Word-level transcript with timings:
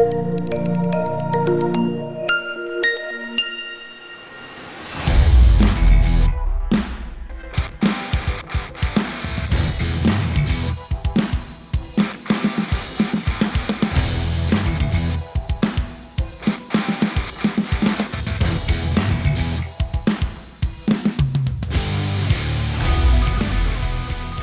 Música 0.00 0.89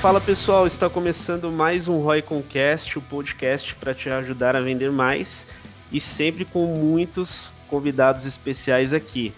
Fala 0.07 0.21
pessoal, 0.21 0.65
está 0.65 0.89
começando 0.89 1.51
mais 1.51 1.89
um 1.89 1.99
Roy 1.99 2.21
Concast, 2.21 2.97
o 2.97 3.01
podcast 3.01 3.75
para 3.75 3.93
te 3.93 4.09
ajudar 4.09 4.55
a 4.55 4.61
vender 4.61 4.89
mais 4.89 5.45
e 5.91 5.99
sempre 5.99 6.45
com 6.45 6.65
muitos 6.65 7.51
convidados 7.67 8.25
especiais 8.25 8.93
aqui. 8.93 9.33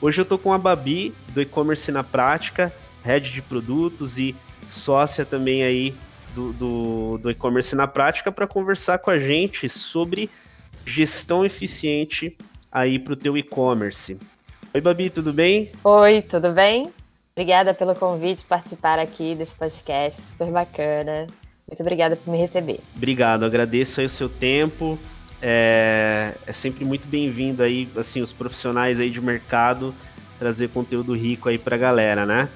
Hoje 0.00 0.18
eu 0.18 0.22
estou 0.22 0.38
com 0.38 0.54
a 0.54 0.58
Babi 0.58 1.14
do 1.34 1.42
e-commerce 1.42 1.92
na 1.92 2.02
prática, 2.02 2.72
head 3.04 3.30
de 3.30 3.42
produtos 3.42 4.18
e 4.18 4.34
sócia 4.66 5.22
também 5.26 5.62
aí 5.62 5.94
do, 6.34 6.50
do, 6.54 7.18
do 7.18 7.30
e-commerce 7.30 7.76
na 7.76 7.86
prática 7.86 8.32
para 8.32 8.46
conversar 8.46 8.96
com 9.00 9.10
a 9.10 9.18
gente 9.18 9.68
sobre 9.68 10.30
gestão 10.86 11.44
eficiente 11.44 12.34
aí 12.72 12.98
para 12.98 13.12
o 13.12 13.16
teu 13.16 13.36
e-commerce. 13.36 14.18
Oi 14.72 14.80
Babi, 14.80 15.10
tudo 15.10 15.30
bem? 15.30 15.72
Oi, 15.84 16.22
tudo 16.22 16.52
bem? 16.52 16.90
Obrigada 17.36 17.74
pelo 17.74 17.94
convite 17.94 18.42
participar 18.46 18.98
aqui 18.98 19.34
desse 19.34 19.54
podcast, 19.54 20.22
super 20.22 20.50
bacana. 20.50 21.26
Muito 21.68 21.80
obrigada 21.82 22.16
por 22.16 22.30
me 22.30 22.38
receber. 22.38 22.80
Obrigado, 22.96 23.44
agradeço 23.44 24.00
aí 24.00 24.06
o 24.06 24.08
seu 24.08 24.26
tempo. 24.26 24.98
É, 25.42 26.32
é 26.46 26.52
sempre 26.54 26.82
muito 26.86 27.06
bem-vindo 27.06 27.62
aí, 27.62 27.86
assim, 27.94 28.22
os 28.22 28.32
profissionais 28.32 28.98
aí 29.00 29.10
de 29.10 29.20
mercado 29.20 29.94
trazer 30.38 30.70
conteúdo 30.70 31.14
rico 31.14 31.50
aí 31.50 31.58
para 31.58 31.76
a 31.76 31.78
galera, 31.78 32.24
né? 32.24 32.48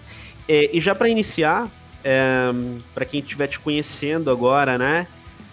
É, 0.49 0.75
e 0.75 0.81
já 0.81 0.95
para 0.95 1.11
iniciar, 1.11 1.71
é, 2.03 2.51
para 2.95 3.05
quem 3.05 3.21
estiver 3.21 3.49
te 3.49 3.61
conhecendo 3.61 4.31
agora, 4.31 4.79
né? 4.79 5.07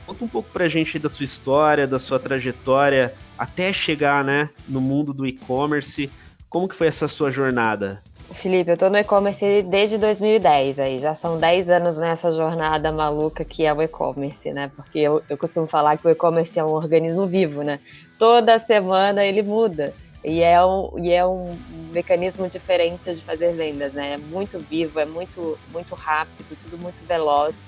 Conta 0.06 0.24
um 0.24 0.30
pouco 0.30 0.50
para 0.52 0.64
a 0.64 0.70
gente 0.70 0.98
da 0.98 1.10
sua 1.10 1.26
história, 1.26 1.86
da 1.86 2.00
sua 2.00 2.18
trajetória 2.18 3.14
até 3.38 3.74
chegar, 3.74 4.24
né, 4.24 4.50
no 4.70 4.80
mundo 4.80 5.14
do 5.14 5.26
e-commerce. 5.26 6.10
Como 6.50 6.66
que 6.66 6.76
foi 6.78 6.88
essa 6.88 7.10
sua 7.10 7.30
jornada? 7.30 8.02
Felipe, 8.38 8.70
eu 8.70 8.74
estou 8.76 8.90
no 8.92 8.98
e-commerce 8.98 9.64
desde 9.64 9.98
2010, 9.98 10.78
aí 10.78 11.00
já 11.00 11.16
são 11.16 11.40
10 11.40 11.70
anos 11.70 11.98
nessa 11.98 12.32
jornada 12.32 12.92
maluca 12.92 13.44
que 13.44 13.66
é 13.66 13.74
o 13.74 13.82
e-commerce, 13.82 14.54
né? 14.54 14.72
Porque 14.76 15.00
eu, 15.00 15.24
eu 15.28 15.36
costumo 15.38 15.68
falar 15.68 15.98
que 15.98 16.06
o 16.08 16.10
e-commerce 16.12 16.60
é 16.60 16.64
um 16.64 16.70
organismo 16.70 17.28
vivo, 17.28 17.64
né? 17.64 17.80
Toda 18.18 18.60
semana 18.60 19.26
ele 19.26 19.42
muda 19.42 19.96
e 20.24 20.42
é 20.44 20.64
um, 20.64 20.92
e 21.00 21.12
é 21.12 21.26
um 21.26 21.64
mecanismo 21.92 22.48
diferente 22.48 23.12
de 23.16 23.24
fazer 23.24 23.56
vendas, 23.56 23.92
né? 23.94 24.14
É 24.14 24.18
muito 24.20 24.62
vivo, 24.64 25.00
é 25.00 25.06
muito, 25.06 25.60
muito 25.68 25.96
rápido, 25.96 26.56
tudo 26.62 26.78
muito 26.78 27.06
veloz. 27.08 27.68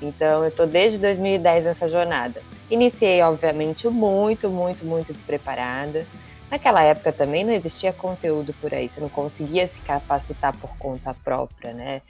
Então, 0.00 0.42
eu 0.44 0.50
estou 0.50 0.66
desde 0.66 0.98
2010 0.98 1.64
nessa 1.64 1.88
jornada. 1.88 2.44
Iniciei, 2.70 3.22
obviamente, 3.22 3.88
muito, 3.88 4.50
muito, 4.52 4.86
muito 4.86 5.12
despreparada. 5.14 6.06
Naquela 6.50 6.82
época 6.82 7.12
também 7.12 7.44
não 7.44 7.52
existia 7.52 7.92
conteúdo 7.92 8.54
por 8.60 8.72
aí, 8.72 8.88
você 8.88 9.00
não 9.00 9.08
conseguia 9.08 9.66
se 9.66 9.80
capacitar 9.82 10.56
por 10.56 10.76
conta 10.78 11.14
própria, 11.24 11.72
né? 11.72 12.02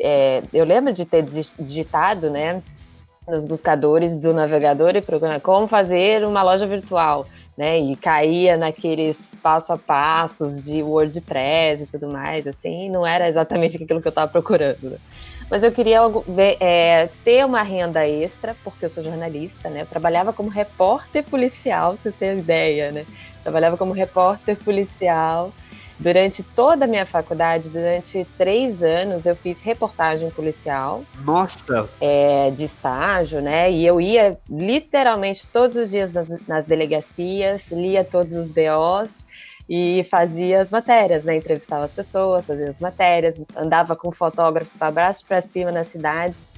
É, 0.00 0.42
eu 0.52 0.64
lembro 0.64 0.92
de 0.92 1.04
ter 1.04 1.22
digitado, 1.22 2.28
né, 2.28 2.62
nos 3.28 3.44
buscadores 3.44 4.16
do 4.16 4.32
navegador 4.32 4.94
e 4.96 5.02
procurando 5.02 5.40
como 5.40 5.66
fazer 5.66 6.24
uma 6.24 6.42
loja 6.42 6.66
virtual, 6.66 7.26
né? 7.56 7.78
E 7.78 7.96
caía 7.96 8.56
naqueles 8.56 9.32
passo 9.42 9.72
a 9.72 9.78
passos 9.78 10.64
de 10.64 10.82
WordPress 10.82 11.84
e 11.84 11.86
tudo 11.86 12.08
mais, 12.08 12.46
assim, 12.46 12.90
não 12.90 13.06
era 13.06 13.28
exatamente 13.28 13.76
aquilo 13.82 14.00
que 14.00 14.08
eu 14.08 14.10
estava 14.10 14.30
procurando. 14.30 14.90
Né? 14.90 14.98
Mas 15.50 15.62
eu 15.62 15.70
queria 15.70 16.00
é, 16.58 17.08
ter 17.24 17.44
uma 17.44 17.62
renda 17.62 18.06
extra, 18.06 18.56
porque 18.64 18.84
eu 18.84 18.88
sou 18.88 19.02
jornalista, 19.02 19.70
né? 19.70 19.82
Eu 19.82 19.86
trabalhava 19.86 20.32
como 20.32 20.48
repórter 20.48 21.22
policial, 21.22 21.96
você 21.96 22.10
tem 22.10 22.38
ideia, 22.38 22.90
né? 22.90 23.06
Trabalhava 23.42 23.76
como 23.76 23.92
repórter 23.92 24.56
policial. 24.56 25.52
Durante 25.98 26.42
toda 26.42 26.84
a 26.84 26.88
minha 26.88 27.06
faculdade, 27.06 27.70
durante 27.70 28.26
três 28.36 28.82
anos, 28.82 29.24
eu 29.24 29.34
fiz 29.34 29.62
reportagem 29.62 30.30
policial. 30.30 31.02
Nossa! 31.24 31.88
É, 32.00 32.50
de 32.50 32.64
estágio, 32.64 33.40
né? 33.40 33.70
E 33.70 33.86
eu 33.86 33.98
ia 34.00 34.36
literalmente 34.50 35.46
todos 35.46 35.76
os 35.76 35.90
dias 35.90 36.12
nas 36.46 36.64
delegacias, 36.66 37.70
lia 37.70 38.04
todos 38.04 38.34
os 38.34 38.48
BOs 38.48 39.25
e 39.68 40.04
fazia 40.04 40.60
as 40.60 40.70
matérias, 40.70 41.24
né? 41.24 41.36
Entrevistava 41.36 41.84
as 41.84 41.94
pessoas, 41.94 42.46
fazia 42.46 42.68
as 42.68 42.80
matérias, 42.80 43.40
andava 43.56 43.96
com 43.96 44.12
fotógrafo 44.12 44.76
para 44.78 44.90
baixo 44.90 45.24
para 45.26 45.40
cima 45.40 45.72
nas 45.72 45.88
cidades 45.88 46.52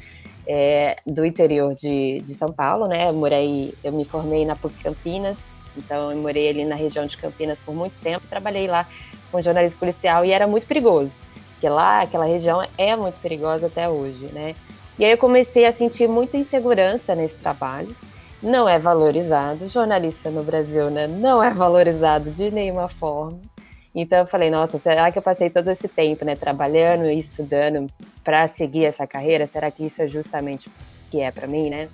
é, 0.46 0.96
do 1.06 1.24
interior 1.24 1.74
de, 1.74 2.20
de 2.20 2.34
São 2.34 2.52
Paulo, 2.52 2.86
né? 2.86 3.08
Eu 3.08 3.14
morei, 3.14 3.74
eu 3.82 3.92
me 3.92 4.04
formei 4.04 4.44
na 4.44 4.56
PUC 4.56 4.82
Campinas 4.82 5.58
então, 5.78 6.10
eu 6.10 6.18
morei 6.18 6.48
ali 6.48 6.64
na 6.64 6.74
região 6.74 7.06
de 7.06 7.16
Campinas 7.16 7.60
por 7.60 7.74
muito 7.74 7.98
tempo, 8.00 8.26
trabalhei 8.26 8.66
lá 8.66 8.86
com 9.30 9.40
jornalismo 9.40 9.78
policial 9.78 10.24
e 10.24 10.32
era 10.32 10.46
muito 10.46 10.66
perigoso, 10.66 11.18
porque 11.52 11.68
lá 11.68 12.02
aquela 12.02 12.24
região 12.24 12.66
é 12.76 12.96
muito 12.96 13.20
perigosa 13.20 13.66
até 13.66 13.88
hoje, 13.88 14.26
né? 14.32 14.54
E 14.98 15.04
aí 15.04 15.12
eu 15.12 15.18
comecei 15.18 15.64
a 15.64 15.72
sentir 15.72 16.08
muita 16.08 16.36
insegurança 16.36 17.14
nesse 17.14 17.36
trabalho. 17.36 17.94
Não 18.40 18.68
é 18.68 18.78
valorizado, 18.78 19.68
jornalista 19.68 20.30
no 20.30 20.44
Brasil, 20.44 20.90
né? 20.90 21.08
Não 21.08 21.42
é 21.42 21.50
valorizado 21.54 22.30
de 22.30 22.50
nenhuma 22.52 22.88
forma. 22.88 23.40
Então 23.92 24.20
eu 24.20 24.26
falei, 24.26 24.48
nossa, 24.48 24.78
será 24.78 25.10
que 25.10 25.18
eu 25.18 25.22
passei 25.22 25.50
todo 25.50 25.68
esse 25.70 25.88
tempo, 25.88 26.24
né, 26.24 26.36
trabalhando 26.36 27.06
e 27.06 27.18
estudando 27.18 27.88
para 28.22 28.46
seguir 28.46 28.84
essa 28.84 29.08
carreira? 29.08 29.46
Será 29.46 29.72
que 29.72 29.84
isso 29.84 30.00
é 30.00 30.06
justamente 30.06 30.68
o 30.68 30.72
que 31.10 31.20
é 31.20 31.32
para 31.32 31.48
mim, 31.48 31.68
né? 31.68 31.88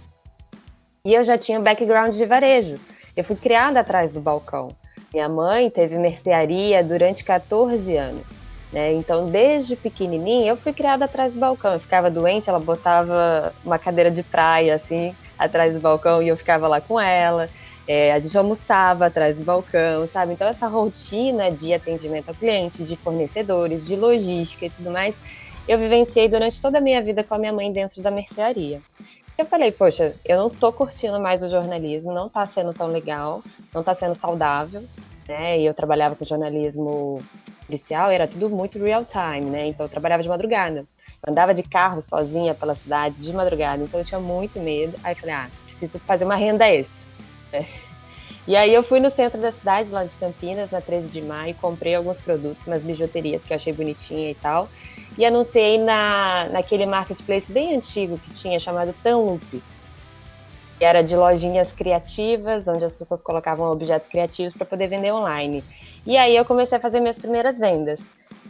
E 1.06 1.14
eu 1.14 1.24
já 1.24 1.38
tinha 1.38 1.58
um 1.58 1.62
background 1.62 2.14
de 2.14 2.26
varejo. 2.26 2.76
Eu 3.16 3.24
fui 3.24 3.36
criada 3.36 3.80
atrás 3.80 4.12
do 4.12 4.20
balcão. 4.20 4.68
Minha 5.14 5.28
mãe 5.30 5.70
teve 5.70 5.96
mercearia 5.96 6.84
durante 6.84 7.24
14 7.24 7.96
anos. 7.96 8.44
Né? 8.70 8.92
Então, 8.92 9.26
desde 9.26 9.76
pequenininha, 9.76 10.50
eu 10.50 10.56
fui 10.56 10.74
criada 10.74 11.06
atrás 11.06 11.34
do 11.34 11.40
balcão. 11.40 11.74
Eu 11.74 11.80
ficava 11.80 12.10
doente, 12.10 12.50
ela 12.50 12.58
botava 12.58 13.54
uma 13.64 13.78
cadeira 13.78 14.10
de 14.10 14.22
praia 14.22 14.74
assim 14.74 15.14
atrás 15.38 15.74
do 15.74 15.80
balcão 15.80 16.22
e 16.22 16.28
eu 16.28 16.36
ficava 16.36 16.66
lá 16.68 16.80
com 16.80 16.98
ela. 17.00 17.48
É, 17.86 18.12
a 18.12 18.18
gente 18.18 18.36
almoçava 18.36 19.06
atrás 19.06 19.36
do 19.36 19.44
balcão, 19.44 20.06
sabe? 20.06 20.32
Então, 20.32 20.48
essa 20.48 20.66
rotina 20.66 21.50
de 21.50 21.74
atendimento 21.74 22.30
ao 22.30 22.34
cliente, 22.34 22.84
de 22.84 22.96
fornecedores, 22.96 23.86
de 23.86 23.94
logística 23.94 24.66
e 24.66 24.70
tudo 24.70 24.90
mais, 24.90 25.20
eu 25.68 25.78
vivenciei 25.78 26.28
durante 26.28 26.60
toda 26.60 26.78
a 26.78 26.80
minha 26.80 27.02
vida 27.02 27.22
com 27.22 27.34
a 27.34 27.38
minha 27.38 27.52
mãe 27.52 27.70
dentro 27.72 28.02
da 28.02 28.10
mercearia. 28.10 28.80
Eu 29.36 29.46
falei, 29.46 29.72
poxa, 29.72 30.14
eu 30.24 30.38
não 30.38 30.48
tô 30.48 30.72
curtindo 30.72 31.20
mais 31.20 31.42
o 31.42 31.48
jornalismo, 31.48 32.12
não 32.12 32.28
tá 32.28 32.46
sendo 32.46 32.72
tão 32.72 32.86
legal, 32.86 33.42
não 33.74 33.82
tá 33.82 33.92
sendo 33.92 34.14
saudável, 34.14 34.84
né? 35.28 35.58
E 35.58 35.66
eu 35.66 35.74
trabalhava 35.74 36.14
com 36.14 36.24
jornalismo 36.24 37.18
policial, 37.66 38.10
era 38.10 38.28
tudo 38.28 38.48
muito 38.48 38.78
real 38.78 39.04
time, 39.04 39.50
né? 39.50 39.66
Então 39.66 39.86
eu 39.86 39.90
trabalhava 39.90 40.22
de 40.22 40.28
madrugada. 40.28 40.86
Andava 41.26 41.54
de 41.54 41.62
carro 41.62 42.00
sozinha 42.00 42.54
pela 42.54 42.74
cidade 42.74 43.22
de 43.22 43.32
madrugada, 43.32 43.82
então 43.82 44.00
eu 44.00 44.04
tinha 44.04 44.20
muito 44.20 44.60
medo. 44.60 44.94
Aí 45.02 45.14
falei, 45.14 45.34
ah, 45.34 45.50
preciso 45.64 45.98
fazer 46.00 46.24
uma 46.24 46.36
renda 46.36 46.68
extra. 46.68 46.94
E 48.46 48.54
aí 48.54 48.74
eu 48.74 48.82
fui 48.82 49.00
no 49.00 49.10
centro 49.10 49.40
da 49.40 49.50
cidade, 49.50 49.90
lá 49.90 50.04
de 50.04 50.14
Campinas, 50.16 50.70
na 50.70 50.78
13 50.78 51.08
de 51.08 51.22
maio, 51.22 51.54
comprei 51.54 51.94
alguns 51.94 52.20
produtos, 52.20 52.66
umas 52.66 52.84
bijuterias 52.84 53.42
que 53.42 53.54
eu 53.54 53.54
achei 53.54 53.72
bonitinha 53.72 54.30
e 54.30 54.34
tal 54.34 54.68
e 55.16 55.24
anunciei 55.24 55.78
na, 55.78 56.48
naquele 56.50 56.86
marketplace 56.86 57.50
bem 57.50 57.76
antigo 57.76 58.18
que 58.18 58.32
tinha 58.32 58.58
chamado 58.58 58.94
Tanloop, 59.02 59.62
era 60.80 61.02
de 61.02 61.16
lojinhas 61.16 61.72
criativas, 61.72 62.66
onde 62.66 62.84
as 62.84 62.94
pessoas 62.94 63.22
colocavam 63.22 63.70
objetos 63.70 64.08
criativos 64.08 64.52
para 64.52 64.66
poder 64.66 64.88
vender 64.88 65.12
online. 65.12 65.62
E 66.04 66.16
aí 66.16 66.36
eu 66.36 66.44
comecei 66.44 66.76
a 66.76 66.80
fazer 66.80 67.00
minhas 67.00 67.18
primeiras 67.18 67.58
vendas. 67.58 68.00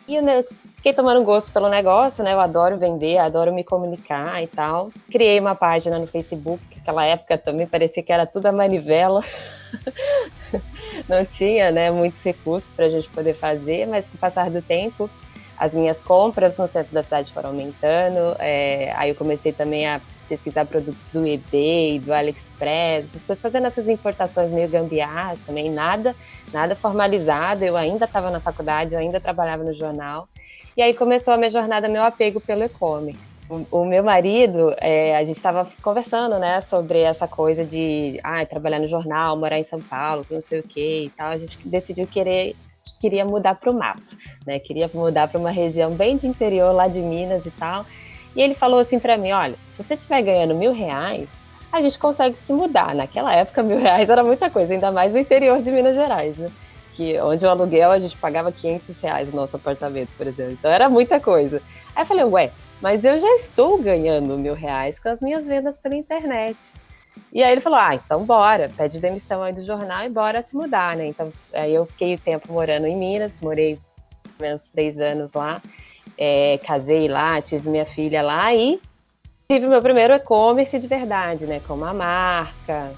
E 0.07 0.17
eu 0.17 0.23
né, 0.23 0.45
fiquei 0.77 0.93
tomando 0.93 1.25
gosto 1.25 1.53
pelo 1.53 1.69
negócio, 1.69 2.23
né? 2.23 2.35
Eu 2.35 2.41
adoro 2.41 2.79
vender, 2.79 3.17
adoro 3.19 3.53
me 3.53 3.65
comunicar 3.65 4.43
e 4.43 4.47
tal. 4.49 4.91
Criei 5.11 5.41
uma 5.41 5.55
página 5.55 5.99
no 5.99 6.07
Facebook, 6.07 6.63
que 6.69 6.79
naquela 6.79 7.07
época 7.07 7.39
também 7.39 7.67
parecia 7.67 8.03
que 8.03 8.13
era 8.13 8.27
tudo 8.27 8.47
a 8.47 8.53
manivela. 8.53 9.21
Não 11.09 11.25
tinha, 11.25 11.71
né, 11.71 11.91
muitos 11.91 12.23
recursos 12.23 12.71
para 12.73 12.87
a 12.87 12.89
gente 12.89 13.11
poder 13.11 13.35
fazer, 13.35 13.87
mas 13.87 14.09
com 14.09 14.17
o 14.17 14.21
passar 14.21 14.51
do 14.51 14.61
tempo, 14.61 15.11
as 15.57 15.75
minhas 15.75 16.01
compras 16.01 16.57
no 16.59 16.69
centro 16.69 16.95
da 16.95 17.03
cidade 17.03 17.33
foram 17.33 17.51
aumentando. 17.51 18.37
É, 18.39 18.93
aí 18.97 19.09
eu 19.11 19.15
comecei 19.15 19.53
também 19.53 19.87
a 19.87 20.01
pesquisar 20.29 20.65
produtos 20.67 21.09
do 21.09 21.27
eBay, 21.27 21.99
do 21.99 22.13
AliExpress, 22.13 23.07
essas 23.07 23.27
coisas, 23.27 23.43
fazendo 23.43 23.67
essas 23.67 23.89
importações 23.89 24.51
meio 24.51 24.69
gambiarras 24.69 25.41
também, 25.45 25.71
nada, 25.71 26.15
nada 26.53 26.75
formalizado. 26.75 27.65
Eu 27.65 27.77
ainda 27.77 28.05
estava 28.05 28.31
na 28.31 28.41
faculdade, 28.41 28.95
eu 28.95 29.01
ainda 29.01 29.21
trabalhava 29.21 29.63
no 29.63 29.73
jornal. 29.73 30.29
E 30.77 30.83
aí 30.83 30.93
começou 30.93 31.33
a 31.33 31.37
minha 31.37 31.51
jornada, 31.51 31.89
meu 31.89 32.03
apego 32.03 32.41
pelo 32.41 32.65
e-commerce. 32.65 33.35
O, 33.49 33.81
o, 33.81 33.85
meu 33.85 34.03
marido, 34.03 34.75
é, 34.79 35.17
a 35.17 35.23
gente 35.23 35.37
estava 35.37 35.69
conversando, 35.83 36.39
né, 36.39 36.61
sobre 36.61 37.01
essa 37.01 37.29
coisa 37.29 37.65
de 37.65 38.19
ah, 38.25 38.45
trabalhar 38.45 38.81
no 38.81 38.89
jornal, 38.89 39.37
morar 39.37 39.59
em 39.59 39.65
São 39.65 39.81
Paulo, 39.81 40.27
não 40.31 40.43
sei 40.43 40.61
o 40.61 40.63
que 40.63 41.05
e 41.05 41.11
tal. 41.11 41.31
A 41.31 41.39
gente 41.39 41.59
decidiu 41.69 42.07
querer 42.07 42.57
queria 43.01 43.25
mudar 43.25 43.55
para 43.55 43.71
o 43.71 43.75
mato, 43.75 44.17
né? 44.47 44.59
Queria 44.59 44.91
mudar 44.93 45.29
para 45.29 45.39
uma 45.39 45.51
região 45.51 45.91
bem 45.91 46.17
de 46.17 46.27
interior 46.27 46.73
lá 46.73 46.89
de 46.89 47.03
Minas 47.03 47.45
e 47.47 47.51
tal. 47.51 47.85
E 48.35 48.43
ele 48.43 48.55
falou 48.55 48.79
assim 48.79 48.99
para 48.99 49.17
mim, 49.17 49.33
olha, 49.33 49.57
se 49.67 49.83
você 49.83 49.95
estiver 49.95 50.23
ganhando 50.23 50.55
mil 50.55 50.73
reais, 50.73 51.43
a 51.73 51.81
gente 51.81 51.99
consegue 51.99 52.37
se 52.37 52.53
mudar. 52.53 52.95
Naquela 52.95 53.35
época, 53.35 53.63
mil 53.63 53.79
reais 53.79 54.11
era 54.11 54.23
muita 54.25 54.51
coisa, 54.51 54.73
ainda 54.73 54.91
mais 54.91 55.13
no 55.13 55.19
interior 55.19 55.61
de 55.61 55.71
Minas 55.71 55.95
Gerais, 55.95 56.37
né? 56.37 56.49
Que, 56.95 57.19
onde 57.21 57.45
o 57.45 57.51
aluguel 57.51 57.91
a 57.91 57.99
gente 57.99 58.17
pagava 58.17 58.53
500 58.53 59.01
reais 59.01 59.29
no 59.29 59.37
nosso 59.37 59.57
apartamento, 59.57 60.11
por 60.17 60.27
exemplo. 60.27 60.53
Então 60.53 60.71
era 60.71 60.89
muita 60.89 61.19
coisa. 61.19 61.61
Aí 61.95 62.03
eu 62.03 62.07
falei, 62.07 62.25
ué, 62.25 62.53
mas 62.81 63.05
eu 63.05 63.19
já 63.19 63.35
estou 63.35 63.79
ganhando 63.79 64.37
mil 64.39 64.55
reais 64.55 64.99
com 64.99 65.09
as 65.09 65.21
minhas 65.21 65.47
vendas 65.47 65.79
pela 65.79 65.97
internet. 65.97 66.73
E 67.33 67.43
aí 67.43 67.51
ele 67.51 67.61
falou: 67.61 67.79
ah, 67.79 67.95
então 67.95 68.25
bora, 68.25 68.71
pede 68.77 69.01
demissão 69.01 69.43
aí 69.43 69.53
do 69.53 69.63
jornal 69.63 70.05
e 70.05 70.09
bora 70.09 70.41
se 70.41 70.57
mudar, 70.57 70.97
né? 70.97 71.07
Então 71.07 71.33
aí 71.53 71.75
eu 71.75 71.85
fiquei 71.85 72.15
o 72.15 72.19
tempo 72.19 72.53
morando 72.53 72.87
em 72.87 72.97
Minas, 72.97 73.41
morei 73.41 73.79
menos 74.41 74.71
três 74.71 75.01
anos 75.01 75.33
lá, 75.33 75.61
é, 76.17 76.59
casei 76.59 77.09
lá, 77.09 77.41
tive 77.41 77.69
minha 77.69 77.87
filha 77.87 78.23
lá 78.23 78.55
e 78.55 78.81
tive 79.49 79.67
meu 79.67 79.81
primeiro 79.81 80.15
e-commerce 80.15 80.79
de 80.79 80.87
verdade, 80.87 81.47
né? 81.47 81.61
Com 81.67 81.75
uma 81.75 81.93
marca, 81.93 82.93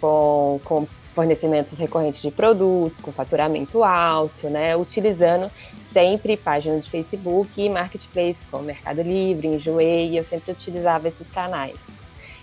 com, 0.00 0.60
com 0.64 0.86
fornecimentos 1.14 1.78
recorrentes 1.78 2.20
de 2.20 2.30
produtos, 2.30 3.00
com 3.00 3.10
faturamento 3.10 3.82
alto, 3.82 4.50
né? 4.50 4.76
Utilizando 4.76 5.50
sempre 5.82 6.36
página 6.36 6.78
de 6.78 6.90
Facebook 6.90 7.50
e 7.56 7.70
marketplace 7.70 8.46
como 8.50 8.64
Mercado 8.64 9.00
Livre, 9.00 9.48
Enjoei, 9.48 10.18
eu 10.18 10.22
sempre 10.22 10.52
utilizava 10.52 11.08
esses 11.08 11.30
canais. 11.30 11.96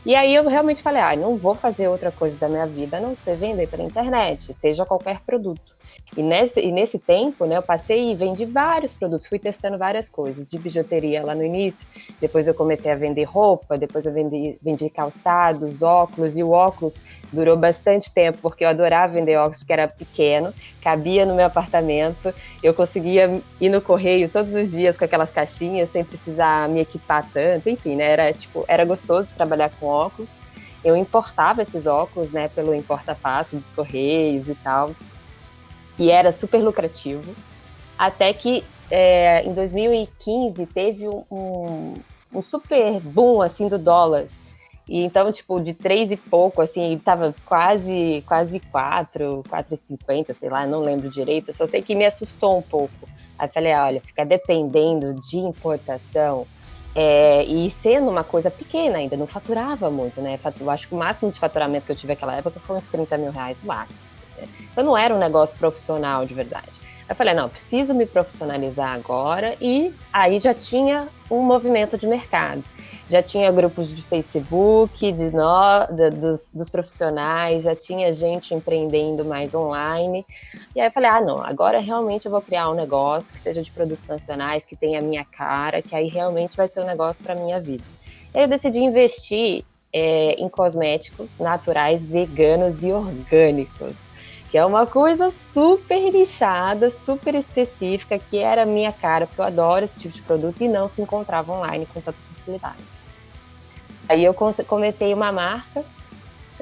E 0.06 0.16
aí 0.16 0.34
eu 0.36 0.46
realmente 0.48 0.82
falei, 0.82 1.02
ah, 1.02 1.16
não 1.16 1.38
vou 1.38 1.56
fazer 1.56 1.88
outra 1.88 2.12
coisa 2.12 2.38
da 2.38 2.50
minha 2.50 2.66
vida 2.66 2.98
a 2.98 3.00
não 3.00 3.16
ser 3.16 3.38
vender 3.38 3.68
pela 3.68 3.84
internet, 3.84 4.54
seja 4.54 4.86
qualquer 4.86 5.22
produto. 5.22 5.73
E 6.16 6.22
nesse, 6.22 6.60
e 6.60 6.72
nesse 6.72 7.00
tempo, 7.00 7.46
né, 7.46 7.58
eu 7.58 7.64
passei 7.64 8.12
e 8.12 8.16
vendi 8.16 8.46
vários 8.46 8.94
produtos, 8.94 9.26
fui 9.28 9.40
testando 9.40 9.80
várias 9.80 10.12
coisas, 10.12 10.48
de 10.48 10.60
bijuteria 10.60 11.24
lá 11.24 11.34
no 11.34 11.44
início, 11.44 11.88
depois 12.22 12.48
eu 12.48 12.54
comecei 12.54 12.92
a 12.92 12.96
vender 12.96 13.24
roupa, 13.24 13.80
depois 13.80 14.06
eu 14.06 14.14
vendi, 14.14 14.56
vendi 14.62 14.90
calçados, 14.92 15.82
óculos, 15.82 16.38
e 16.38 16.44
o 16.44 16.52
óculos 16.52 17.02
durou 17.32 17.58
bastante 17.58 18.14
tempo, 18.14 18.38
porque 18.44 18.64
eu 18.64 18.70
adorava 18.70 19.14
vender 19.14 19.38
óculos, 19.38 19.58
porque 19.58 19.74
era 19.74 19.88
pequeno, 19.88 20.54
cabia 20.84 21.26
no 21.26 21.34
meu 21.34 21.48
apartamento, 21.48 22.32
eu 22.62 22.76
conseguia 22.76 23.42
ir 23.60 23.70
no 23.70 23.82
correio 23.82 24.30
todos 24.30 24.54
os 24.54 24.70
dias 24.70 24.96
com 24.96 25.06
aquelas 25.06 25.32
caixinhas, 25.32 25.90
sem 25.90 26.04
precisar 26.04 26.70
me 26.70 26.82
equipar 26.82 27.28
tanto, 27.34 27.70
enfim, 27.70 27.96
né, 27.96 28.12
era, 28.12 28.32
tipo, 28.32 28.64
era 28.68 28.86
gostoso 28.86 29.34
trabalhar 29.34 29.72
com 29.80 29.88
óculos, 29.88 30.42
eu 30.84 30.96
importava 30.96 31.64
esses 31.64 31.88
óculos, 31.88 32.32
né, 32.32 32.50
pelo 32.50 32.72
importa-passo 32.72 33.56
dos 33.56 33.72
correios 33.72 34.48
e 34.48 34.56
tal, 34.56 34.92
e 35.98 36.10
era 36.10 36.32
super 36.32 36.62
lucrativo. 36.62 37.36
Até 37.98 38.34
que 38.34 38.64
é, 38.90 39.44
em 39.44 39.54
2015 39.54 40.66
teve 40.68 41.08
um, 41.08 41.94
um, 42.34 42.42
super 42.42 43.00
boom 43.00 43.42
assim 43.42 43.68
do 43.68 43.78
dólar. 43.78 44.26
E 44.88 45.02
então, 45.04 45.32
tipo, 45.32 45.62
de 45.62 45.74
três 45.74 46.12
e 46.12 46.18
pouco, 46.18 46.62
assim, 46.62 47.00
tava 47.04 47.34
quase, 47.46 48.24
quase 48.28 48.60
quatro, 48.60 49.42
quatro 49.48 49.76
e 49.76 49.78
cinquenta, 49.78 50.34
sei 50.34 50.50
lá, 50.50 50.68
não 50.68 50.82
lembro 50.82 51.10
direito. 51.10 51.54
Só 51.54 51.66
sei 51.66 51.82
que 51.82 51.96
me 51.96 52.06
assustou 52.06 52.58
um 52.58 52.62
pouco. 52.62 53.08
Aí 53.40 53.48
falei, 53.50 53.74
olha, 53.74 54.02
ficar 54.02 54.26
dependendo 54.26 55.14
de 55.16 55.38
importação 55.38 56.46
é, 56.96 57.44
e 57.46 57.70
sendo 57.70 58.10
uma 58.10 58.24
coisa 58.24 58.52
pequena 58.52 58.98
ainda, 58.98 59.18
não 59.18 59.26
faturava 59.26 59.90
muito, 59.90 60.22
né? 60.22 60.40
Eu 60.60 60.70
acho 60.70 60.88
que 60.88 60.94
o 60.94 60.98
máximo 60.98 61.32
de 61.32 61.40
faturamento 61.40 61.86
que 61.86 61.92
eu 61.92 61.96
tive 61.96 62.14
naquela 62.14 62.36
época 62.36 62.60
foi 62.60 62.76
uns 62.76 62.88
30 62.88 63.18
mil 63.18 63.32
reais 63.32 63.58
no 63.62 63.68
máximo. 63.68 64.00
Então 64.72 64.84
não 64.84 64.98
era 64.98 65.14
um 65.14 65.20
negócio 65.20 65.56
profissional 65.58 66.26
de 66.26 66.34
verdade. 66.34 66.84
Eu 67.08 67.16
falei, 67.16 67.34
não, 67.34 67.50
preciso 67.50 67.94
me 67.94 68.06
profissionalizar 68.06 68.94
agora 68.94 69.56
e 69.60 69.94
aí 70.12 70.40
já 70.40 70.54
tinha 70.54 71.10
um 71.30 71.42
movimento 71.42 71.98
de 71.98 72.08
mercado. 72.08 72.64
Já 73.08 73.22
tinha 73.22 73.52
grupos 73.52 73.94
de 73.94 74.02
Facebook, 74.02 75.12
de 75.12 75.30
no, 75.30 75.86
de, 75.92 76.10
dos, 76.10 76.54
dos, 76.54 76.70
profissionais, 76.70 77.64
já 77.64 77.76
tinha 77.76 78.12
gente 78.12 78.54
empreendendo 78.54 79.26
mais 79.26 79.54
online. 79.54 80.26
E 80.74 80.80
aí 80.80 80.88
eu 80.88 80.92
falei, 80.92 81.10
ah, 81.10 81.22
não, 81.22 81.44
agora 81.44 81.80
realmente 81.80 82.26
eu 82.26 82.32
vou 82.32 82.42
criar 82.42 82.70
um 82.70 82.74
negócio 82.74 83.34
que 83.34 83.40
seja 83.40 83.62
de 83.62 83.70
produtos 83.72 84.08
nacionais, 84.08 84.64
que 84.64 84.76
tenha 84.76 85.00
a 85.00 85.02
minha 85.02 85.26
cara, 85.26 85.82
que 85.82 85.94
aí 85.96 86.08
realmente 86.08 86.56
vai 86.56 86.68
ser 86.68 86.80
um 86.80 86.86
negócio 86.86 87.22
para 87.22 87.36
minha 87.36 87.60
vida. 87.60 87.84
E 88.34 88.40
aí 88.40 88.46
eu 88.46 88.48
decidi 88.48 88.80
investir 88.80 89.66
é, 89.92 90.32
em 90.42 90.48
cosméticos 90.48 91.38
naturais, 91.38 92.06
veganos 92.06 92.84
e 92.84 92.92
orgânicos 92.92 94.13
que 94.54 94.58
é 94.60 94.64
uma 94.64 94.86
coisa 94.86 95.32
super 95.32 96.14
nichada, 96.14 96.92
super 96.92 97.34
específica, 97.34 98.20
que 98.20 98.38
era 98.38 98.68
minha 98.68 98.92
cara, 98.92 99.26
porque 99.26 99.42
eu 99.42 99.46
adoro 99.46 99.84
esse 99.84 99.98
tipo 99.98 100.14
de 100.14 100.22
produto 100.22 100.62
e 100.62 100.68
não 100.68 100.88
se 100.88 101.02
encontrava 101.02 101.52
online 101.52 101.88
com 101.88 102.00
tanta 102.00 102.20
facilidade. 102.28 102.84
Aí 104.08 104.24
eu 104.24 104.32
comecei 104.32 105.12
uma 105.12 105.32
marca 105.32 105.84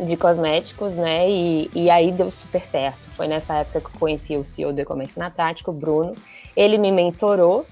de 0.02 0.16
cosméticos, 0.16 0.96
né? 0.96 1.30
E, 1.30 1.70
e 1.76 1.90
aí 1.90 2.14
deu 2.14 2.32
super 2.32 2.66
certo. 2.66 3.10
Foi 3.10 3.28
nessa 3.28 3.56
época 3.56 3.82
que 3.82 3.88
eu 3.88 4.00
conheci 4.00 4.38
o 4.38 4.46
CEO 4.46 4.72
do 4.72 4.80
e-commerce 4.80 5.20
na 5.20 5.30
prática, 5.30 5.70
o 5.70 5.74
Bruno. 5.74 6.16
Ele 6.56 6.78
me 6.78 6.94
mentorou. 6.94 7.66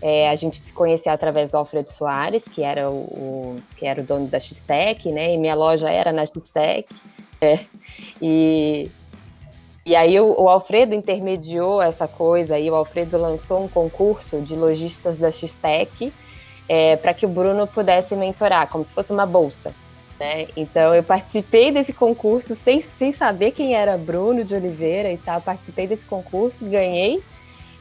É, 0.00 0.30
a 0.30 0.34
gente 0.36 0.56
se 0.56 0.72
conheceu 0.72 1.12
através 1.12 1.50
do 1.50 1.58
Alfredo 1.58 1.90
Soares, 1.90 2.48
que 2.48 2.62
era 2.62 2.90
o, 2.90 2.94
o 2.94 3.56
que 3.76 3.86
era 3.86 4.00
o 4.00 4.04
dono 4.04 4.26
da 4.26 4.40
X-Tech, 4.40 5.12
né? 5.12 5.34
E 5.34 5.36
minha 5.36 5.54
loja 5.54 5.90
era 5.90 6.14
na 6.14 6.24
X-Tech. 6.24 6.88
É. 7.42 7.58
E 8.22 8.90
e 9.86 9.94
aí 9.94 10.18
o, 10.18 10.42
o, 10.42 10.48
Alfredo 10.48 10.96
intermediou 10.96 11.80
essa 11.80 12.08
coisa, 12.08 12.56
aí 12.56 12.68
o 12.68 12.74
Alfredo 12.74 13.16
lançou 13.16 13.62
um 13.62 13.68
concurso 13.68 14.40
de 14.40 14.56
lojistas 14.56 15.20
da 15.20 15.30
X-Tech 15.30 16.12
é, 16.68 16.96
para 16.96 17.14
que 17.14 17.24
o 17.24 17.28
Bruno 17.28 17.68
pudesse 17.68 18.16
mentorar, 18.16 18.68
como 18.68 18.84
se 18.84 18.92
fosse 18.92 19.12
uma 19.12 19.24
bolsa. 19.24 19.72
Né? 20.18 20.48
Então 20.56 20.92
eu 20.92 21.04
participei 21.04 21.70
desse 21.70 21.92
concurso 21.92 22.56
sem, 22.56 22.82
sem 22.82 23.12
saber 23.12 23.52
quem 23.52 23.74
era 23.74 23.96
Bruno 23.96 24.42
de 24.42 24.56
Oliveira 24.56 25.12
e 25.12 25.18
tal, 25.18 25.40
participei 25.40 25.86
desse 25.86 26.04
concurso, 26.04 26.64
ganhei. 26.66 27.22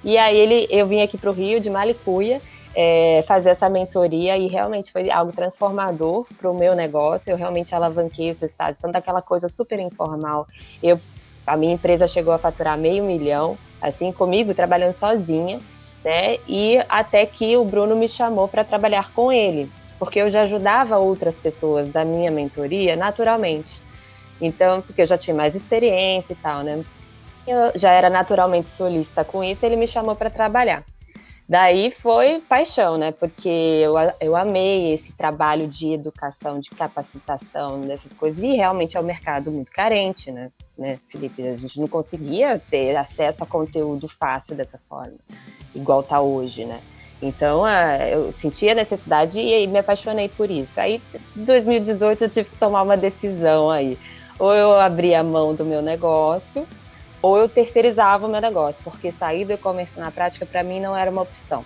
E 0.03 0.15
aí 0.15 0.37
ele, 0.37 0.67
eu 0.69 0.85
vim 0.85 1.01
aqui 1.01 1.17
para 1.17 1.31
o 1.31 1.33
Rio 1.33 1.59
de 1.59 1.71
Malicuia 1.71 2.39
é, 2.75 3.23
fazer 3.27 3.49
essa 3.49 3.67
mentoria 3.67 4.37
e 4.37 4.45
realmente 4.47 4.91
foi 4.91 5.09
algo 5.09 5.31
transformador 5.31 6.27
para 6.37 6.51
o 6.51 6.53
meu 6.53 6.75
negócio. 6.75 7.31
Eu 7.31 7.37
realmente 7.37 7.73
alavanquei 7.73 8.29
os 8.29 8.39
resultados, 8.39 8.77
então 8.77 8.91
daquela 8.91 9.23
coisa 9.23 9.47
super 9.47 9.79
informal. 9.79 10.45
Eu 10.83 10.99
a 11.45 11.55
minha 11.55 11.73
empresa 11.73 12.07
chegou 12.07 12.33
a 12.33 12.39
faturar 12.39 12.77
meio 12.77 13.03
milhão, 13.03 13.57
assim, 13.81 14.11
comigo, 14.11 14.53
trabalhando 14.53 14.93
sozinha, 14.93 15.59
né? 16.03 16.37
E 16.47 16.79
até 16.89 17.25
que 17.25 17.55
o 17.57 17.65
Bruno 17.65 17.95
me 17.95 18.07
chamou 18.07 18.47
para 18.47 18.63
trabalhar 18.63 19.11
com 19.13 19.31
ele, 19.31 19.71
porque 19.99 20.19
eu 20.19 20.29
já 20.29 20.41
ajudava 20.41 20.97
outras 20.97 21.37
pessoas 21.37 21.89
da 21.89 22.03
minha 22.05 22.31
mentoria 22.31 22.95
naturalmente. 22.95 23.81
Então, 24.41 24.81
porque 24.81 25.01
eu 25.01 25.05
já 25.05 25.17
tinha 25.17 25.35
mais 25.35 25.55
experiência 25.55 26.33
e 26.33 26.35
tal, 26.35 26.61
né? 26.61 26.83
Eu 27.47 27.71
já 27.75 27.91
era 27.91 28.09
naturalmente 28.09 28.67
solista 28.67 29.23
com 29.23 29.43
isso, 29.43 29.65
ele 29.65 29.75
me 29.75 29.87
chamou 29.87 30.15
para 30.15 30.29
trabalhar. 30.29 30.83
Daí 31.47 31.91
foi 31.91 32.39
paixão, 32.39 32.97
né? 32.97 33.11
Porque 33.11 33.47
eu, 33.47 33.93
eu 34.19 34.35
amei 34.35 34.91
esse 34.91 35.13
trabalho 35.13 35.67
de 35.67 35.93
educação, 35.93 36.59
de 36.59 36.71
capacitação, 36.71 37.81
dessas 37.81 38.15
coisas, 38.15 38.43
e 38.43 38.55
realmente 38.55 38.97
é 38.97 38.99
um 38.99 39.03
mercado 39.03 39.51
muito 39.51 39.71
carente, 39.71 40.31
né? 40.31 40.51
né, 40.77 40.99
Felipe? 41.07 41.47
A 41.47 41.55
gente 41.55 41.79
não 41.79 41.87
conseguia 41.87 42.59
ter 42.69 42.95
acesso 42.95 43.43
a 43.43 43.47
conteúdo 43.47 44.07
fácil 44.07 44.55
dessa 44.55 44.79
forma, 44.89 45.15
igual 45.73 46.01
tá 46.01 46.19
hoje, 46.19 46.65
né? 46.65 46.79
Então, 47.21 47.63
eu 48.11 48.31
senti 48.31 48.67
a 48.67 48.75
necessidade 48.75 49.39
e 49.39 49.65
me 49.67 49.79
apaixonei 49.79 50.27
por 50.27 50.51
isso. 50.51 50.79
Aí, 50.79 51.01
em 51.35 51.43
2018, 51.43 52.23
eu 52.25 52.29
tive 52.29 52.49
que 52.49 52.57
tomar 52.57 52.81
uma 52.81 52.97
decisão 52.97 53.71
aí. 53.71 53.97
Ou 54.37 54.53
eu 54.53 54.77
abria 54.77 55.21
a 55.21 55.23
mão 55.23 55.55
do 55.55 55.63
meu 55.63 55.81
negócio, 55.81 56.67
ou 57.25 57.39
eu 57.39 57.49
terceirizava 57.49 58.27
o 58.27 58.29
meu 58.29 58.39
negócio, 58.39 58.79
porque 58.83 59.11
sair 59.11 59.45
do 59.45 59.53
e-commerce 59.53 59.99
na 59.99 60.11
prática 60.11 60.45
para 60.45 60.63
mim 60.63 60.79
não 60.79 60.95
era 60.95 61.09
uma 61.09 61.23
opção. 61.23 61.65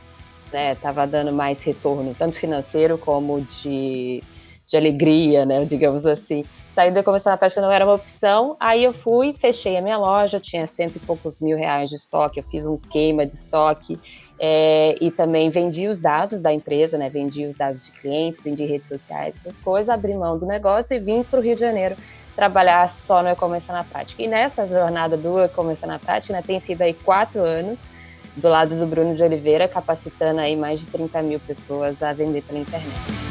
Né? 0.53 0.73
Tava 0.75 1.05
dando 1.05 1.33
mais 1.33 1.61
retorno, 1.61 2.15
tanto 2.17 2.37
financeiro 2.37 2.97
como 2.97 3.41
de, 3.41 4.23
de 4.65 4.77
alegria, 4.77 5.45
né? 5.45 5.65
digamos 5.65 6.05
assim. 6.05 6.45
Sair 6.71 6.91
do 6.91 6.99
e-commerce 6.99 7.27
na 7.27 7.35
prática 7.35 7.59
não 7.59 7.69
era 7.69 7.83
uma 7.83 7.95
opção. 7.95 8.55
Aí 8.57 8.85
eu 8.85 8.93
fui, 8.93 9.33
fechei 9.33 9.75
a 9.75 9.81
minha 9.81 9.97
loja, 9.97 10.39
tinha 10.39 10.65
cento 10.65 10.95
e 10.95 10.99
poucos 10.99 11.41
mil 11.41 11.57
reais 11.57 11.89
de 11.89 11.97
estoque, 11.97 12.39
eu 12.39 12.43
fiz 12.45 12.65
um 12.65 12.77
queima 12.77 13.25
de 13.25 13.33
estoque 13.33 13.99
é, 14.39 14.95
e 15.01 15.11
também 15.11 15.49
vendi 15.49 15.89
os 15.89 15.99
dados 15.99 16.39
da 16.39 16.53
empresa, 16.53 16.97
né? 16.97 17.09
Vendi 17.09 17.45
os 17.45 17.57
dados 17.57 17.85
de 17.85 17.91
clientes, 17.91 18.41
vendi 18.41 18.63
redes 18.63 18.87
sociais, 18.87 19.35
essas 19.35 19.59
coisas, 19.59 19.89
abri 19.89 20.13
mão 20.13 20.37
do 20.37 20.45
negócio 20.45 20.95
e 20.95 20.99
vim 21.01 21.21
para 21.21 21.37
o 21.37 21.43
Rio 21.43 21.55
de 21.55 21.59
Janeiro 21.59 21.97
trabalhar 22.39 22.87
só 22.87 23.21
no 23.21 23.27
e-commerce 23.27 23.69
na 23.69 23.83
prática. 23.83 24.23
E 24.23 24.27
nessa 24.27 24.65
jornada 24.65 25.17
do 25.17 25.43
e-commerce 25.43 25.85
na 25.85 25.99
prática, 25.99 26.31
né, 26.31 26.41
tem 26.41 26.57
sido 26.57 26.81
aí 26.81 26.93
quatro 26.93 27.41
anos 27.41 27.91
do 28.33 28.47
lado 28.47 28.77
do 28.77 28.87
Bruno 28.87 29.13
de 29.13 29.21
Oliveira, 29.21 29.67
capacitando 29.67 30.39
aí 30.39 30.55
mais 30.55 30.79
de 30.79 30.87
30 30.87 31.21
mil 31.21 31.39
pessoas 31.41 32.01
a 32.01 32.13
vender 32.13 32.41
pela 32.43 32.57
internet. 32.57 33.28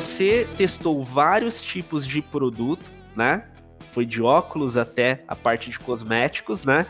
Você 0.00 0.48
testou 0.56 1.04
vários 1.04 1.60
tipos 1.60 2.06
de 2.06 2.22
produto, 2.22 2.90
né? 3.14 3.44
Foi 3.92 4.06
de 4.06 4.22
óculos 4.22 4.78
até 4.78 5.22
a 5.28 5.36
parte 5.36 5.68
de 5.68 5.78
cosméticos, 5.78 6.64
né? 6.64 6.86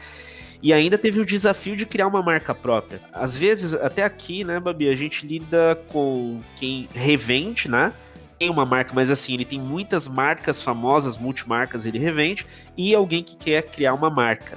E 0.63 0.73
ainda 0.73 0.97
teve 0.97 1.19
o 1.19 1.27
desafio 1.27 1.75
de 1.75 1.85
criar 1.85 2.07
uma 2.07 2.23
marca 2.23 2.55
própria. 2.55 3.01
Às 3.13 3.37
vezes, 3.37 3.75
até 3.75 4.05
aqui, 4.05 4.45
né, 4.45 4.61
Babi, 4.61 4.89
a 4.89 4.95
gente 4.95 5.27
lida 5.27 5.75
com 5.89 6.41
quem 6.55 6.89
revende, 6.95 7.69
né? 7.69 7.93
Tem 8.39 8.49
uma 8.49 8.65
marca, 8.65 8.93
mas 8.95 9.11
assim, 9.11 9.35
ele 9.35 9.45
tem 9.45 9.61
muitas 9.61 10.07
marcas 10.07 10.63
famosas, 10.63 11.19
multimarcas 11.19 11.87
ele 11.87 11.99
revende, 11.99 12.47
e 12.77 12.95
alguém 12.95 13.25
que 13.25 13.37
quer 13.37 13.63
criar 13.63 13.93
uma 13.93 14.09
marca 14.09 14.57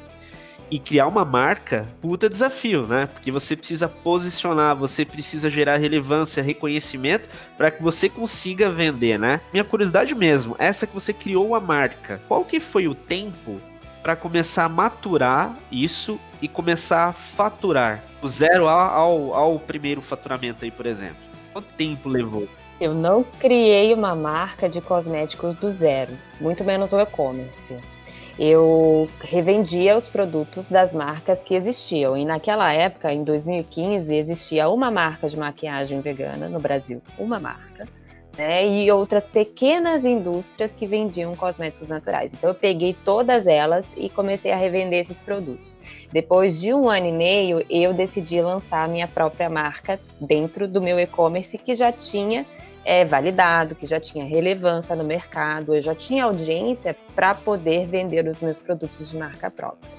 e 0.74 0.80
criar 0.80 1.06
uma 1.06 1.24
marca, 1.24 1.88
puta 2.02 2.28
desafio, 2.28 2.88
né? 2.88 3.06
Porque 3.06 3.32
você 3.32 3.56
precisa 3.56 3.88
posicionar, 3.88 4.76
você 4.76 5.06
precisa 5.06 5.48
gerar 5.48 5.78
relevância, 5.78 6.42
reconhecimento 6.42 7.30
para 7.56 7.70
que 7.70 7.84
você 7.84 8.10
consiga 8.10 8.72
vender, 8.72 9.20
né? 9.20 9.40
Minha 9.52 9.64
curiosidade 9.64 10.16
mesmo, 10.16 10.56
essa 10.58 10.88
que 10.88 10.94
você 10.96 11.14
criou 11.14 11.54
a 11.54 11.60
marca, 11.60 12.20
qual 12.28 12.44
que 12.44 12.60
foi 12.60 12.88
o 12.88 12.96
tempo 12.96 13.62
para 14.02 14.16
começar 14.16 14.66
a 14.66 14.70
maturar 14.70 15.56
isso 15.72 16.20
e 16.42 16.48
começar 16.48 17.06
a 17.06 17.14
faturar? 17.14 18.04
Do 18.20 18.28
zero 18.28 18.68
ao, 18.68 19.36
ao 19.36 19.60
primeiro 19.60 20.02
faturamento 20.02 20.66
aí, 20.66 20.72
por 20.72 20.88
exemplo. 20.88 21.22
Quanto 21.54 21.72
tempo 21.76 22.10
levou? 22.10 22.48
Eu 22.82 22.96
não 22.96 23.24
criei 23.24 23.94
uma 23.94 24.16
marca 24.16 24.68
de 24.68 24.82
cosméticos 24.82 25.56
do 25.56 25.72
zero, 25.72 26.18
muito 26.42 26.64
menos 26.64 26.92
o 26.94 27.00
e-commerce 27.00 27.93
eu 28.38 29.08
revendia 29.22 29.96
os 29.96 30.08
produtos 30.08 30.70
das 30.70 30.94
marcas 30.94 31.44
que 31.44 31.56
existiam. 31.56 32.18
E 32.18 32.26
naquela 32.26 32.72
época, 32.74 33.14
em 33.14 33.24
2015, 33.24 34.16
existia 34.16 34.70
uma 34.70 34.90
marca 34.90 35.28
de 35.28 35.38
maquiagem 35.38 36.02
vegana 36.02 36.50
no 36.50 36.60
Brasil, 36.60 37.02
uma 37.18 37.40
marca, 37.40 37.88
né? 38.36 38.68
E 38.68 38.92
outras 38.92 39.28
pequenas 39.28 40.04
indústrias 40.04 40.74
que 40.74 40.88
vendiam 40.88 41.36
cosméticos 41.36 41.90
naturais. 41.90 42.34
Então 42.34 42.50
eu 42.50 42.56
peguei 42.56 42.94
todas 43.06 43.46
elas 43.46 43.94
e 43.96 44.10
comecei 44.10 44.52
a 44.52 44.58
revender 44.58 45.00
esses 45.00 45.20
produtos. 45.20 45.80
Depois 46.12 46.60
de 46.60 46.74
um 46.74 46.90
ano 46.90 47.08
e 47.08 47.12
meio, 47.12 47.64
eu 47.70 47.94
decidi 47.94 48.42
lançar 48.42 48.84
a 48.84 48.88
minha 48.88 49.08
própria 49.08 49.50
marca 49.50 50.00
dentro 50.20 50.68
do 50.68 50.82
meu 50.82 51.00
e-commerce 51.00 51.58
que 51.58 51.76
já 51.76 51.92
tinha 51.92 52.46
é, 52.86 53.06
validado, 53.06 53.76
que 53.76 53.86
já 53.86 54.00
tinha 54.00 54.26
relevância 54.26 54.96
no 54.96 55.04
mercado, 55.04 55.74
eu 55.74 55.82
já 55.82 55.96
tinha 55.96 56.26
audiência 56.26 56.96
para 57.16 57.34
poder 57.34 57.88
vender 57.88 58.28
os 58.28 58.42
meus 58.42 58.60
produtos 58.60 59.10
de 59.10 59.18
marca 59.18 59.50
própria. 59.50 59.92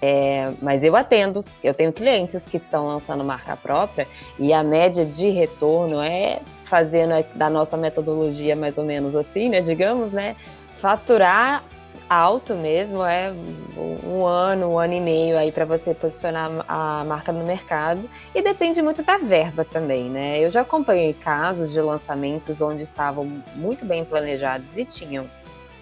É, 0.00 0.52
mas 0.60 0.84
eu 0.84 0.94
atendo, 0.94 1.44
eu 1.64 1.72
tenho 1.72 1.90
clientes 1.90 2.46
que 2.46 2.58
estão 2.58 2.86
lançando 2.86 3.24
marca 3.24 3.56
própria 3.56 4.06
e 4.38 4.52
a 4.52 4.62
média 4.62 5.06
de 5.06 5.30
retorno 5.30 6.02
é 6.02 6.40
fazendo 6.64 7.12
da 7.34 7.48
nossa 7.48 7.78
metodologia 7.78 8.54
mais 8.54 8.76
ou 8.76 8.84
menos 8.84 9.16
assim, 9.16 9.48
né, 9.48 9.62
digamos, 9.62 10.12
né, 10.12 10.36
faturar 10.74 11.64
alto 12.08 12.54
mesmo, 12.54 13.04
é 13.04 13.32
um 13.76 14.24
ano, 14.24 14.72
um 14.72 14.78
ano 14.78 14.94
e 14.94 15.00
meio 15.00 15.36
aí 15.36 15.50
para 15.50 15.64
você 15.64 15.92
posicionar 15.94 16.50
a 16.68 17.04
marca 17.04 17.32
no 17.32 17.44
mercado 17.44 18.08
e 18.34 18.42
depende 18.42 18.80
muito 18.80 19.02
da 19.02 19.18
verba 19.18 19.64
também, 19.64 20.08
né? 20.08 20.38
Eu 20.38 20.50
já 20.50 20.60
acompanhei 20.60 21.12
casos 21.12 21.72
de 21.72 21.80
lançamentos 21.80 22.60
onde 22.60 22.82
estavam 22.82 23.42
muito 23.54 23.84
bem 23.84 24.04
planejados 24.04 24.76
e 24.76 24.84
tinham 24.84 25.28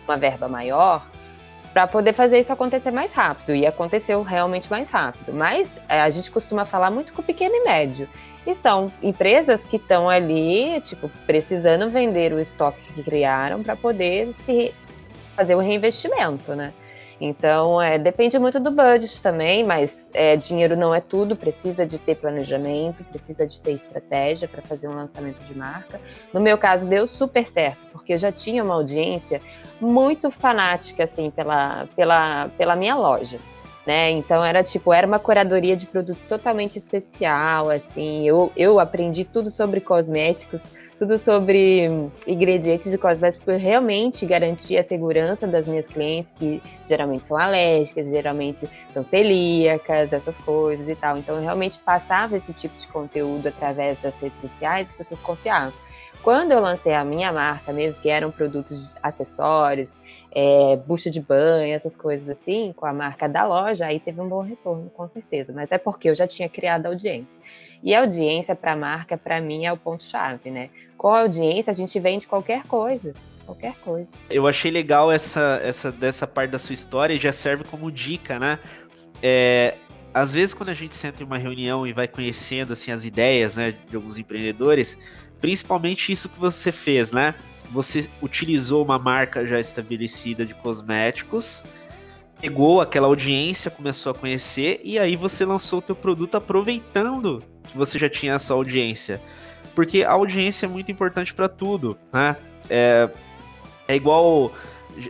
uma 0.07 0.17
verba 0.17 0.49
maior 0.49 1.07
para 1.73 1.87
poder 1.89 2.13
fazer 2.13 2.39
isso 2.39 2.53
acontecer 2.53 2.93
mais 2.93 3.13
rápido 3.13 3.55
e 3.55 3.67
aconteceu 3.67 4.23
realmente 4.23 4.71
mais 4.71 4.91
rápido. 4.91 5.35
Mas 5.35 5.81
é, 5.89 6.01
a 6.01 6.09
gente 6.09 6.31
costuma 6.31 6.65
falar 6.65 6.91
muito 6.91 7.13
com 7.13 7.23
pequeno 7.23 7.55
e 7.55 7.65
médio. 7.65 8.09
E 8.47 8.55
são 8.55 8.93
empresas 9.03 9.65
que 9.65 9.77
estão 9.77 10.09
ali, 10.09 10.81
tipo, 10.83 11.11
precisando 11.27 11.91
vender 11.91 12.33
o 12.33 12.39
estoque 12.39 12.81
que 12.93 13.03
criaram 13.03 13.63
para 13.63 13.75
poder 13.75 14.33
se 14.35 14.73
fazer 15.35 15.55
o 15.55 15.59
reinvestimento, 15.59 16.55
né? 16.55 16.73
Então, 17.21 17.81
é, 17.81 17.99
depende 17.99 18.39
muito 18.39 18.59
do 18.59 18.71
budget 18.71 19.21
também, 19.23 19.65
mas 19.65 20.11
é, 20.13 20.37
dinheiro 20.37 20.77
não 20.77 20.95
é 20.95 21.01
tudo, 21.01 21.37
precisa 21.37 21.87
de 21.87 21.99
ter 21.99 22.17
planejamento, 22.17 23.05
precisa 23.05 23.47
de 23.47 23.61
ter 23.61 23.73
estratégia 23.73 24.49
para 24.49 24.61
fazer 24.63 24.89
um 24.89 24.95
lançamento 24.95 25.41
de 25.41 25.57
marca. 25.57 26.01
No 26.33 26.41
meu 26.41 26.59
caso, 26.59 26.89
deu 26.89 27.07
super 27.07 27.47
certo, 27.47 27.87
porque 27.93 28.15
eu 28.15 28.19
já 28.19 28.33
tinha 28.33 28.65
uma 28.65 28.75
audiência 28.75 29.41
muito 29.81 30.31
fanática, 30.31 31.05
assim, 31.05 31.31
pela, 31.31 31.87
pela, 31.95 32.49
pela 32.59 32.75
minha 32.75 32.97
loja 32.97 33.39
né? 33.87 34.11
Então 34.11 34.45
era 34.45 34.63
tipo, 34.63 34.93
era 34.93 35.07
uma 35.07 35.19
curadoria 35.19 35.77
de 35.77 35.87
produtos 35.87 36.25
totalmente 36.25 36.77
especial, 36.77 37.71
assim. 37.71 38.27
Eu, 38.27 38.51
eu 38.57 38.81
aprendi 38.81 39.25
tudo 39.25 39.51
sobre 39.51 39.81
cosméticos, 39.81 40.73
tudo 40.99 41.19
sobre 41.19 41.91
ingredientes 42.27 42.91
de 42.91 42.97
cosméticos, 42.97 43.45
porque 43.45 43.61
realmente 43.61 44.25
garantia 44.25 44.81
a 44.81 44.83
segurança 44.83 45.47
das 45.47 45.69
minhas 45.69 45.87
clientes, 45.87 46.33
que 46.33 46.63
geralmente 46.87 47.27
são 47.27 47.37
alérgicas, 47.37 48.09
geralmente 48.09 48.69
são 48.91 49.03
celíacas, 49.03 50.13
essas 50.13 50.39
coisas 50.39 50.89
e 50.89 50.95
tal. 50.95 51.19
Então 51.19 51.37
eu 51.37 51.43
realmente 51.43 51.79
passava 51.79 52.37
esse 52.37 52.53
tipo 52.53 52.77
de 52.79 52.89
conteúdo 52.89 53.49
através 53.49 53.99
das 53.99 54.19
redes 54.21 54.41
sociais, 54.41 54.91
as 54.91 54.95
pessoas 54.95 55.21
confiavam. 55.21 55.73
Quando 56.25 56.53
eu 56.53 56.61
lancei 56.61 56.95
a 56.95 57.05
minha 57.05 57.31
marca 57.31 57.71
mesmo, 57.71 58.01
que 58.01 58.09
eram 58.09 58.31
produtos 58.31 58.97
acessórios, 59.03 60.01
é, 60.33 60.75
bucha 60.75 61.11
de 61.11 61.21
banho, 61.21 61.75
essas 61.75 61.99
coisas 61.99 62.27
assim, 62.31 62.73
com 62.75 62.87
a 62.87 62.95
marca 62.95 63.29
da 63.29 63.47
loja, 63.47 63.85
aí 63.85 64.01
teve 64.01 64.23
um 64.23 64.29
bom 64.29 64.41
retorno, 64.41 64.89
com 64.89 65.07
certeza. 65.07 65.53
Mas 65.53 65.71
é 65.71 65.77
porque 65.77 66.09
eu 66.09 66.15
já 66.15 66.27
tinha 66.27 66.49
criado 66.49 66.87
audiência. 66.87 67.43
E 67.83 67.95
audiência 67.95 68.57
para 68.57 68.73
a 68.73 68.77
marca, 68.77 69.19
para 69.19 69.39
mim, 69.39 69.67
é 69.67 69.73
o 69.73 69.77
ponto-chave, 69.77 70.51
né? 70.51 70.71
Com 70.97 71.09
a 71.13 71.21
audiência, 71.21 71.71
a 71.71 71.75
gente 71.75 72.01
vende 72.01 72.27
qualquer 72.27 72.65
coisa 72.65 73.13
qualquer 73.45 73.75
coisa. 73.85 74.15
Eu 74.31 74.47
achei 74.47 74.71
legal 74.71 75.13
essa, 75.13 75.61
essa 75.63 75.93
dessa 75.93 76.27
parte 76.27 76.51
da 76.53 76.59
sua 76.59 76.73
história 76.73 77.13
e 77.13 77.19
já 77.19 77.31
serve 77.31 77.63
como 77.63 77.93
dica, 77.93 78.39
né? 78.39 78.59
É, 79.23 79.75
às 80.15 80.33
vezes 80.33 80.55
quando 80.55 80.69
a 80.69 80.75
gente 80.75 80.95
senta 80.95 81.23
em 81.23 81.27
uma 81.27 81.37
reunião 81.37 81.87
e 81.87 81.93
vai 81.93 82.07
conhecendo 82.07 82.73
assim 82.73 82.93
as 82.93 83.05
ideias, 83.05 83.57
né, 83.57 83.75
de 83.89 83.97
alguns 83.97 84.17
empreendedores, 84.17 84.97
Principalmente 85.45 86.11
isso 86.11 86.31
que 86.31 86.41
você 86.41 86.73
fez, 86.73 87.11
né? 87.11 87.35
Você 87.71 88.09
utilizou 88.23 88.83
uma 88.83 88.99
marca 88.99 89.47
já 89.47 89.61
estabelecida 89.61 90.43
de 90.43 90.55
cosméticos, 90.55 91.67
pegou 92.41 92.81
aquela 92.81 93.09
audiência, 93.09 93.71
começou 93.71 94.13
a 94.13 94.15
conhecer 94.15 94.81
e 94.83 94.99
aí 94.99 95.17
você 95.17 95.45
lançou 95.45 95.81
o 95.81 95.83
teu 95.83 95.95
produto 95.95 96.37
aproveitando 96.37 97.43
que 97.65 97.77
você 97.77 97.99
já 97.99 98.09
tinha 98.09 98.33
essa 98.33 98.55
audiência. 98.55 99.21
Porque 99.75 100.03
a 100.03 100.13
audiência 100.13 100.65
é 100.65 100.69
muito 100.71 100.91
importante 100.91 101.35
para 101.35 101.47
tudo, 101.47 101.99
né? 102.11 102.39
É, 102.71 103.11
é 103.87 103.95
igual 103.95 104.51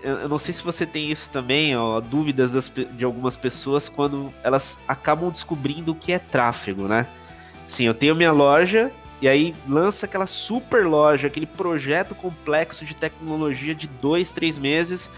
eu 0.02 0.28
não 0.28 0.38
sei 0.38 0.52
se 0.52 0.64
você 0.64 0.84
tem 0.84 1.12
isso 1.12 1.30
também, 1.30 1.76
ó, 1.76 2.00
dúvidas 2.00 2.54
das, 2.54 2.68
de 2.68 3.04
algumas 3.04 3.36
pessoas 3.36 3.88
quando 3.88 4.34
elas 4.42 4.80
acabam 4.88 5.30
descobrindo 5.30 5.92
o 5.92 5.94
que 5.94 6.12
é 6.12 6.18
tráfego, 6.18 6.88
né? 6.88 7.06
Sim, 7.68 7.84
eu 7.84 7.94
tenho 7.94 8.16
minha 8.16 8.32
loja, 8.32 8.90
e 9.24 9.28
aí 9.28 9.56
lança 9.66 10.04
aquela 10.04 10.26
super 10.26 10.86
loja, 10.86 11.28
aquele 11.28 11.46
projeto 11.46 12.14
complexo 12.14 12.84
de 12.84 12.94
tecnologia 12.94 13.74
de 13.74 13.88
dois, 13.88 14.30
três 14.30 14.58
meses. 14.58 15.10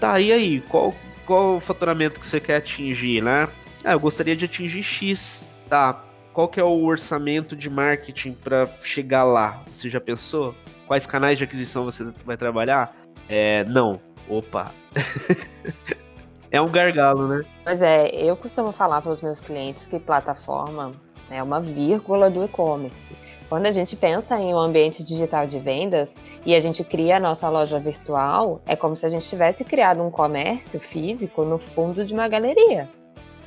Tá, 0.00 0.18
e 0.18 0.32
aí? 0.32 0.62
Qual, 0.62 0.94
qual 1.26 1.56
o 1.56 1.60
faturamento 1.60 2.18
que 2.18 2.24
você 2.24 2.40
quer 2.40 2.56
atingir, 2.56 3.22
né? 3.22 3.46
Ah, 3.84 3.92
eu 3.92 4.00
gostaria 4.00 4.34
de 4.34 4.46
atingir 4.46 4.82
X. 4.82 5.46
Tá, 5.68 6.02
qual 6.32 6.48
que 6.48 6.58
é 6.58 6.64
o 6.64 6.82
orçamento 6.82 7.54
de 7.54 7.68
marketing 7.68 8.32
para 8.32 8.70
chegar 8.80 9.24
lá? 9.24 9.62
Você 9.70 9.90
já 9.90 10.00
pensou? 10.00 10.54
Quais 10.86 11.06
canais 11.06 11.36
de 11.36 11.44
aquisição 11.44 11.84
você 11.84 12.10
vai 12.24 12.38
trabalhar? 12.38 12.96
É, 13.28 13.64
não. 13.64 14.00
Opa. 14.30 14.72
é 16.50 16.58
um 16.58 16.70
gargalo, 16.70 17.28
né? 17.28 17.44
Mas 17.66 17.82
é, 17.82 18.08
eu 18.14 18.34
costumo 18.34 18.72
falar 18.72 19.02
para 19.02 19.12
os 19.12 19.20
meus 19.20 19.42
clientes 19.42 19.84
que 19.84 19.98
plataforma 19.98 20.94
é 21.30 21.42
uma 21.42 21.60
vírgula 21.60 22.30
do 22.30 22.44
e-commerce. 22.44 23.14
Quando 23.48 23.66
a 23.66 23.70
gente 23.70 23.94
pensa 23.94 24.38
em 24.38 24.52
um 24.52 24.58
ambiente 24.58 25.04
digital 25.04 25.46
de 25.46 25.58
vendas 25.60 26.22
e 26.44 26.54
a 26.54 26.60
gente 26.60 26.82
cria 26.82 27.16
a 27.16 27.20
nossa 27.20 27.48
loja 27.48 27.78
virtual, 27.78 28.60
é 28.66 28.74
como 28.74 28.96
se 28.96 29.06
a 29.06 29.08
gente 29.08 29.28
tivesse 29.28 29.64
criado 29.64 30.02
um 30.02 30.10
comércio 30.10 30.80
físico 30.80 31.44
no 31.44 31.56
fundo 31.56 32.04
de 32.04 32.12
uma 32.12 32.26
galeria. 32.26 32.88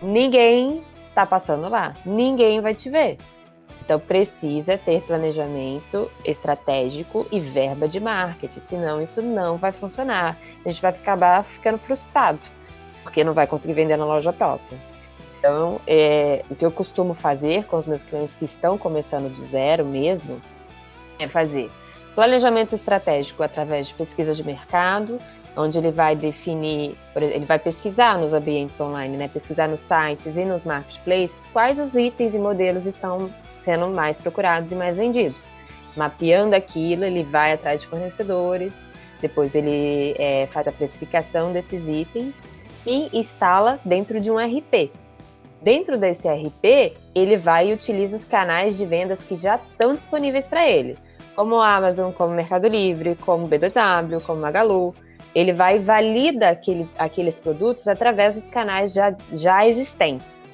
Ninguém 0.02 0.84
está 1.10 1.26
passando 1.26 1.68
lá, 1.68 1.96
ninguém 2.06 2.62
vai 2.62 2.74
te 2.74 2.90
ver. 2.90 3.18
Então 3.84 4.00
precisa 4.00 4.78
ter 4.78 5.02
planejamento 5.02 6.10
estratégico 6.24 7.26
e 7.32 7.40
verba 7.40 7.88
de 7.88 8.00
marketing, 8.00 8.60
senão 8.60 9.02
isso 9.02 9.22
não 9.22 9.58
vai 9.58 9.74
funcionar. 9.74 10.38
A 10.64 10.70
gente 10.70 10.82
vai 10.82 10.92
acabar 10.92 11.44
ficando 11.44 11.80
frustrado, 11.80 12.40
porque 13.04 13.24
não 13.24 13.34
vai 13.34 13.48
conseguir 13.48 13.74
vender 13.74 13.98
na 13.98 14.06
loja 14.06 14.32
própria. 14.32 14.78
Então, 15.40 15.80
é, 15.88 16.44
o 16.50 16.56
que 16.56 16.66
eu 16.66 16.72
costumo 16.72 17.14
fazer 17.14 17.66
com 17.66 17.78
os 17.78 17.86
meus 17.86 18.04
clientes 18.04 18.36
que 18.36 18.44
estão 18.44 18.78
começando 18.78 19.34
do 19.34 19.40
zero 19.40 19.86
mesmo 19.86 20.42
é 21.18 21.28
fazer 21.28 21.72
planejamento 22.14 22.76
estratégico 22.76 23.42
através 23.42 23.88
de 23.88 23.94
pesquisa 23.94 24.36
de 24.36 24.44
mercado, 24.44 25.18
onde 25.56 25.78
ele 25.78 25.92
vai 25.92 26.18
definir, 26.18 26.98
ele 27.16 27.46
vai 27.46 27.58
pesquisar 27.58 28.20
nos 28.20 28.34
ambientes 28.34 28.80
online, 28.82 29.16
né, 29.16 29.30
pesquisar 29.30 29.70
nos 29.70 29.80
sites 29.80 30.36
e 30.36 30.44
nos 30.44 30.66
marketplaces 30.66 31.48
quais 31.54 31.80
os 31.80 31.96
itens 31.96 32.36
e 32.36 32.38
modelos 32.38 32.86
estão 32.86 33.30
sendo 33.58 33.88
mais 33.88 34.18
procurados 34.18 34.74
e 34.74 34.76
mais 34.76 34.98
vendidos. 34.98 35.50
Mapeando 35.96 36.56
aquilo, 36.56 37.06
ele 37.06 37.24
vai 37.24 37.54
atrás 37.54 37.82
de 37.82 37.88
fornecedores, 37.88 38.90
depois 39.22 39.56
ele 39.56 40.14
é, 40.20 40.48
faz 40.52 40.68
a 40.68 40.72
precificação 40.74 41.54
desses 41.54 41.88
itens 41.88 42.52
e 42.86 43.18
instala 43.18 43.80
dentro 43.86 44.20
de 44.20 44.30
um 44.30 44.38
RP. 44.38 44.92
Dentro 45.62 45.98
desse 45.98 46.28
RP, 46.28 46.96
ele 47.14 47.36
vai 47.38 47.70
e 47.70 47.74
utiliza 47.74 48.16
os 48.16 48.26
canais 48.26 48.78
de 48.78 48.86
vendas 48.86 49.22
que 49.22 49.36
já 49.36 49.56
estão 49.56 49.94
disponíveis 49.94 50.48
para 50.48 50.68
ele, 50.68 50.98
como 51.36 51.60
a 51.60 51.76
Amazon, 51.76 52.12
como 52.12 52.34
Mercado 52.34 52.68
Livre, 52.68 53.16
como 53.16 53.46
o 53.46 53.50
B2W, 53.50 54.22
como 54.22 54.42
Magalu 54.42 54.96
ele 55.34 55.54
vai 55.54 55.78
e 55.78 55.80
valida 55.80 56.50
aquele, 56.50 56.90
aqueles 56.98 57.38
produtos 57.38 57.88
através 57.88 58.36
dos 58.36 58.48
canais 58.48 58.94
já, 58.94 59.16
já 59.32 59.68
existentes. 59.68 60.52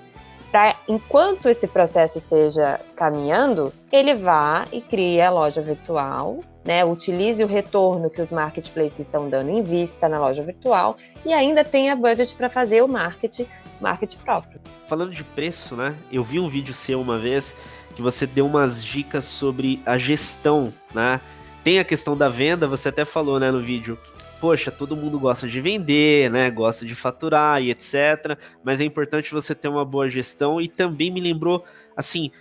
Pra, 0.52 0.76
enquanto 0.88 1.50
esse 1.50 1.68
processo 1.68 2.18
esteja 2.18 2.80
caminhando, 2.96 3.74
ele 3.92 4.14
vá 4.14 4.66
e 4.72 4.82
cria 4.82 5.28
a 5.28 5.32
loja 5.32 5.62
virtual, 5.62 6.40
né, 6.66 6.84
utilize 6.84 7.44
o 7.44 7.48
retorno 7.48 8.10
que 8.10 8.20
os 8.20 8.32
marketplaces 8.32 9.00
estão 9.00 9.30
dando 9.30 9.52
em 9.52 9.62
vista 9.62 10.10
na 10.10 10.20
loja 10.20 10.44
virtual 10.44 10.98
e 11.24 11.32
ainda 11.32 11.64
tenha 11.64 11.96
budget 11.96 12.34
para 12.34 12.50
fazer 12.50 12.82
o 12.82 12.88
marketing, 12.88 13.46
marketing 13.80 14.18
próprio. 14.18 14.60
Falando 14.88 15.12
de 15.12 15.24
preço, 15.24 15.76
né? 15.76 15.96
Eu 16.12 16.24
vi 16.24 16.40
um 16.40 16.50
vídeo 16.50 16.74
seu 16.74 17.00
uma 17.00 17.20
vez 17.20 17.56
que 17.94 18.02
você 18.02 18.26
deu 18.26 18.48
umas 18.48 18.84
dicas 18.84 19.26
sobre 19.26 19.80
a 19.86 19.96
gestão, 19.96 20.74
né? 20.94 21.22
Tem 21.64 21.80
a 21.80 21.84
questão 21.84 22.18
da 22.18 22.30
venda, 22.30 22.68
você 22.68 22.90
até 22.90 23.06
falou, 23.06 23.40
né, 23.40 23.50
no 23.52 23.62
vídeo, 23.62 23.98
poxa, 24.40 24.72
todo 24.72 24.96
mundo 24.96 25.20
gosta 25.20 25.48
de 25.48 25.62
vender, 25.62 26.30
né? 26.32 26.50
Gosta 26.50 26.86
de 26.86 26.94
faturar 26.94 27.62
e 27.62 27.72
etc. 27.72 28.38
Mas 28.64 28.82
é 28.82 28.84
importante 28.86 29.32
você 29.32 29.54
ter 29.54 29.68
uma 29.68 29.86
boa 29.86 30.10
gestão 30.10 30.60
e 30.60 30.68
também 30.68 31.12
me 31.12 31.22
lembrou, 31.22 31.64
assim, 31.96 32.32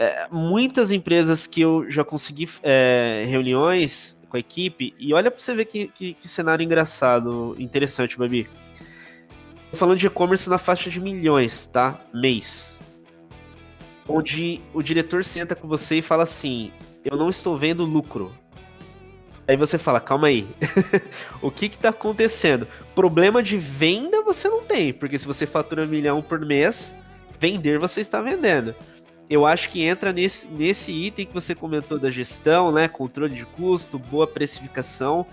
é, 0.00 0.26
muitas 0.30 0.90
empresas 0.90 1.46
que 1.46 1.60
eu 1.60 1.84
já 1.90 2.02
consegui 2.02 2.48
é, 2.62 3.22
reuniões 3.26 4.18
com 4.30 4.38
a 4.38 4.40
equipe 4.40 4.94
e 4.98 5.12
olha 5.12 5.30
para 5.30 5.38
você 5.38 5.54
ver 5.54 5.66
que, 5.66 5.88
que, 5.88 6.14
que, 6.14 6.26
cenário 6.26 6.64
engraçado, 6.64 7.54
interessante, 7.58 8.16
Babi. 8.16 8.48
Falando 9.74 9.98
de 9.98 10.06
e-commerce 10.06 10.48
na 10.48 10.56
faixa 10.56 10.88
de 10.88 10.98
milhões, 10.98 11.66
tá? 11.66 12.00
Mês. 12.14 12.80
Onde 14.08 14.62
o 14.72 14.82
diretor 14.82 15.22
senta 15.22 15.54
com 15.54 15.68
você 15.68 15.98
e 15.98 16.02
fala 16.02 16.22
assim: 16.22 16.72
Eu 17.04 17.18
não 17.18 17.28
estou 17.28 17.58
vendo 17.58 17.84
lucro. 17.84 18.32
Aí 19.46 19.56
você 19.56 19.76
fala, 19.76 20.00
calma 20.00 20.28
aí, 20.28 20.46
o 21.42 21.50
que 21.50 21.68
que 21.68 21.76
tá 21.76 21.88
acontecendo? 21.88 22.68
Problema 22.94 23.42
de 23.42 23.58
venda 23.58 24.22
você 24.22 24.48
não 24.48 24.62
tem, 24.62 24.92
porque 24.92 25.18
se 25.18 25.26
você 25.26 25.44
fatura 25.44 25.82
um 25.82 25.88
milhão 25.88 26.22
por 26.22 26.38
mês, 26.38 26.94
vender 27.40 27.78
você 27.78 28.00
está 28.00 28.20
vendendo. 28.22 28.74
Eu 29.30 29.46
acho 29.46 29.70
que 29.70 29.82
entra 29.82 30.12
nesse, 30.12 30.48
nesse 30.48 30.92
item 30.92 31.24
que 31.24 31.32
você 31.32 31.54
comentou 31.54 31.98
da 31.98 32.10
gestão, 32.10 32.70
né? 32.72 32.88
Controle 32.88 33.34
de 33.34 33.46
custo, 33.46 33.98
boa 33.98 34.26
precificação. 34.26 35.24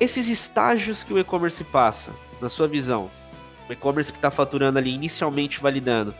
Esses 0.00 0.28
estágios 0.28 1.04
que 1.04 1.14
o 1.14 1.18
e-commerce 1.18 1.62
passa, 1.62 2.12
na 2.40 2.48
sua 2.48 2.66
visão. 2.66 3.08
O 3.68 3.72
e-commerce 3.72 4.10
que 4.10 4.18
está 4.18 4.32
faturando 4.32 4.78
ali, 4.78 4.92
inicialmente 4.92 5.60
validando 5.60 6.12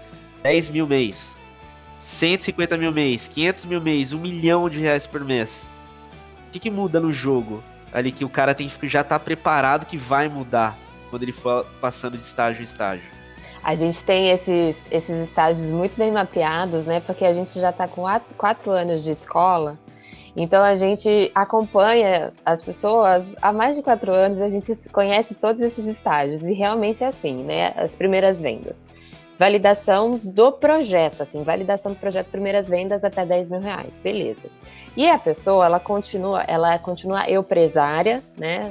10 0.45 0.71
mil 0.71 0.87
mês, 0.87 1.43
150 1.99 2.79
mil 2.79 2.93
mês, 2.93 3.27
500 3.27 3.65
mil 3.65 3.81
mês, 3.81 4.13
1 4.13 4.19
milhão 4.19 4.71
de 4.71 4.79
reais 4.79 5.05
por 5.05 5.25
mês 5.25 5.69
que, 6.53 6.61
que 6.61 6.71
muda 6.71 7.01
no 7.01 7.11
jogo? 7.11 7.65
Ali 7.93 8.13
que 8.13 8.25
o 8.25 8.29
cara 8.29 8.55
tem 8.55 8.69
que 8.69 8.89
já 8.89 9.03
tá 9.03 9.19
preparado 9.19 9.87
que 9.87 9.97
vai 9.97 10.29
mudar 10.29 10.77
quando 11.11 11.23
ele 11.23 11.33
for 11.33 11.67
passando 11.81 12.17
de 12.17 12.23
estágio 12.23 12.61
em 12.61 12.65
estágio. 12.65 13.05
A 13.63 13.75
gente 13.75 14.03
tem 14.03 14.31
esses, 14.31 14.77
esses 14.91 15.17
estágios 15.19 15.71
muito 15.71 15.97
bem 15.97 16.11
mapeados, 16.11 16.85
né? 16.85 17.01
Porque 17.01 17.25
a 17.25 17.33
gente 17.33 17.61
já 17.61 17.71
está 17.71 17.87
com 17.87 18.05
quatro, 18.37 18.73
anos 18.73 19.05
de 19.05 19.13
escola, 19.13 19.79
então 20.35 20.65
a 20.65 20.75
gente 20.75 21.31
acompanha 21.35 22.33
as 22.45 22.63
pessoas 22.63 23.35
há 23.41 23.53
mais 23.53 23.77
de 23.77 23.83
quatro 23.83 24.13
anos, 24.13 24.41
a 24.41 24.49
gente 24.49 24.75
conhece 24.89 25.35
todos 25.35 25.61
esses 25.61 25.87
estágios 25.87 26.43
e 26.43 26.53
realmente 26.53 27.05
é 27.05 27.07
assim, 27.07 27.45
né? 27.45 27.73
As 27.77 27.95
primeiras 27.95 28.41
vendas. 28.41 28.89
Validação 29.43 30.21
do 30.23 30.53
projeto, 30.53 31.25
assim, 31.25 31.43
validação 31.43 31.91
do 31.91 31.99
projeto 31.99 32.29
primeiras 32.29 32.69
vendas 32.69 33.03
até 33.03 33.27
10 33.27 33.49
mil 33.49 33.59
reais, 33.59 33.99
beleza. 33.99 34.49
E 34.97 35.11
a 35.11 35.19
pessoa, 35.19 35.67
ela 35.67 35.81
continua, 35.81 36.45
ela 36.45 36.79
continua 36.79 37.29
empresária, 37.29 38.23
né, 38.39 38.71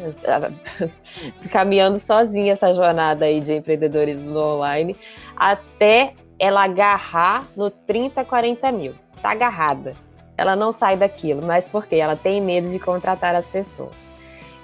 caminhando 1.51 1.99
sozinha 1.99 2.53
essa 2.53 2.73
jornada 2.73 3.25
aí 3.25 3.41
de 3.41 3.53
empreendedorismo 3.53 4.39
online, 4.39 4.95
até 5.35 6.13
ela 6.39 6.63
agarrar 6.63 7.45
no 7.53 7.69
30, 7.69 8.23
40 8.23 8.71
mil. 8.71 8.93
Tá 9.21 9.31
agarrada. 9.31 9.93
Ela 10.37 10.55
não 10.55 10.71
sai 10.71 10.95
daquilo, 10.95 11.45
mas 11.45 11.67
por 11.67 11.85
quê? 11.85 11.97
Ela 11.97 12.15
tem 12.15 12.39
medo 12.39 12.69
de 12.69 12.79
contratar 12.79 13.35
as 13.35 13.45
pessoas. 13.45 14.15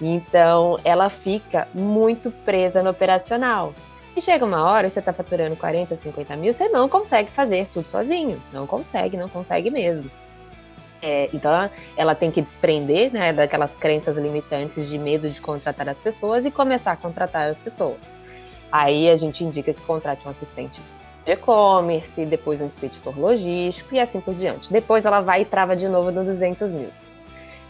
Então, 0.01 0.79
ela 0.85 1.09
fica 1.09 1.67
muito 1.73 2.31
presa 2.31 2.81
no 2.81 2.91
operacional. 2.91 3.73
E 4.17 4.21
chega 4.21 4.43
uma 4.43 4.63
hora, 4.63 4.89
você 4.89 4.97
está 4.97 5.13
faturando 5.13 5.55
40, 5.55 5.95
50 5.95 6.35
mil, 6.37 6.51
você 6.51 6.67
não 6.69 6.89
consegue 6.89 7.29
fazer 7.29 7.67
tudo 7.67 7.87
sozinho. 7.87 8.41
Não 8.51 8.65
consegue, 8.65 9.15
não 9.15 9.29
consegue 9.29 9.69
mesmo. 9.69 10.09
É, 11.03 11.29
então 11.31 11.51
ela, 11.51 11.71
ela, 11.95 12.15
tem 12.15 12.31
que 12.31 12.41
desprender 12.41 13.13
né, 13.13 13.31
daquelas 13.31 13.75
crenças 13.75 14.17
limitantes 14.17 14.89
de 14.89 14.97
medo 14.97 15.29
de 15.29 15.39
contratar 15.39 15.87
as 15.87 15.99
pessoas 15.99 16.47
e 16.47 16.49
começar 16.49 16.93
a 16.93 16.95
contratar 16.95 17.47
as 17.47 17.59
pessoas. 17.59 18.19
Aí 18.71 19.07
a 19.07 19.15
gente 19.17 19.43
indica 19.43 19.71
que 19.71 19.81
contrate 19.81 20.25
um 20.25 20.31
assistente 20.31 20.81
de 21.23 21.33
e-commerce, 21.33 22.25
depois 22.25 22.59
um 22.59 22.65
expeditor 22.65 23.19
logístico 23.19 23.93
e 23.93 23.99
assim 23.99 24.19
por 24.19 24.33
diante. 24.33 24.73
Depois 24.73 25.05
ela 25.05 25.21
vai 25.21 25.43
e 25.43 25.45
trava 25.45 25.75
de 25.75 25.87
novo 25.87 26.11
no 26.11 26.25
200 26.25 26.71
mil. 26.71 26.89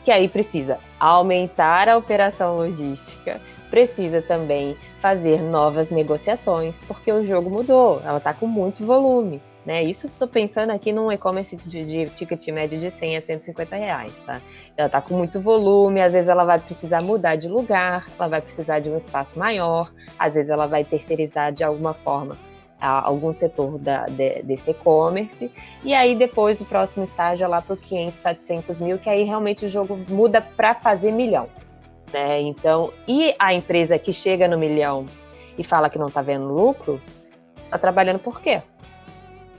Que 0.05 0.11
aí 0.11 0.29
precisa 0.29 0.79
aumentar 0.97 1.89
a 1.89 1.97
operação 1.97 2.55
logística, 2.55 3.41
precisa 3.69 4.21
também 4.21 4.75
fazer 4.97 5.41
novas 5.41 5.89
negociações, 5.89 6.81
porque 6.81 7.11
o 7.11 7.23
jogo 7.23 7.49
mudou, 7.49 8.01
ela 8.03 8.17
está 8.17 8.33
com 8.33 8.47
muito 8.47 8.85
volume. 8.85 9.41
Né? 9.65 9.83
Isso 9.83 10.07
estou 10.07 10.29
pensando 10.29 10.71
aqui 10.71 10.93
num 10.93 11.11
e-commerce 11.11 11.57
de, 11.57 11.85
de, 11.85 12.09
ticket 12.11 12.47
médio 12.47 12.79
de 12.79 12.89
100 12.89 13.17
a 13.17 13.21
150 13.21 13.75
reais. 13.75 14.13
Tá? 14.25 14.41
Ela 14.77 14.87
está 14.87 15.01
com 15.01 15.13
muito 15.13 15.41
volume, 15.41 16.01
às 16.01 16.13
vezes 16.13 16.29
ela 16.29 16.45
vai 16.45 16.57
precisar 16.57 17.01
mudar 17.01 17.35
de 17.35 17.49
lugar, 17.49 18.07
ela 18.17 18.29
vai 18.29 18.41
precisar 18.41 18.79
de 18.79 18.89
um 18.89 18.95
espaço 18.95 19.37
maior, 19.37 19.91
às 20.17 20.35
vezes 20.35 20.49
ela 20.49 20.67
vai 20.67 20.85
terceirizar 20.85 21.51
de 21.51 21.65
alguma 21.65 21.93
forma 21.93 22.37
algum 22.79 23.33
setor 23.33 23.77
da, 23.79 24.05
de, 24.05 24.43
desse 24.43 24.71
e-commerce, 24.71 25.51
e 25.83 25.93
aí 25.93 26.15
depois 26.15 26.61
o 26.61 26.65
próximo 26.65 27.03
estágio 27.03 27.43
é 27.43 27.47
lá 27.47 27.61
para 27.61 27.75
500, 27.75 28.19
700 28.19 28.79
mil, 28.79 28.99
que 28.99 29.09
aí 29.09 29.23
realmente 29.23 29.65
o 29.65 29.69
jogo 29.69 29.99
muda 30.07 30.41
para 30.41 30.75
fazer 30.75 31.11
milhão. 31.11 31.49
Né? 32.11 32.41
Então, 32.41 32.91
e 33.07 33.35
a 33.37 33.53
empresa 33.53 33.99
que 33.99 34.13
chega 34.13 34.47
no 34.47 34.57
milhão 34.57 35.05
e 35.57 35.63
fala 35.63 35.89
que 35.89 35.97
não 35.97 36.07
está 36.07 36.21
vendo 36.21 36.45
lucro, 36.45 37.01
está 37.65 37.77
trabalhando 37.77 38.19
por 38.19 38.41
quê? 38.41 38.61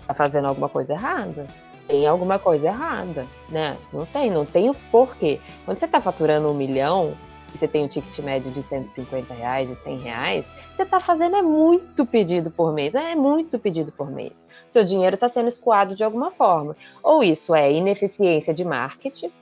Está 0.01 0.15
fazendo 0.15 0.47
alguma 0.47 0.69
coisa 0.69 0.95
errada? 0.95 1.47
Tem 1.87 2.07
alguma 2.07 2.39
coisa 2.39 2.67
errada, 2.67 3.27
né? 3.49 3.77
Não 3.93 4.05
tem, 4.07 4.31
não 4.31 4.45
tem 4.45 4.69
o 4.69 4.75
porquê. 4.91 5.41
Quando 5.65 5.79
você 5.79 5.87
está 5.87 6.01
faturando 6.01 6.49
um 6.49 6.55
milhão 6.55 7.15
e 7.53 7.59
você 7.59 7.67
tem 7.67 7.85
um 7.85 7.89
ticket 7.89 8.19
médio 8.21 8.51
de 8.53 8.63
150 8.63 9.33
reais, 9.33 9.69
de 9.69 9.75
100 9.75 9.99
reais, 9.99 10.55
você 10.75 10.83
está 10.83 11.01
fazendo 11.01 11.37
é 11.37 11.43
muito 11.43 12.05
pedido 12.05 12.51
por 12.51 12.73
mês, 12.73 12.95
é 12.95 13.15
muito 13.15 13.59
pedido 13.59 13.91
por 13.91 14.11
mês. 14.11 14.47
Seu 14.67 14.85
dinheiro 14.85 15.15
está 15.15 15.29
sendo 15.29 15.49
escoado 15.49 15.95
de 15.95 16.05
alguma 16.05 16.31
forma. 16.31 16.77
Ou 17.03 17.23
isso 17.23 17.55
é 17.55 17.73
ineficiência 17.73 18.53
de 18.53 18.65
marketing, 18.65 19.33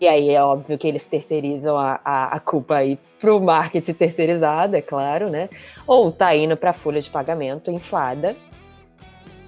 e 0.00 0.06
aí 0.06 0.30
é 0.30 0.42
óbvio 0.42 0.76
que 0.76 0.86
eles 0.86 1.06
terceirizam 1.06 1.76
a, 1.76 2.00
a, 2.04 2.36
a 2.36 2.40
culpa 2.40 2.76
aí 2.76 2.98
pro 3.18 3.40
marketing 3.40 3.94
terceirizado, 3.94 4.76
é 4.76 4.82
claro, 4.82 5.30
né? 5.30 5.48
Ou 5.86 6.12
tá 6.12 6.34
indo 6.36 6.56
para 6.56 6.72
folha 6.72 7.00
de 7.00 7.08
pagamento 7.08 7.70
inflada, 7.70 8.36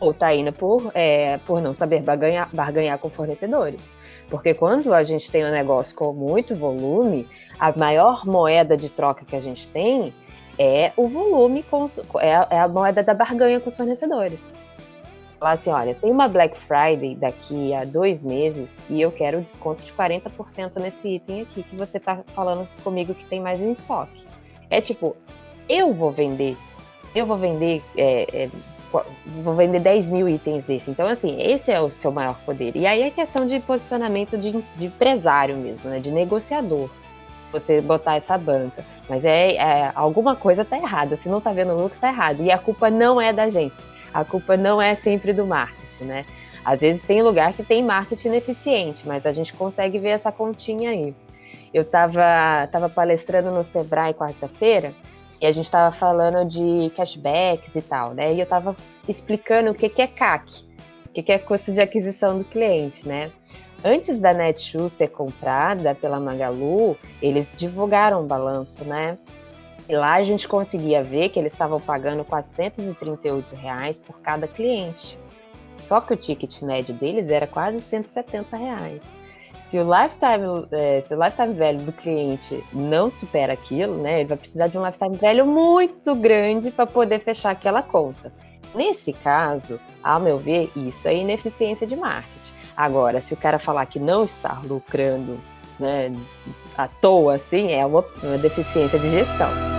ou 0.00 0.14
tá 0.14 0.34
indo 0.34 0.52
por, 0.52 0.90
é, 0.94 1.38
por 1.38 1.60
não 1.60 1.74
saber 1.74 2.02
barganhar, 2.02 2.48
barganhar 2.52 2.98
com 2.98 3.10
fornecedores. 3.10 3.94
Porque 4.30 4.54
quando 4.54 4.94
a 4.94 5.04
gente 5.04 5.30
tem 5.30 5.44
um 5.44 5.50
negócio 5.50 5.94
com 5.94 6.12
muito 6.12 6.56
volume, 6.56 7.28
a 7.58 7.76
maior 7.76 8.24
moeda 8.26 8.76
de 8.76 8.90
troca 8.90 9.24
que 9.24 9.36
a 9.36 9.40
gente 9.40 9.68
tem 9.68 10.14
é 10.58 10.92
o 10.96 11.08
volume, 11.08 11.62
com, 11.62 11.86
é, 12.20 12.46
é 12.50 12.60
a 12.60 12.68
moeda 12.68 13.02
da 13.02 13.14
barganha 13.14 13.60
com 13.60 13.68
os 13.68 13.76
fornecedores. 13.76 14.58
Falar 15.38 15.52
assim, 15.52 15.70
olha, 15.70 15.94
tem 15.94 16.10
uma 16.10 16.26
Black 16.26 16.58
Friday 16.58 17.14
daqui 17.14 17.72
a 17.72 17.84
dois 17.84 18.24
meses 18.24 18.84
e 18.90 19.00
eu 19.00 19.12
quero 19.12 19.40
desconto 19.40 19.84
de 19.84 19.92
40% 19.92 20.80
nesse 20.80 21.14
item 21.14 21.42
aqui 21.42 21.62
que 21.62 21.76
você 21.76 21.98
está 21.98 22.24
falando 22.34 22.68
comigo 22.82 23.14
que 23.14 23.24
tem 23.24 23.40
mais 23.40 23.62
em 23.62 23.70
estoque. 23.70 24.26
É 24.68 24.80
tipo, 24.80 25.16
eu 25.68 25.94
vou 25.94 26.10
vender, 26.10 26.56
eu 27.14 27.24
vou 27.24 27.36
vender, 27.36 27.84
é, 27.96 28.46
é, 28.46 28.50
vou 29.44 29.54
vender 29.54 29.78
10 29.78 30.10
mil 30.10 30.28
itens 30.28 30.64
desse. 30.64 30.90
Então, 30.90 31.06
assim, 31.06 31.40
esse 31.40 31.70
é 31.70 31.80
o 31.80 31.88
seu 31.88 32.10
maior 32.10 32.36
poder. 32.44 32.74
E 32.74 32.84
aí 32.84 33.02
é 33.02 33.10
questão 33.10 33.46
de 33.46 33.60
posicionamento 33.60 34.36
de, 34.36 34.60
de 34.76 34.86
empresário 34.86 35.56
mesmo, 35.56 35.88
né? 35.88 36.00
De 36.00 36.10
negociador. 36.10 36.90
Você 37.52 37.80
botar 37.80 38.16
essa 38.16 38.36
banca. 38.36 38.84
Mas 39.08 39.24
é, 39.24 39.54
é 39.54 39.92
alguma 39.94 40.34
coisa 40.34 40.64
tá 40.64 40.76
errada. 40.76 41.14
Se 41.14 41.28
não 41.28 41.40
tá 41.40 41.52
vendo 41.52 41.76
lucro, 41.76 41.96
tá 42.00 42.08
errado. 42.08 42.42
E 42.42 42.50
a 42.50 42.58
culpa 42.58 42.90
não 42.90 43.20
é 43.20 43.32
da 43.32 43.44
agência 43.44 43.88
a 44.12 44.24
culpa 44.24 44.56
não 44.56 44.80
é 44.80 44.94
sempre 44.94 45.32
do 45.32 45.46
marketing, 45.46 46.04
né? 46.04 46.26
Às 46.64 46.80
vezes 46.80 47.02
tem 47.02 47.22
lugar 47.22 47.52
que 47.52 47.62
tem 47.62 47.82
marketing 47.82 48.28
ineficiente, 48.28 49.06
mas 49.06 49.24
a 49.26 49.30
gente 49.30 49.54
consegue 49.54 49.98
ver 49.98 50.10
essa 50.10 50.30
continha 50.30 50.90
aí. 50.90 51.14
Eu 51.72 51.82
estava 51.82 52.66
tava 52.70 52.88
palestrando 52.88 53.50
no 53.50 53.62
Sebrae 53.62 54.14
quarta-feira 54.14 54.92
e 55.40 55.46
a 55.46 55.50
gente 55.50 55.66
estava 55.66 55.94
falando 55.94 56.48
de 56.48 56.90
cashbacks 56.96 57.74
e 57.76 57.82
tal, 57.82 58.12
né? 58.12 58.34
E 58.34 58.38
eu 58.38 58.44
estava 58.44 58.76
explicando 59.06 59.70
o 59.70 59.74
que, 59.74 59.88
que 59.88 60.02
é 60.02 60.06
CAC, 60.06 60.64
o 61.06 61.10
que, 61.10 61.22
que 61.22 61.32
é 61.32 61.38
custo 61.38 61.72
de 61.72 61.80
aquisição 61.80 62.38
do 62.38 62.44
cliente, 62.44 63.06
né? 63.06 63.30
Antes 63.84 64.18
da 64.18 64.34
Netshoes 64.34 64.92
ser 64.92 65.08
comprada 65.08 65.94
pela 65.94 66.18
Magalu, 66.18 66.96
eles 67.22 67.52
divulgaram 67.54 68.22
o 68.22 68.26
balanço, 68.26 68.84
né? 68.84 69.16
E 69.88 69.96
lá 69.96 70.14
a 70.14 70.22
gente 70.22 70.46
conseguia 70.46 71.02
ver 71.02 71.30
que 71.30 71.38
eles 71.38 71.52
estavam 71.52 71.80
pagando 71.80 72.22
438 72.24 73.54
reais 73.54 73.98
por 73.98 74.20
cada 74.20 74.46
cliente. 74.46 75.18
Só 75.80 76.00
que 76.00 76.12
o 76.12 76.16
ticket 76.16 76.60
médio 76.62 76.94
deles 76.94 77.30
era 77.30 77.46
quase 77.46 77.80
170 77.80 78.56
reais. 78.56 79.16
Se 79.58 79.78
o 79.78 79.82
lifetime, 79.82 80.66
é, 80.72 81.00
se 81.00 81.14
o 81.14 81.22
lifetime 81.22 81.54
velho 81.54 81.80
do 81.80 81.92
cliente 81.92 82.62
não 82.72 83.10
supera 83.10 83.52
aquilo, 83.52 83.96
né, 83.98 84.20
ele 84.20 84.28
vai 84.28 84.36
precisar 84.36 84.68
de 84.68 84.78
um 84.78 84.84
lifetime 84.84 85.16
velho 85.16 85.46
muito 85.46 86.14
grande 86.14 86.70
para 86.70 86.86
poder 86.86 87.20
fechar 87.20 87.50
aquela 87.50 87.82
conta. 87.82 88.32
Nesse 88.74 89.12
caso, 89.12 89.80
ao 90.02 90.20
meu 90.20 90.38
ver, 90.38 90.70
isso 90.76 91.08
é 91.08 91.16
ineficiência 91.16 91.86
de 91.86 91.96
marketing. 91.96 92.54
Agora, 92.76 93.20
se 93.20 93.34
o 93.34 93.36
cara 93.36 93.58
falar 93.58 93.86
que 93.86 93.98
não 93.98 94.24
está 94.24 94.60
lucrando 94.64 95.38
né, 95.80 96.14
à 96.76 96.86
toa, 96.86 97.34
assim, 97.34 97.72
é 97.72 97.84
uma, 97.84 98.04
uma 98.22 98.38
deficiência 98.38 98.98
de 98.98 99.10
gestão. 99.10 99.77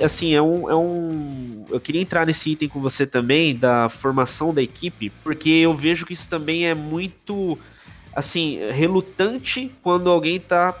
Assim, 0.00 0.34
é 0.34 0.42
um, 0.42 0.70
é 0.70 0.76
um. 0.76 1.64
Eu 1.70 1.80
queria 1.80 2.00
entrar 2.00 2.26
nesse 2.26 2.50
item 2.50 2.68
com 2.68 2.80
você 2.80 3.06
também, 3.06 3.54
da 3.54 3.88
formação 3.88 4.54
da 4.54 4.62
equipe, 4.62 5.10
porque 5.22 5.50
eu 5.50 5.74
vejo 5.74 6.06
que 6.06 6.12
isso 6.12 6.28
também 6.28 6.66
é 6.66 6.74
muito, 6.74 7.58
assim, 8.14 8.60
relutante 8.70 9.70
quando 9.82 10.08
alguém 10.08 10.38
tá 10.38 10.74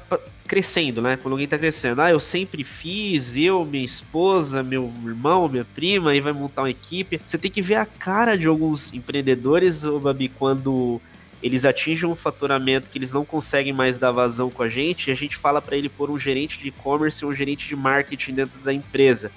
crescendo, 0.46 1.00
né? 1.00 1.16
Quando 1.16 1.32
alguém 1.32 1.48
tá 1.48 1.58
crescendo. 1.58 2.02
Ah, 2.02 2.10
eu 2.10 2.20
sempre 2.20 2.62
fiz, 2.62 3.36
eu, 3.36 3.64
minha 3.64 3.84
esposa, 3.84 4.62
meu 4.62 4.92
irmão, 5.04 5.48
minha 5.48 5.64
prima, 5.64 6.10
aí 6.10 6.20
vai 6.20 6.32
montar 6.32 6.62
uma 6.62 6.70
equipe. 6.70 7.20
Você 7.24 7.38
tem 7.38 7.50
que 7.50 7.62
ver 7.62 7.76
a 7.76 7.86
cara 7.86 8.36
de 8.36 8.46
alguns 8.46 8.92
empreendedores, 8.92 9.84
Babi, 9.84 10.28
quando 10.28 11.00
eles 11.42 11.64
atingem 11.64 12.08
um 12.08 12.14
faturamento 12.14 12.88
que 12.88 12.96
eles 12.96 13.12
não 13.12 13.24
conseguem 13.24 13.72
mais 13.72 13.98
dar 13.98 14.12
vazão 14.12 14.48
com 14.48 14.62
a 14.62 14.68
gente, 14.68 15.08
e 15.08 15.10
a 15.10 15.16
gente 15.16 15.36
fala 15.36 15.60
para 15.60 15.76
ele 15.76 15.88
pôr 15.88 16.08
um 16.08 16.16
gerente 16.16 16.58
de 16.58 16.68
e-commerce 16.68 17.24
e 17.24 17.26
um 17.26 17.34
gerente 17.34 17.66
de 17.66 17.74
marketing 17.74 18.34
dentro 18.34 18.60
da 18.60 18.72
empresa. 18.72 19.32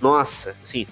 Nossa, 0.00 0.56
assim, 0.62 0.86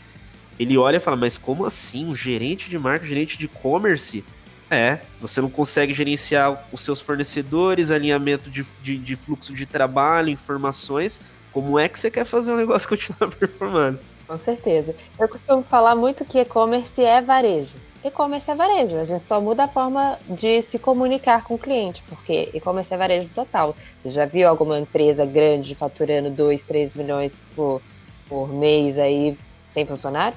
ele 0.59 0.77
olha 0.77 0.99
e 0.99 1.01
fala, 1.01 1.17
mas 1.17 1.39
como 1.39 1.65
assim? 1.65 2.05
Um 2.05 2.15
gerente 2.15 2.69
de 2.69 2.79
marketing, 2.79 3.07
um 3.07 3.15
gerente 3.15 3.39
de 3.39 3.47
e-commerce? 3.47 4.23
É, 4.71 4.99
você 5.19 5.41
não 5.41 5.49
consegue 5.49 5.95
gerenciar 5.95 6.69
os 6.71 6.83
seus 6.83 7.01
fornecedores, 7.01 7.91
alinhamento 7.91 8.51
de, 8.51 8.67
de, 8.83 8.99
de 8.99 9.17
fluxo 9.17 9.55
de 9.55 9.65
trabalho, 9.65 10.29
informações. 10.29 11.19
Como 11.51 11.79
é 11.79 11.89
que 11.89 11.99
você 11.99 12.11
quer 12.11 12.27
fazer 12.27 12.53
o 12.53 12.57
negócio 12.57 12.87
continuar 12.91 13.31
performando? 13.31 13.99
Com 14.27 14.39
certeza. 14.39 14.95
Eu 15.19 15.27
costumo 15.27 15.63
falar 15.63 15.95
muito 15.95 16.23
que 16.27 16.39
e-commerce 16.39 17.03
é 17.03 17.23
varejo 17.23 17.88
e-commerce 18.09 18.51
é 18.51 18.55
varejo. 18.55 18.99
A 18.99 19.05
gente 19.05 19.25
só 19.25 19.41
muda 19.41 19.65
a 19.65 19.69
forma 19.69 20.19
de 20.29 20.61
se 20.63 20.79
comunicar 20.79 21.45
com 21.45 21.55
o 21.55 21.59
cliente, 21.59 22.03
porque 22.09 22.51
e-commerce 22.53 22.93
é 22.93 22.97
varejo 22.97 23.29
total. 23.35 23.77
Você 23.99 24.11
já 24.11 24.27
viu 24.27 24.49
alguma 24.49 24.79
empresa 24.79 25.25
grande 25.25 25.75
faturando 25.75 26.31
2, 26.31 26.63
3 26.65 26.95
milhões 26.95 27.39
por, 27.55 27.81
por 28.29 28.49
mês 28.49 28.99
aí 28.99 29.39
sem 29.65 29.87
funcionário? 29.87 30.37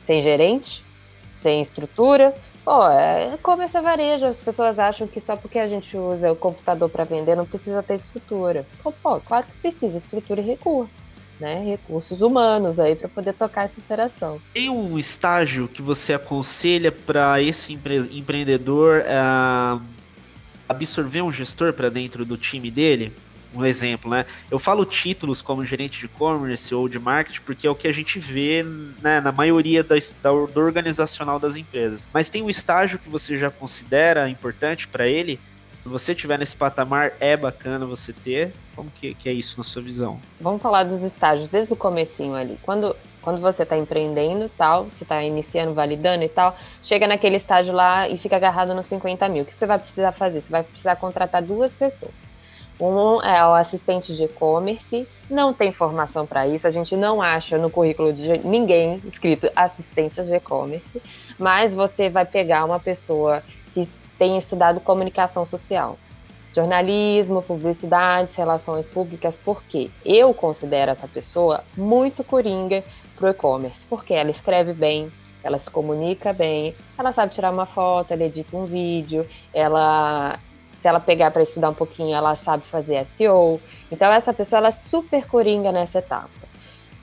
Sem 0.00 0.20
gerente? 0.20 0.84
Sem 1.36 1.60
estrutura? 1.60 2.34
Pô, 2.64 2.86
é, 2.88 3.34
e-commerce 3.34 3.76
é 3.76 3.80
varejo. 3.80 4.26
As 4.26 4.36
pessoas 4.36 4.78
acham 4.78 5.06
que 5.06 5.20
só 5.20 5.36
porque 5.36 5.58
a 5.58 5.66
gente 5.66 5.96
usa 5.96 6.32
o 6.32 6.36
computador 6.36 6.88
para 6.88 7.04
vender 7.04 7.34
não 7.34 7.46
precisa 7.46 7.82
ter 7.82 7.94
estrutura. 7.94 8.66
Pô, 8.82 8.92
pô, 8.92 9.20
claro 9.20 9.46
que 9.46 9.52
precisa, 9.60 9.98
estrutura 9.98 10.40
e 10.40 10.44
recursos 10.44 11.14
né, 11.42 11.60
recursos 11.64 12.22
humanos 12.22 12.78
aí 12.78 12.94
para 12.94 13.08
poder 13.08 13.34
tocar 13.34 13.64
essa 13.64 13.80
operação. 13.80 14.40
Tem 14.54 14.70
um 14.70 14.96
estágio 14.96 15.66
que 15.66 15.82
você 15.82 16.14
aconselha 16.14 16.92
para 16.92 17.42
esse 17.42 17.72
empre 17.72 17.98
empreendedor 18.12 19.02
uh, 19.02 19.82
absorver 20.68 21.20
um 21.20 21.32
gestor 21.32 21.72
para 21.72 21.90
dentro 21.90 22.24
do 22.24 22.36
time 22.36 22.70
dele? 22.70 23.12
Um 23.54 23.64
exemplo, 23.64 24.08
né? 24.08 24.24
Eu 24.50 24.58
falo 24.58 24.84
títulos 24.86 25.42
como 25.42 25.64
gerente 25.64 25.98
de 25.98 26.06
e-commerce 26.06 26.72
ou 26.72 26.88
de 26.88 26.98
marketing 26.98 27.40
porque 27.44 27.66
é 27.66 27.70
o 27.70 27.74
que 27.74 27.88
a 27.88 27.92
gente 27.92 28.20
vê 28.20 28.62
né, 29.02 29.20
na 29.20 29.32
maioria 29.32 29.82
da, 29.82 29.96
da, 30.22 30.30
do 30.30 30.60
organizacional 30.60 31.40
das 31.40 31.56
empresas. 31.56 32.08
Mas 32.14 32.30
tem 32.30 32.40
um 32.40 32.48
estágio 32.48 33.00
que 33.00 33.10
você 33.10 33.36
já 33.36 33.50
considera 33.50 34.28
importante 34.28 34.86
para 34.86 35.08
ele? 35.08 35.40
Você 35.84 36.12
estiver 36.12 36.38
nesse 36.38 36.54
patamar, 36.54 37.12
é 37.18 37.36
bacana 37.36 37.84
você 37.84 38.12
ter. 38.12 38.54
Como 38.76 38.88
que, 38.90 39.14
que 39.14 39.28
é 39.28 39.32
isso 39.32 39.58
na 39.58 39.64
sua 39.64 39.82
visão? 39.82 40.20
Vamos 40.40 40.62
falar 40.62 40.84
dos 40.84 41.02
estágios 41.02 41.48
desde 41.48 41.72
o 41.72 41.76
comecinho 41.76 42.36
ali. 42.36 42.56
Quando, 42.62 42.94
quando 43.20 43.40
você 43.40 43.64
está 43.64 43.76
empreendendo 43.76 44.48
tal, 44.56 44.84
você 44.84 45.02
está 45.02 45.20
iniciando, 45.24 45.74
validando 45.74 46.22
e 46.22 46.28
tal, 46.28 46.56
chega 46.80 47.08
naquele 47.08 47.36
estágio 47.36 47.74
lá 47.74 48.08
e 48.08 48.16
fica 48.16 48.36
agarrado 48.36 48.72
nos 48.74 48.86
50 48.86 49.28
mil. 49.28 49.42
O 49.42 49.46
que 49.46 49.52
você 49.52 49.66
vai 49.66 49.78
precisar 49.78 50.12
fazer? 50.12 50.40
Você 50.40 50.52
vai 50.52 50.62
precisar 50.62 50.94
contratar 50.96 51.42
duas 51.42 51.74
pessoas. 51.74 52.32
Um 52.80 53.20
é 53.22 53.44
o 53.46 53.54
assistente 53.54 54.16
de 54.16 54.24
e-commerce, 54.24 55.06
não 55.30 55.52
tem 55.52 55.70
formação 55.70 56.26
para 56.26 56.48
isso, 56.48 56.66
a 56.66 56.70
gente 56.70 56.96
não 56.96 57.22
acha 57.22 57.56
no 57.58 57.70
currículo 57.70 58.12
de 58.12 58.38
ninguém 58.38 59.00
escrito 59.06 59.48
assistente 59.54 60.20
de 60.24 60.34
e-commerce, 60.34 61.00
mas 61.38 61.74
você 61.74 62.08
vai 62.08 62.24
pegar 62.24 62.64
uma 62.64 62.80
pessoa 62.80 63.42
tenha 64.22 64.38
estudado 64.38 64.78
comunicação 64.78 65.44
social. 65.44 65.98
Jornalismo, 66.54 67.42
publicidades, 67.42 68.36
relações 68.36 68.86
públicas, 68.86 69.36
porque 69.44 69.90
eu 70.04 70.32
considero 70.32 70.92
essa 70.92 71.08
pessoa 71.08 71.64
muito 71.76 72.22
coringa 72.22 72.84
para 73.16 73.26
o 73.26 73.30
e-commerce, 73.30 73.84
porque 73.84 74.14
ela 74.14 74.30
escreve 74.30 74.72
bem, 74.72 75.10
ela 75.42 75.58
se 75.58 75.68
comunica 75.68 76.32
bem, 76.32 76.72
ela 76.96 77.10
sabe 77.10 77.32
tirar 77.32 77.52
uma 77.52 77.66
foto, 77.66 78.12
ela 78.12 78.22
edita 78.22 78.56
um 78.56 78.64
vídeo, 78.64 79.26
ela 79.52 80.38
se 80.72 80.86
ela 80.86 81.00
pegar 81.00 81.32
para 81.32 81.42
estudar 81.42 81.70
um 81.70 81.74
pouquinho, 81.74 82.14
ela 82.14 82.36
sabe 82.36 82.62
fazer 82.62 83.04
SEO. 83.04 83.60
Então 83.90 84.12
essa 84.12 84.32
pessoa 84.32 84.58
ela 84.58 84.68
é 84.68 84.70
super 84.70 85.26
coringa 85.26 85.72
nessa 85.72 85.98
etapa. 85.98 86.30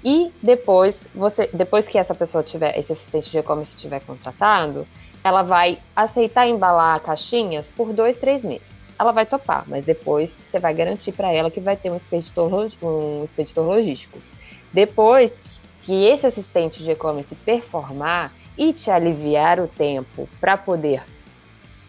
E 0.05 0.31
depois, 0.41 1.09
você, 1.13 1.49
depois 1.51 1.85
que 1.85 1.97
essa 1.97 2.15
pessoa 2.15 2.41
tiver, 2.41 2.79
esse 2.79 2.93
assistente 2.93 3.29
de 3.29 3.39
e-commerce 3.39 3.75
estiver 3.75 3.99
contratado, 4.05 4.87
ela 5.23 5.41
vai 5.41 5.79
aceitar 5.95 6.47
embalar 6.47 6.99
caixinhas 7.01 7.71
por 7.71 7.93
dois, 7.93 8.17
três 8.17 8.43
meses. 8.43 8.87
Ela 8.97 9.11
vai 9.11 9.25
topar, 9.25 9.63
mas 9.67 9.85
depois 9.85 10.29
você 10.29 10.59
vai 10.59 10.73
garantir 10.73 11.11
para 11.11 11.31
ela 11.31 11.49
que 11.49 11.59
vai 11.59 11.75
ter 11.75 11.89
um 11.89 11.95
expeditor, 11.95 12.69
um 12.81 13.23
expeditor 13.23 13.65
logístico. 13.65 14.19
Depois 14.73 15.41
que 15.81 16.05
esse 16.05 16.27
assistente 16.27 16.83
de 16.83 16.91
e-commerce 16.91 17.33
performar 17.35 18.31
e 18.57 18.73
te 18.73 18.91
aliviar 18.91 19.59
o 19.59 19.67
tempo 19.67 20.27
para 20.39 20.57
poder 20.57 21.03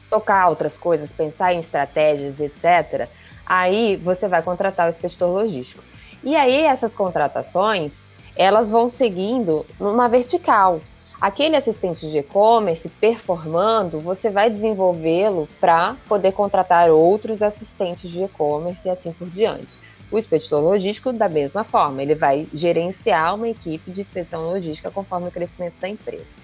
tocar 0.09 0.49
outras 0.49 0.77
coisas, 0.77 1.13
pensar 1.13 1.53
em 1.53 1.59
estratégias, 1.59 2.41
etc., 2.41 3.09
aí 3.45 3.97
você 3.97 4.29
vai 4.29 4.43
contratar 4.43 4.87
o 4.87 4.91
expeditor 4.91 5.29
logístico. 5.29 5.83
E 6.23 6.37
aí 6.37 6.63
essas 6.63 6.95
contratações, 6.95 8.05
elas 8.37 8.71
vão 8.71 8.89
seguindo 8.89 9.67
numa 9.79 10.09
vertical. 10.09 10.81
Aquele 11.21 11.55
assistente 11.55 12.11
de 12.11 12.19
e-commerce 12.19 12.89
performando, 12.89 14.01
você 14.01 14.31
vai 14.31 14.49
desenvolvê-lo 14.49 15.47
para 15.61 15.95
poder 16.09 16.33
contratar 16.33 16.89
outros 16.91 17.43
assistentes 17.43 18.11
de 18.11 18.25
e-commerce 18.25 18.89
e 18.89 18.91
assim 18.91 19.13
por 19.13 19.29
diante. 19.29 19.79
O 20.11 20.17
expeditor 20.17 20.63
logístico, 20.63 21.13
da 21.13 21.29
mesma 21.29 21.63
forma, 21.63 22.03
ele 22.03 22.15
vai 22.15 22.49
gerenciar 22.55 23.35
uma 23.35 23.51
equipe 23.51 23.91
de 23.91 24.01
expedição 24.01 24.47
logística 24.47 24.91
conforme 24.91 25.29
o 25.29 25.31
crescimento 25.31 25.75
da 25.79 25.91
empresa. 25.91 26.39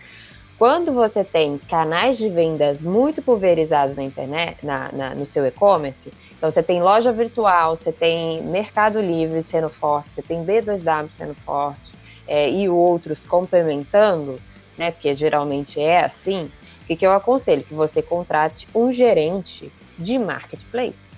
Quando 0.59 0.93
você 0.93 1.25
tem 1.25 1.57
canais 1.57 2.19
de 2.19 2.29
vendas 2.29 2.83
muito 2.83 3.23
pulverizados 3.23 3.97
na 3.97 4.03
internet, 4.03 4.65
na, 4.65 4.93
na 4.93 5.15
no 5.15 5.25
seu 5.25 5.47
e-commerce, 5.47 6.13
então 6.37 6.51
você 6.51 6.63
tem 6.63 6.83
loja 6.83 7.13
virtual, 7.13 7.77
você 7.77 7.93
tem 7.93 8.43
Mercado 8.43 9.01
Livre 9.01 9.43
sendo 9.43 9.71
forte, 9.71 10.11
você 10.11 10.23
tem 10.23 10.45
B2W 10.45 11.09
sendo 11.11 11.35
forte 11.35 11.95
é, 12.27 12.51
e 12.51 12.69
outros 12.69 13.25
complementando, 13.27 14.39
né? 14.77 14.91
Porque 14.91 15.15
geralmente 15.15 15.81
é 15.81 16.05
assim. 16.05 16.51
O 16.83 16.87
que, 16.87 16.97
que 16.97 17.07
eu 17.07 17.13
aconselho? 17.13 17.65
Que 17.65 17.75
você 17.75 18.01
contrate 18.01 18.69
um 18.75 18.93
gerente 18.93 19.73
de 19.99 20.19
marketplace. 20.19 21.17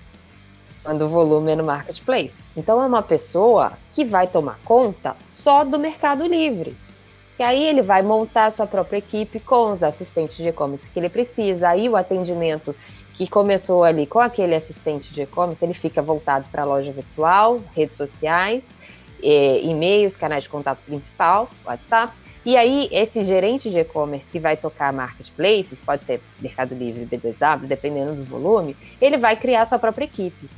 Quando 0.83 1.03
o 1.03 1.09
volume 1.09 1.51
é 1.51 1.55
no 1.55 1.63
marketplace. 1.63 2.43
Então 2.55 2.81
é 2.81 2.85
uma 2.85 3.03
pessoa 3.03 3.73
que 3.93 4.03
vai 4.05 4.27
tomar 4.27 4.59
conta 4.63 5.15
só 5.21 5.63
do 5.63 5.77
Mercado 5.77 6.25
Livre. 6.25 6.75
E 7.37 7.43
aí 7.43 7.63
ele 7.63 7.81
vai 7.81 8.01
montar 8.01 8.47
a 8.47 8.51
sua 8.51 8.67
própria 8.67 8.97
equipe 8.97 9.39
com 9.39 9.71
os 9.71 9.83
assistentes 9.83 10.37
de 10.37 10.49
e-commerce 10.49 10.89
que 10.89 10.99
ele 10.99 11.09
precisa. 11.09 11.69
Aí 11.69 11.87
o 11.87 11.95
atendimento 11.95 12.75
que 13.13 13.27
começou 13.27 13.83
ali 13.83 14.05
com 14.05 14.19
aquele 14.19 14.55
assistente 14.55 15.13
de 15.13 15.23
e-commerce, 15.23 15.63
ele 15.63 15.73
fica 15.73 16.01
voltado 16.01 16.45
para 16.51 16.63
a 16.63 16.65
loja 16.65 16.91
virtual, 16.91 17.61
redes 17.75 17.97
sociais, 17.97 18.77
e-mails, 19.21 20.15
canais 20.15 20.43
de 20.43 20.49
contato 20.49 20.79
principal, 20.85 21.49
WhatsApp. 21.65 22.13
E 22.49 22.57
aí, 22.57 22.89
esse 22.91 23.21
gerente 23.21 23.69
de 23.69 23.77
e-commerce 23.77 24.31
que 24.31 24.39
vai 24.39 24.57
tocar 24.57 24.91
marketplaces, 24.91 25.79
pode 25.79 26.03
ser 26.03 26.19
Mercado 26.39 26.73
Livre, 26.73 27.05
B2W, 27.05 27.67
dependendo 27.67 28.15
do 28.15 28.23
volume, 28.23 28.75
ele 28.99 29.19
vai 29.19 29.35
criar 29.35 29.67
sua 29.67 29.77
própria 29.77 30.05
equipe. 30.05 30.49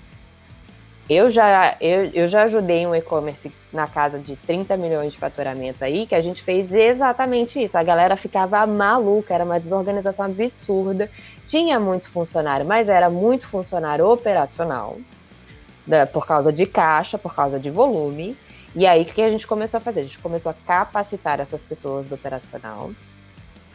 Eu 1.09 1.29
já, 1.29 1.75
eu, 1.81 2.05
eu 2.13 2.27
já 2.27 2.43
ajudei 2.43 2.87
um 2.87 2.95
e-commerce 2.95 3.51
na 3.73 3.87
casa 3.87 4.17
de 4.19 4.37
30 4.37 4.77
milhões 4.77 5.11
de 5.11 5.19
faturamento 5.19 5.83
aí, 5.83 6.07
que 6.07 6.15
a 6.15 6.21
gente 6.21 6.41
fez 6.41 6.73
exatamente 6.73 7.61
isso. 7.61 7.77
A 7.77 7.83
galera 7.83 8.15
ficava 8.15 8.65
maluca, 8.65 9.33
era 9.33 9.43
uma 9.43 9.59
desorganização 9.59 10.23
absurda. 10.23 11.11
Tinha 11.45 11.77
muito 11.77 12.09
funcionário, 12.09 12.65
mas 12.65 12.87
era 12.87 13.09
muito 13.09 13.45
funcionário 13.47 14.07
operacional, 14.07 14.97
né, 15.85 16.05
por 16.05 16.25
causa 16.25 16.53
de 16.53 16.65
caixa, 16.65 17.17
por 17.17 17.35
causa 17.35 17.59
de 17.59 17.69
volume. 17.69 18.37
E 18.75 18.85
aí, 18.85 19.01
o 19.01 19.05
que 19.05 19.21
a 19.21 19.29
gente 19.29 19.45
começou 19.45 19.79
a 19.79 19.81
fazer? 19.81 20.01
A 20.01 20.03
gente 20.03 20.19
começou 20.19 20.49
a 20.49 20.53
capacitar 20.65 21.39
essas 21.39 21.61
pessoas 21.61 22.05
do 22.07 22.15
operacional, 22.15 22.91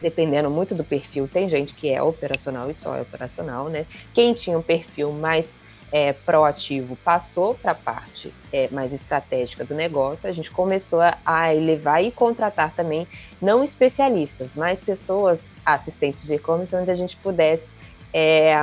dependendo 0.01 0.49
muito 0.49 0.73
do 0.73 0.83
perfil. 0.83 1.27
Tem 1.27 1.47
gente 1.47 1.75
que 1.75 1.89
é 1.89 2.01
operacional 2.01 2.69
e 2.69 2.75
só 2.75 2.95
é 2.95 3.01
operacional, 3.01 3.69
né? 3.69 3.85
Quem 4.13 4.33
tinha 4.33 4.57
um 4.57 4.61
perfil 4.61 5.11
mais 5.11 5.63
é, 5.91 6.13
proativo 6.13 6.97
passou 6.97 7.55
para 7.55 7.71
a 7.71 7.75
parte 7.75 8.33
é, 8.51 8.67
mais 8.69 8.93
estratégica 8.93 9.63
do 9.63 9.73
negócio, 9.73 10.27
a 10.27 10.31
gente 10.31 10.51
começou 10.51 10.99
a, 11.25 11.55
elevar 11.55 12.03
e 12.03 12.11
contratar 12.11 12.73
também 12.73 13.07
não 13.41 13.63
especialistas, 13.63 14.53
mas 14.53 14.81
pessoas 14.81 15.51
assistentes 15.65 16.27
de 16.27 16.35
e-commerce 16.35 16.75
onde 16.75 16.91
a 16.91 16.93
gente 16.93 17.15
pudesse 17.17 17.75
é, 18.13 18.53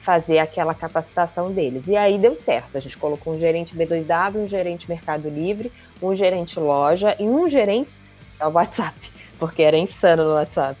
fazer 0.00 0.38
aquela 0.38 0.74
capacitação 0.74 1.52
deles. 1.52 1.88
E 1.88 1.96
aí 1.96 2.18
deu 2.18 2.34
certo. 2.36 2.76
A 2.76 2.80
gente 2.80 2.96
colocou 2.96 3.34
um 3.34 3.38
gerente 3.38 3.76
B2W, 3.76 4.36
um 4.36 4.46
gerente 4.46 4.88
Mercado 4.88 5.28
Livre, 5.28 5.70
um 6.02 6.14
gerente 6.14 6.58
loja 6.58 7.14
e 7.18 7.24
um 7.24 7.46
gerente 7.46 7.98
ao 8.38 8.52
WhatsApp, 8.52 8.98
porque 9.38 9.62
era 9.62 9.78
insano 9.78 10.24
no 10.24 10.34
WhatsApp. 10.34 10.78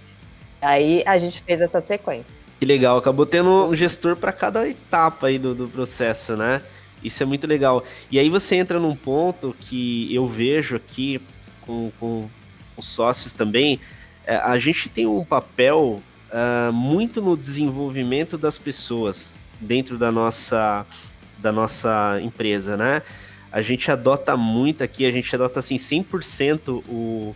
Aí 0.60 1.02
a 1.06 1.18
gente 1.18 1.42
fez 1.42 1.60
essa 1.60 1.80
sequência. 1.80 2.40
Que 2.58 2.66
legal, 2.66 2.98
acabou 2.98 3.24
tendo 3.24 3.48
um 3.66 3.74
gestor 3.74 4.16
para 4.16 4.32
cada 4.32 4.68
etapa 4.68 5.28
aí 5.28 5.38
do, 5.38 5.54
do 5.54 5.68
processo, 5.68 6.36
né? 6.36 6.62
Isso 7.02 7.22
é 7.22 7.26
muito 7.26 7.46
legal. 7.46 7.82
E 8.10 8.18
aí 8.18 8.28
você 8.28 8.56
entra 8.56 8.78
num 8.78 8.94
ponto 8.94 9.54
que 9.58 10.14
eu 10.14 10.26
vejo 10.26 10.76
aqui 10.76 11.20
com, 11.62 11.90
com 11.98 12.28
os 12.76 12.86
sócios 12.86 13.32
também. 13.32 13.80
É, 14.26 14.36
a 14.36 14.58
gente 14.58 14.90
tem 14.90 15.06
um 15.06 15.24
papel 15.24 16.02
uh, 16.30 16.72
muito 16.72 17.20
no 17.20 17.36
desenvolvimento 17.36 18.38
das 18.38 18.58
pessoas 18.58 19.36
dentro 19.60 19.98
da 19.98 20.10
nossa, 20.10 20.86
da 21.38 21.52
nossa 21.52 22.18
empresa, 22.22 22.76
né? 22.76 23.02
A 23.52 23.60
gente 23.60 23.90
adota 23.90 24.36
muito 24.36 24.84
aqui, 24.84 25.04
a 25.04 25.10
gente 25.10 25.34
adota 25.34 25.58
assim 25.58 25.76
100% 25.76 26.82
o, 26.88 27.34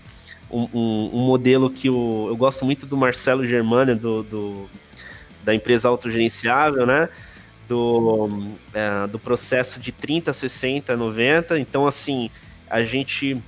um, 0.51 0.69
um, 1.13 1.27
modelo 1.27 1.69
que 1.69 1.91
o, 1.91 2.29
eu 2.29 2.37
gosto 2.37 2.65
muito 2.65 2.87
do 2.87 2.97
Marcelo 2.97 3.45
Germano, 3.45 3.97
do, 3.97 4.23
do 4.23 4.71
da 5.43 5.55
empresa 5.55 5.89
autogerenciável, 5.89 6.87
né? 6.87 7.09
Do, 7.69 8.29
é, 8.73 9.07
do 9.07 9.19
processo 9.19 9.81
de 9.81 9.91
30, 9.91 10.33
60, 10.33 10.97
90. 10.97 11.59
Então, 11.59 11.87
assim, 11.87 12.31
a 12.69 12.83
gente 12.83 13.43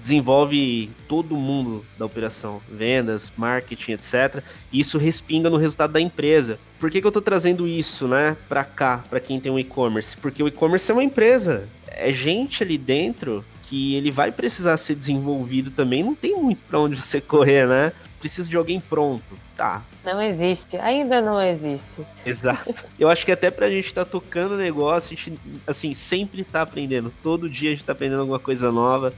desenvolve 0.00 0.90
todo 1.06 1.36
mundo 1.36 1.84
da 1.98 2.06
operação, 2.06 2.60
vendas, 2.70 3.32
marketing, 3.36 3.92
etc. 3.92 4.42
E 4.72 4.80
isso 4.80 4.98
respinga 4.98 5.50
no 5.50 5.56
resultado 5.56 5.92
da 5.92 6.00
empresa. 6.00 6.58
Por 6.78 6.90
que, 6.90 7.00
que 7.00 7.06
eu 7.06 7.10
estou 7.10 7.22
trazendo 7.22 7.68
isso, 7.68 8.08
né, 8.08 8.36
para 8.48 8.64
cá, 8.64 9.04
para 9.08 9.20
quem 9.20 9.38
tem 9.38 9.52
um 9.52 9.58
e-commerce? 9.58 10.16
Porque 10.16 10.42
o 10.42 10.48
e-commerce 10.48 10.90
é 10.90 10.94
uma 10.94 11.04
empresa, 11.04 11.68
é 11.86 12.12
gente 12.12 12.62
ali 12.62 12.78
dentro 12.78 13.44
que 13.62 13.94
ele 13.94 14.10
vai 14.10 14.32
precisar 14.32 14.76
ser 14.76 14.96
desenvolvido 14.96 15.70
também. 15.70 16.02
Não 16.02 16.14
tem 16.14 16.34
muito 16.34 16.60
para 16.62 16.80
onde 16.80 17.00
você 17.00 17.20
correr, 17.20 17.68
né? 17.68 17.92
Precisa 18.18 18.48
de 18.48 18.56
alguém 18.56 18.80
pronto. 18.80 19.38
Tá. 19.54 19.82
Não 20.04 20.20
existe, 20.20 20.76
ainda 20.76 21.22
não 21.22 21.40
existe. 21.40 22.04
Exato. 22.26 22.74
Eu 22.98 23.08
acho 23.08 23.24
que 23.24 23.30
até 23.30 23.50
pra 23.50 23.70
gente 23.70 23.86
estar 23.86 24.04
tá 24.04 24.10
tocando 24.10 24.56
negócio, 24.56 25.14
a 25.14 25.16
gente, 25.16 25.38
assim, 25.66 25.94
sempre 25.94 26.42
tá 26.42 26.62
aprendendo. 26.62 27.12
Todo 27.22 27.48
dia 27.48 27.70
a 27.70 27.74
gente 27.74 27.84
tá 27.84 27.92
aprendendo 27.92 28.20
alguma 28.20 28.40
coisa 28.40 28.72
nova. 28.72 29.14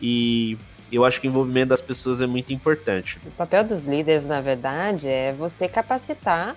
E 0.00 0.58
eu 0.90 1.04
acho 1.04 1.20
que 1.20 1.26
o 1.26 1.30
envolvimento 1.30 1.68
das 1.68 1.80
pessoas 1.80 2.20
é 2.20 2.26
muito 2.26 2.52
importante. 2.52 3.18
O 3.26 3.30
papel 3.32 3.64
dos 3.64 3.84
líderes, 3.84 4.26
na 4.26 4.40
verdade, 4.40 5.08
é 5.08 5.32
você 5.32 5.68
capacitar 5.68 6.56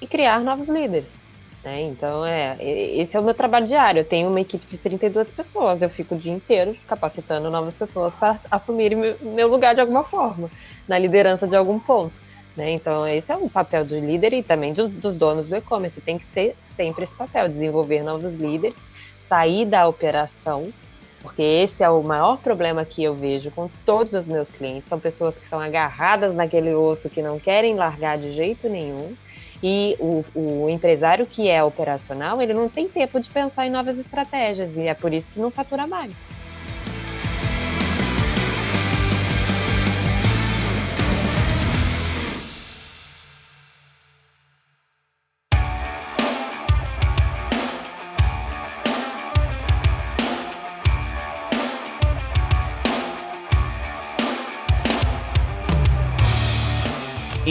e 0.00 0.06
criar 0.06 0.40
novos 0.40 0.68
líderes. 0.68 1.18
Né? 1.64 1.82
Então, 1.82 2.26
é, 2.26 2.56
esse 2.60 3.16
é 3.16 3.20
o 3.20 3.22
meu 3.22 3.34
trabalho 3.34 3.66
diário. 3.66 4.00
Eu 4.00 4.04
tenho 4.04 4.28
uma 4.28 4.40
equipe 4.40 4.66
de 4.66 4.78
32 4.78 5.30
pessoas, 5.30 5.80
eu 5.80 5.88
fico 5.88 6.14
o 6.14 6.18
dia 6.18 6.32
inteiro 6.32 6.76
capacitando 6.88 7.50
novas 7.50 7.76
pessoas 7.76 8.14
para 8.14 8.38
assumirem 8.50 9.16
meu, 9.20 9.48
lugar 9.48 9.74
de 9.74 9.80
alguma 9.80 10.02
forma, 10.02 10.50
na 10.88 10.98
liderança 10.98 11.46
de 11.46 11.56
algum 11.56 11.78
ponto. 11.78 12.20
Né? 12.56 12.72
Então, 12.72 13.06
esse 13.06 13.32
é 13.32 13.36
o 13.36 13.48
papel 13.48 13.84
do 13.84 13.98
líder 13.98 14.32
e 14.32 14.42
também 14.42 14.72
dos, 14.72 14.88
dos 14.88 15.16
donos 15.16 15.48
do 15.48 15.56
e-commerce. 15.56 16.00
Tem 16.00 16.18
que 16.18 16.26
ter 16.26 16.56
sempre 16.60 17.04
esse 17.04 17.14
papel, 17.14 17.48
desenvolver 17.48 18.02
novos 18.02 18.34
líderes, 18.34 18.90
sair 19.16 19.64
da 19.64 19.86
operação 19.86 20.72
porque 21.22 21.40
esse 21.40 21.84
é 21.84 21.88
o 21.88 22.02
maior 22.02 22.38
problema 22.38 22.84
que 22.84 23.02
eu 23.02 23.14
vejo 23.14 23.50
com 23.52 23.70
todos 23.86 24.12
os 24.12 24.26
meus 24.26 24.50
clientes. 24.50 24.88
São 24.88 24.98
pessoas 24.98 25.38
que 25.38 25.44
são 25.44 25.60
agarradas 25.60 26.34
naquele 26.34 26.74
osso 26.74 27.08
que 27.08 27.22
não 27.22 27.38
querem 27.38 27.76
largar 27.76 28.18
de 28.18 28.32
jeito 28.32 28.68
nenhum. 28.68 29.14
E 29.62 29.96
o, 30.00 30.24
o 30.34 30.68
empresário 30.68 31.24
que 31.24 31.48
é 31.48 31.62
operacional, 31.62 32.42
ele 32.42 32.52
não 32.52 32.68
tem 32.68 32.88
tempo 32.88 33.20
de 33.20 33.30
pensar 33.30 33.64
em 33.64 33.70
novas 33.70 33.96
estratégias. 33.98 34.76
E 34.76 34.88
é 34.88 34.94
por 34.94 35.14
isso 35.14 35.30
que 35.30 35.38
não 35.38 35.52
fatura 35.52 35.86
mais. 35.86 36.12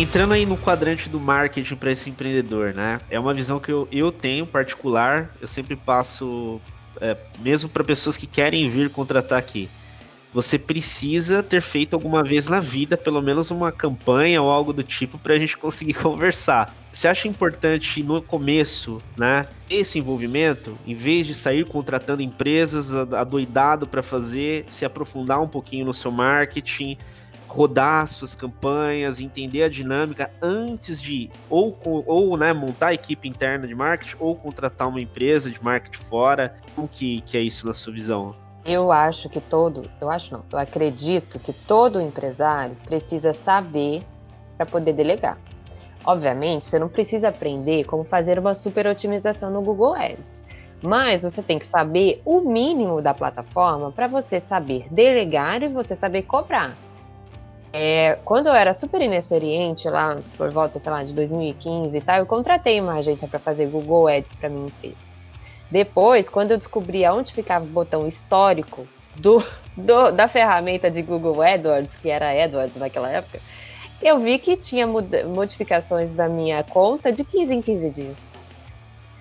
Entrando 0.01 0.33
aí 0.33 0.47
no 0.47 0.57
quadrante 0.57 1.07
do 1.07 1.19
marketing 1.19 1.75
para 1.75 1.91
esse 1.91 2.09
empreendedor, 2.09 2.73
né? 2.73 2.99
É 3.07 3.19
uma 3.19 3.35
visão 3.35 3.59
que 3.59 3.71
eu, 3.71 3.87
eu 3.91 4.11
tenho 4.11 4.47
particular, 4.47 5.29
eu 5.39 5.47
sempre 5.47 5.75
passo, 5.75 6.59
é, 6.99 7.15
mesmo 7.37 7.69
para 7.69 7.83
pessoas 7.83 8.17
que 8.17 8.25
querem 8.25 8.67
vir 8.67 8.89
contratar 8.89 9.37
aqui. 9.37 9.69
Você 10.33 10.57
precisa 10.57 11.43
ter 11.43 11.61
feito 11.61 11.93
alguma 11.93 12.23
vez 12.23 12.47
na 12.47 12.59
vida, 12.59 12.97
pelo 12.97 13.21
menos 13.21 13.51
uma 13.51 13.71
campanha 13.71 14.41
ou 14.41 14.49
algo 14.49 14.73
do 14.73 14.81
tipo, 14.81 15.19
para 15.19 15.35
a 15.35 15.37
gente 15.37 15.55
conseguir 15.55 15.93
conversar. 16.01 16.75
Você 16.91 17.07
acha 17.07 17.27
importante 17.27 18.01
no 18.01 18.23
começo, 18.23 18.97
né, 19.15 19.45
esse 19.69 19.99
envolvimento, 19.99 20.75
em 20.87 20.95
vez 20.95 21.27
de 21.27 21.35
sair 21.35 21.63
contratando 21.63 22.23
empresas 22.23 22.95
adoidado 22.95 23.85
para 23.85 24.01
fazer, 24.01 24.65
se 24.67 24.83
aprofundar 24.83 25.39
um 25.39 25.47
pouquinho 25.47 25.85
no 25.85 25.93
seu 25.93 26.11
marketing, 26.11 26.97
rodar 27.51 28.07
suas 28.07 28.33
campanhas, 28.33 29.19
entender 29.19 29.63
a 29.63 29.69
dinâmica 29.69 30.31
antes 30.41 31.01
de 31.01 31.29
ou, 31.49 31.77
ou 31.83 32.37
né, 32.37 32.53
montar 32.53 32.87
a 32.87 32.93
equipe 32.93 33.27
interna 33.27 33.67
de 33.67 33.75
marketing 33.75 34.15
ou 34.21 34.35
contratar 34.35 34.87
uma 34.87 35.01
empresa 35.01 35.51
de 35.51 35.61
marketing 35.61 36.01
fora? 36.01 36.55
Como 36.73 36.87
que, 36.87 37.19
que 37.21 37.37
é 37.37 37.41
isso 37.41 37.67
na 37.67 37.73
sua 37.73 37.91
visão? 37.91 38.33
Eu 38.63 38.89
acho 38.89 39.27
que 39.27 39.41
todo, 39.41 39.83
eu 39.99 40.09
acho 40.09 40.33
não, 40.33 40.45
eu 40.53 40.59
acredito 40.59 41.39
que 41.39 41.51
todo 41.51 41.99
empresário 41.99 42.77
precisa 42.85 43.33
saber 43.33 44.01
para 44.55 44.65
poder 44.65 44.93
delegar. 44.93 45.37
Obviamente, 46.05 46.63
você 46.63 46.79
não 46.79 46.87
precisa 46.87 47.27
aprender 47.27 47.83
como 47.83 48.05
fazer 48.05 48.39
uma 48.39 48.53
super 48.53 48.87
otimização 48.87 49.51
no 49.51 49.61
Google 49.61 49.93
Ads, 49.93 50.45
mas 50.81 51.23
você 51.23 51.43
tem 51.43 51.59
que 51.59 51.65
saber 51.65 52.21
o 52.23 52.39
mínimo 52.39 53.01
da 53.01 53.13
plataforma 53.13 53.91
para 53.91 54.07
você 54.07 54.39
saber 54.39 54.87
delegar 54.89 55.61
e 55.63 55.67
você 55.67 55.97
saber 55.97 56.21
cobrar. 56.21 56.71
É, 57.73 58.17
quando 58.25 58.47
eu 58.47 58.53
era 58.53 58.73
super 58.73 59.01
inexperiente, 59.01 59.89
lá 59.89 60.17
por 60.38 60.51
volta, 60.51 60.77
sei 60.77 60.91
lá, 60.91 61.03
de 61.03 61.13
2015 61.13 61.97
e 61.97 62.01
tal, 62.01 62.17
eu 62.17 62.25
contratei 62.25 62.81
uma 62.81 62.95
agência 62.95 63.27
para 63.27 63.39
fazer 63.39 63.67
Google 63.67 64.07
Ads 64.07 64.34
para 64.34 64.49
minha 64.49 64.65
empresa. 64.65 65.12
Depois, 65.69 66.27
quando 66.27 66.51
eu 66.51 66.57
descobri 66.57 67.05
aonde 67.05 67.31
ficava 67.31 67.63
o 67.63 67.67
botão 67.67 68.05
histórico 68.05 68.86
do, 69.15 69.41
do, 69.75 70.12
da 70.12 70.27
ferramenta 70.27 70.91
de 70.91 71.01
Google 71.01 71.41
AdWords, 71.41 71.95
que 71.95 72.10
era 72.10 72.31
AdWords 72.43 72.75
naquela 72.75 73.10
época, 73.10 73.39
eu 74.01 74.19
vi 74.19 74.38
que 74.38 74.57
tinha 74.57 74.86
modificações 74.86 76.13
da 76.13 76.27
minha 76.27 76.63
conta 76.63 77.12
de 77.12 77.23
15 77.23 77.53
em 77.53 77.62
15 77.62 77.89
dias. 77.89 78.34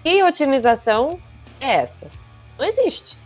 Que 0.02 0.22
otimização 0.24 1.20
é 1.60 1.74
essa? 1.74 2.08
Não 2.58 2.64
existe. 2.64 3.16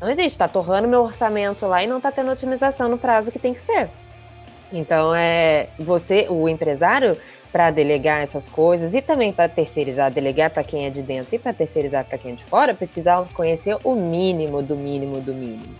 Não 0.00 0.10
existe. 0.10 0.36
Tá 0.36 0.48
torrando 0.48 0.88
meu 0.88 1.02
orçamento 1.02 1.66
lá 1.66 1.82
e 1.82 1.86
não 1.86 2.00
tá 2.00 2.10
tendo 2.10 2.30
otimização 2.30 2.88
no 2.88 2.98
prazo 2.98 3.30
que 3.30 3.38
tem 3.38 3.54
que 3.54 3.60
ser. 3.60 3.88
Então, 4.74 5.14
é 5.14 5.68
você, 5.78 6.26
o 6.28 6.48
empresário, 6.48 7.16
para 7.54 7.70
delegar 7.70 8.20
essas 8.20 8.48
coisas 8.48 8.94
e 8.94 9.00
também 9.00 9.32
para 9.32 9.48
terceirizar, 9.48 10.10
delegar 10.10 10.50
para 10.50 10.64
quem 10.64 10.86
é 10.86 10.90
de 10.90 11.00
dentro 11.02 11.36
e 11.36 11.38
para 11.38 11.54
terceirizar 11.54 12.04
para 12.04 12.18
quem 12.18 12.32
é 12.32 12.34
de 12.34 12.42
fora, 12.42 12.74
precisa 12.74 13.24
conhecer 13.32 13.78
o 13.84 13.94
mínimo 13.94 14.60
do 14.60 14.74
mínimo 14.74 15.20
do 15.20 15.32
mínimo. 15.32 15.72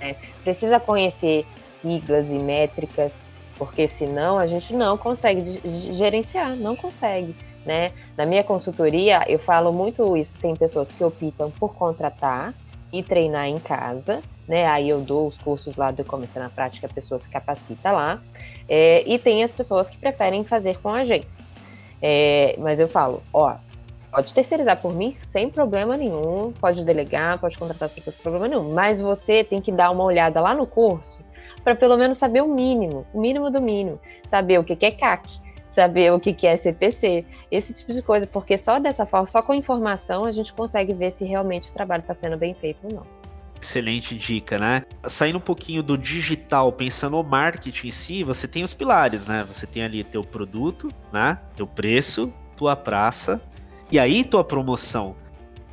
Né? 0.00 0.16
Precisa 0.42 0.80
conhecer 0.80 1.46
siglas 1.64 2.30
e 2.32 2.38
métricas, 2.40 3.28
porque 3.56 3.86
senão 3.86 4.38
a 4.38 4.46
gente 4.48 4.74
não 4.74 4.98
consegue 4.98 5.60
gerenciar, 5.64 6.56
não 6.56 6.74
consegue. 6.74 7.36
Né? 7.64 7.90
Na 8.16 8.26
minha 8.26 8.42
consultoria, 8.42 9.22
eu 9.28 9.38
falo 9.38 9.72
muito 9.72 10.16
isso. 10.16 10.36
Tem 10.36 10.56
pessoas 10.56 10.90
que 10.90 11.04
optam 11.04 11.48
por 11.52 11.74
contratar 11.74 12.52
e 12.92 13.04
treinar 13.04 13.46
em 13.46 13.58
casa, 13.58 14.20
né? 14.50 14.66
Aí 14.66 14.88
eu 14.88 15.00
dou 15.00 15.28
os 15.28 15.38
cursos 15.38 15.76
lá 15.76 15.92
do 15.92 16.04
Comece 16.04 16.36
na 16.40 16.48
Prática, 16.48 16.88
a 16.88 16.90
pessoa 16.90 17.16
se 17.20 17.30
capacita 17.30 17.92
lá. 17.92 18.20
É, 18.68 19.04
e 19.06 19.16
tem 19.16 19.44
as 19.44 19.52
pessoas 19.52 19.88
que 19.88 19.96
preferem 19.96 20.42
fazer 20.42 20.76
com 20.78 20.88
agências. 20.88 21.52
É, 22.02 22.56
mas 22.58 22.80
eu 22.80 22.88
falo, 22.88 23.22
ó, 23.32 23.54
pode 24.10 24.34
terceirizar 24.34 24.76
por 24.78 24.92
mim 24.92 25.16
sem 25.20 25.48
problema 25.48 25.96
nenhum, 25.96 26.52
pode 26.60 26.84
delegar, 26.84 27.38
pode 27.38 27.56
contratar 27.56 27.86
as 27.86 27.92
pessoas 27.92 28.16
sem 28.16 28.22
problema 28.24 28.48
nenhum, 28.48 28.74
mas 28.74 29.00
você 29.00 29.44
tem 29.44 29.60
que 29.60 29.70
dar 29.70 29.92
uma 29.92 30.02
olhada 30.02 30.40
lá 30.40 30.52
no 30.52 30.66
curso 30.66 31.20
para 31.62 31.76
pelo 31.76 31.96
menos 31.96 32.18
saber 32.18 32.42
o 32.42 32.48
mínimo, 32.48 33.06
o 33.14 33.20
mínimo 33.20 33.50
do 33.50 33.62
mínimo, 33.62 34.00
saber 34.26 34.58
o 34.58 34.64
que 34.64 34.84
é 34.84 34.90
CAC, 34.90 35.30
saber 35.68 36.12
o 36.12 36.18
que 36.18 36.44
é 36.44 36.56
CPC, 36.56 37.24
esse 37.52 37.72
tipo 37.72 37.92
de 37.92 38.02
coisa, 38.02 38.26
porque 38.26 38.58
só 38.58 38.80
dessa 38.80 39.06
forma, 39.06 39.26
só 39.26 39.42
com 39.42 39.54
informação, 39.54 40.24
a 40.24 40.32
gente 40.32 40.52
consegue 40.52 40.92
ver 40.92 41.12
se 41.12 41.24
realmente 41.24 41.70
o 41.70 41.72
trabalho 41.72 42.00
está 42.00 42.14
sendo 42.14 42.36
bem 42.36 42.52
feito 42.52 42.80
ou 42.84 42.92
não. 42.92 43.19
Excelente 43.60 44.16
dica, 44.16 44.58
né? 44.58 44.84
Saindo 45.06 45.36
um 45.36 45.40
pouquinho 45.40 45.82
do 45.82 45.98
digital, 45.98 46.72
pensando 46.72 47.16
no 47.16 47.22
marketing 47.22 47.88
em 47.88 47.90
si, 47.90 48.22
você 48.22 48.48
tem 48.48 48.64
os 48.64 48.72
pilares, 48.72 49.26
né? 49.26 49.44
Você 49.46 49.66
tem 49.66 49.82
ali 49.82 50.02
teu 50.02 50.22
produto, 50.22 50.88
né? 51.12 51.38
Teu 51.54 51.66
preço, 51.66 52.32
tua 52.56 52.74
praça 52.74 53.42
e 53.90 53.98
aí 53.98 54.24
tua 54.24 54.42
promoção. 54.42 55.14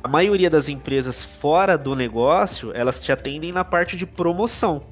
A 0.02 0.08
maioria 0.08 0.50
das 0.50 0.68
empresas 0.68 1.24
fora 1.24 1.78
do 1.78 1.96
negócio, 1.96 2.72
elas 2.74 3.02
te 3.02 3.10
atendem 3.10 3.52
na 3.52 3.64
parte 3.64 3.96
de 3.96 4.06
promoção. 4.06 4.82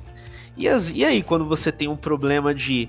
E, 0.57 0.67
as, 0.67 0.91
e 0.91 1.05
aí, 1.05 1.23
quando 1.23 1.45
você 1.45 1.71
tem 1.71 1.89
um 1.89 1.97
problema 1.97 2.55
de 2.55 2.89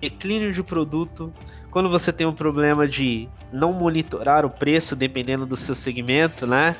declínio 0.00 0.52
de 0.52 0.62
produto, 0.62 1.32
quando 1.70 1.90
você 1.90 2.12
tem 2.12 2.26
um 2.26 2.32
problema 2.32 2.88
de 2.88 3.28
não 3.52 3.72
monitorar 3.72 4.44
o 4.44 4.50
preço 4.50 4.96
dependendo 4.96 5.44
do 5.44 5.56
seu 5.56 5.74
segmento, 5.74 6.46
né? 6.46 6.76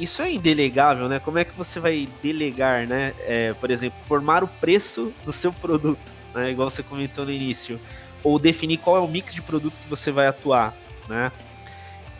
Isso 0.00 0.22
é 0.22 0.32
indelegável, 0.32 1.08
né? 1.08 1.18
Como 1.18 1.38
é 1.38 1.44
que 1.44 1.52
você 1.56 1.78
vai 1.78 2.08
delegar, 2.22 2.86
né? 2.86 3.12
É, 3.20 3.52
por 3.54 3.70
exemplo, 3.70 4.00
formar 4.06 4.42
o 4.42 4.48
preço 4.48 5.12
do 5.24 5.32
seu 5.32 5.52
produto, 5.52 6.00
né? 6.34 6.50
Igual 6.50 6.70
você 6.70 6.82
comentou 6.82 7.24
no 7.26 7.30
início. 7.30 7.78
Ou 8.22 8.38
definir 8.38 8.78
qual 8.78 8.96
é 8.96 9.00
o 9.00 9.06
mix 9.06 9.34
de 9.34 9.42
produto 9.42 9.74
que 9.82 9.88
você 9.88 10.10
vai 10.10 10.26
atuar, 10.26 10.74
né? 11.08 11.30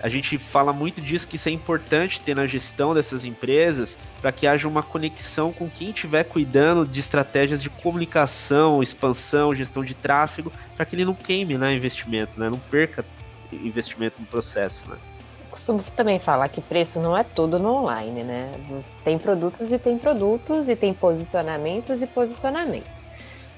A 0.02 0.08
gente 0.08 0.38
fala 0.38 0.72
muito 0.72 1.00
disso, 1.00 1.28
que 1.28 1.36
isso 1.36 1.48
é 1.50 1.52
importante 1.52 2.20
ter 2.22 2.34
na 2.34 2.46
gestão 2.46 2.94
dessas 2.94 3.26
empresas 3.26 3.98
para 4.20 4.32
que 4.32 4.46
haja 4.46 4.66
uma 4.66 4.82
conexão 4.82 5.52
com 5.52 5.68
quem 5.68 5.90
estiver 5.90 6.24
cuidando 6.24 6.86
de 6.86 6.98
estratégias 6.98 7.62
de 7.62 7.68
comunicação, 7.68 8.82
expansão, 8.82 9.54
gestão 9.54 9.84
de 9.84 9.94
tráfego, 9.94 10.50
para 10.74 10.86
que 10.86 10.96
ele 10.96 11.04
não 11.04 11.14
queime 11.14 11.58
né, 11.58 11.74
investimento, 11.74 12.40
né, 12.40 12.48
não 12.48 12.58
perca 12.58 13.04
investimento 13.52 14.22
no 14.22 14.26
processo. 14.26 14.88
Né? 14.88 14.96
Costumo 15.50 15.82
também 15.94 16.18
falar 16.18 16.48
que 16.48 16.60
preço 16.60 17.00
não 17.00 17.16
é 17.16 17.22
tudo 17.22 17.58
no 17.58 17.74
online, 17.74 18.22
né? 18.22 18.50
Tem 19.04 19.18
produtos 19.18 19.72
e 19.72 19.78
tem 19.78 19.98
produtos, 19.98 20.68
e 20.68 20.76
tem 20.76 20.94
posicionamentos 20.94 22.00
e 22.00 22.06
posicionamentos. 22.06 23.10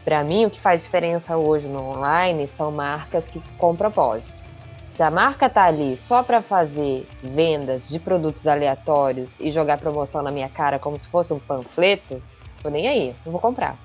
Para 0.04 0.24
mim, 0.24 0.46
o 0.46 0.50
que 0.50 0.60
faz 0.60 0.82
diferença 0.82 1.36
hoje 1.36 1.68
no 1.68 1.80
online 1.90 2.46
são 2.46 2.72
marcas 2.72 3.28
que 3.28 3.40
com 3.56 3.76
propósito. 3.76 4.42
Se 4.96 5.02
a 5.02 5.10
marca 5.10 5.48
tá 5.48 5.64
ali 5.64 5.96
só 5.96 6.22
para 6.22 6.42
fazer 6.42 7.08
vendas 7.22 7.88
de 7.88 7.98
produtos 7.98 8.46
aleatórios 8.46 9.40
e 9.40 9.50
jogar 9.50 9.78
promoção 9.78 10.22
na 10.22 10.30
minha 10.30 10.48
cara 10.48 10.78
como 10.78 10.98
se 10.98 11.08
fosse 11.08 11.32
um 11.32 11.38
panfleto, 11.38 12.22
tô 12.62 12.68
nem 12.68 12.88
aí, 12.88 13.14
não 13.24 13.32
vou 13.32 13.40
comprar. 13.40 13.76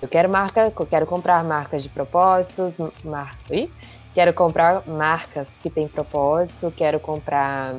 Eu 0.00 0.08
quero 0.08 0.28
marca, 0.28 0.72
eu 0.78 0.86
quero 0.86 1.06
comprar 1.06 1.42
marcas 1.42 1.82
de 1.82 1.88
propósitos, 1.88 2.78
mar... 3.02 3.36
Ih? 3.50 3.70
Quero 4.16 4.32
comprar 4.32 4.82
marcas 4.86 5.58
que 5.62 5.68
têm 5.68 5.86
propósito, 5.86 6.72
quero 6.74 6.98
comprar 6.98 7.74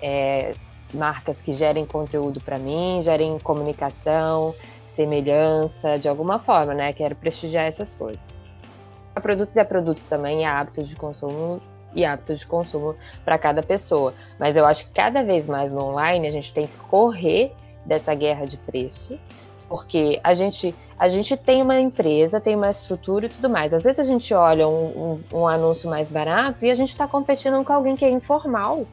é, 0.00 0.54
marcas 0.94 1.42
que 1.42 1.52
gerem 1.52 1.84
conteúdo 1.84 2.40
para 2.40 2.56
mim, 2.58 3.00
gerem 3.02 3.36
comunicação, 3.40 4.54
semelhança, 4.86 5.98
de 5.98 6.08
alguma 6.08 6.38
forma, 6.38 6.74
né? 6.74 6.92
Quero 6.92 7.16
prestigiar 7.16 7.64
essas 7.64 7.92
coisas. 7.92 8.38
A 9.16 9.20
produtos 9.20 9.56
é 9.56 9.64
produtos 9.64 10.04
também, 10.04 10.46
há 10.46 10.60
hábitos 10.60 10.88
de 10.88 10.94
consumo 10.94 11.60
e 11.92 12.04
hábitos 12.04 12.38
de 12.38 12.46
consumo 12.46 12.94
para 13.24 13.36
cada 13.36 13.60
pessoa. 13.60 14.14
Mas 14.38 14.54
eu 14.54 14.64
acho 14.64 14.84
que 14.84 14.92
cada 14.92 15.24
vez 15.24 15.48
mais 15.48 15.72
no 15.72 15.86
online 15.86 16.28
a 16.28 16.30
gente 16.30 16.54
tem 16.54 16.68
que 16.68 16.76
correr 16.88 17.52
dessa 17.84 18.14
guerra 18.14 18.44
de 18.44 18.56
preço 18.58 19.18
porque 19.70 20.20
a 20.24 20.34
gente, 20.34 20.74
a 20.98 21.06
gente 21.06 21.36
tem 21.36 21.62
uma 21.62 21.78
empresa, 21.78 22.40
tem 22.40 22.56
uma 22.56 22.68
estrutura 22.68 23.26
e 23.26 23.28
tudo 23.28 23.48
mais. 23.48 23.72
Às 23.72 23.84
vezes 23.84 24.00
a 24.00 24.04
gente 24.04 24.34
olha 24.34 24.66
um, 24.66 25.20
um, 25.32 25.38
um 25.38 25.46
anúncio 25.46 25.88
mais 25.88 26.08
barato 26.08 26.66
e 26.66 26.70
a 26.70 26.74
gente 26.74 26.88
está 26.88 27.06
competindo 27.06 27.64
com 27.64 27.72
alguém 27.72 27.94
que 27.94 28.04
é 28.04 28.10
informal, 28.10 28.84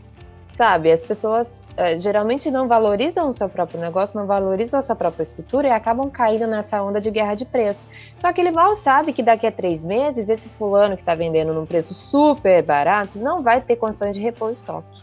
sabe? 0.55 0.91
As 0.91 1.03
pessoas 1.03 1.63
é, 1.75 1.97
geralmente 1.97 2.51
não 2.51 2.67
valorizam 2.67 3.27
o 3.27 3.33
seu 3.33 3.49
próprio 3.49 3.81
negócio, 3.81 4.19
não 4.19 4.27
valorizam 4.27 4.79
a 4.79 4.83
sua 4.83 4.95
própria 4.95 5.23
estrutura 5.23 5.67
e 5.67 5.71
acabam 5.71 6.11
caindo 6.11 6.45
nessa 6.45 6.81
onda 6.83 7.01
de 7.01 7.09
guerra 7.09 7.33
de 7.33 7.43
preço. 7.43 7.89
Só 8.15 8.31
que 8.31 8.39
ele 8.39 8.51
mal 8.51 8.75
sabe 8.75 9.13
que 9.13 9.23
daqui 9.23 9.47
a 9.47 9.51
três 9.51 9.83
meses 9.83 10.29
esse 10.29 10.47
fulano 10.47 10.95
que 10.95 11.01
está 11.01 11.15
vendendo 11.15 11.55
num 11.55 11.65
preço 11.65 11.95
super 11.95 12.61
barato 12.61 13.17
não 13.17 13.41
vai 13.41 13.61
ter 13.61 13.77
condições 13.77 14.15
de 14.15 14.21
repor 14.21 14.49
o 14.49 14.51
estoque. 14.51 15.01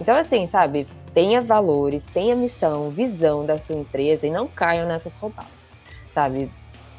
Então, 0.00 0.16
assim, 0.16 0.48
sabe? 0.48 0.88
Tenha 1.14 1.40
valores, 1.40 2.06
tenha 2.06 2.34
missão, 2.34 2.90
visão 2.90 3.46
da 3.46 3.58
sua 3.58 3.76
empresa 3.76 4.26
e 4.26 4.30
não 4.30 4.48
caiam 4.48 4.86
nessas 4.86 5.14
roubadas, 5.16 5.78
sabe? 6.10 6.50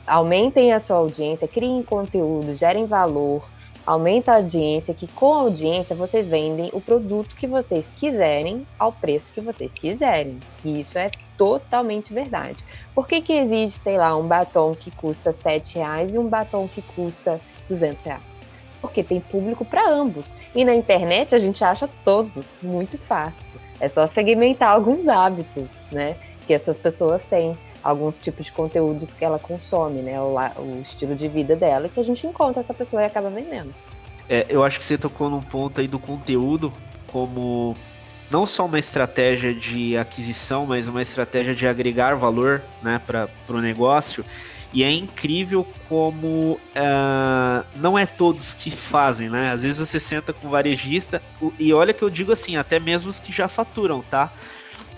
Aumentem 0.08 0.72
a 0.72 0.80
sua 0.80 0.98
audiência, 0.98 1.48
criem 1.48 1.84
conteúdo, 1.84 2.54
gerem 2.54 2.86
valor, 2.86 3.44
aumenta 3.86 4.32
a 4.32 4.36
audiência, 4.38 4.94
que 4.94 5.08
com 5.08 5.34
a 5.34 5.40
audiência 5.42 5.96
vocês 5.96 6.28
vendem 6.28 6.70
o 6.74 6.80
produto 6.82 7.36
que 7.36 7.46
vocês 7.46 7.92
quiserem 7.96 8.66
ao 8.80 8.92
preço 8.92 9.34
que 9.34 9.42
vocês 9.42 9.74
quiserem. 9.74 10.40
E 10.64 10.80
isso 10.80 10.98
é 10.98 11.12
totalmente 11.38 12.14
verdade. 12.14 12.64
Por 12.94 13.08
que, 13.08 13.22
que 13.22 13.34
existe, 13.34 13.78
sei 13.78 13.98
lá, 13.98 14.16
um 14.16 14.28
batom 14.28 14.74
que 14.76 14.90
custa 14.92 15.32
7 15.32 15.76
reais 15.76 16.14
e 16.14 16.20
um 16.20 16.28
batom 16.28 16.68
que 16.68 16.82
custa 16.82 17.40
200 17.68 18.06
reais? 18.06 18.46
Porque 18.82 19.04
tem 19.04 19.20
público 19.20 19.66
para 19.66 19.90
ambos. 19.90 20.36
E 20.54 20.64
na 20.64 20.76
internet 20.76 21.36
a 21.36 21.40
gente 21.40 21.64
acha 21.64 21.90
todos 22.04 22.60
muito 22.62 22.98
fácil. 22.98 23.60
É 23.80 23.88
só 23.88 24.08
segmentar 24.08 24.70
alguns 24.70 25.08
hábitos, 25.08 25.82
né? 25.92 26.16
Que 26.48 26.54
essas 26.54 26.78
pessoas 26.78 27.26
têm, 27.26 27.58
alguns 27.84 28.18
tipos 28.18 28.48
de 28.48 28.52
conteúdo 28.52 29.06
que 29.08 29.24
ela 29.24 29.38
consome, 29.38 30.02
né? 30.02 30.20
O, 30.20 30.36
o 30.36 30.82
estilo 30.82 31.16
de 31.16 31.28
vida 31.28 31.56
dela, 31.56 31.88
que 31.88 32.00
a 32.00 32.04
gente 32.04 32.26
encontra 32.26 32.60
essa 32.60 32.74
pessoa 32.74 33.02
e 33.02 33.06
acaba 33.06 33.30
vendendo. 33.30 33.74
É, 34.28 34.46
eu 34.50 34.64
acho 34.64 34.80
que 34.80 34.86
você 34.86 34.98
tocou 34.98 35.30
num 35.30 35.42
ponto 35.42 35.80
aí 35.80 35.88
do 35.88 36.00
conteúdo 36.00 36.74
como 37.12 37.76
não 38.30 38.46
só 38.46 38.66
uma 38.66 38.80
estratégia 38.80 39.54
de 39.54 39.96
aquisição, 39.98 40.66
mas 40.66 40.88
uma 40.88 41.02
estratégia 41.02 41.54
de 41.54 41.68
agregar 41.68 42.16
valor 42.16 42.62
né, 42.82 43.00
para 43.06 43.30
o 43.50 43.62
negócio. 43.62 44.26
E 44.74 44.84
é 44.84 44.92
incrível 44.92 45.66
como 45.88 46.54
uh, 46.54 47.66
não 47.76 47.98
é 47.98 48.06
todos 48.06 48.54
que 48.54 48.70
fazem, 48.70 49.30
né? 49.30 49.52
Às 49.52 49.64
vezes 49.64 49.88
você 49.88 50.00
senta 50.00 50.34
com 50.34 50.48
o 50.48 50.50
varejista, 50.50 51.22
e 51.58 51.74
olha 51.74 51.94
que 51.94 52.04
eu 52.04 52.10
digo 52.10 52.32
assim, 52.32 52.58
até 52.58 52.80
mesmo 52.80 53.10
os 53.10 53.20
que 53.20 53.32
já 53.32 53.48
faturam, 53.48 54.02
tá? 54.02 54.32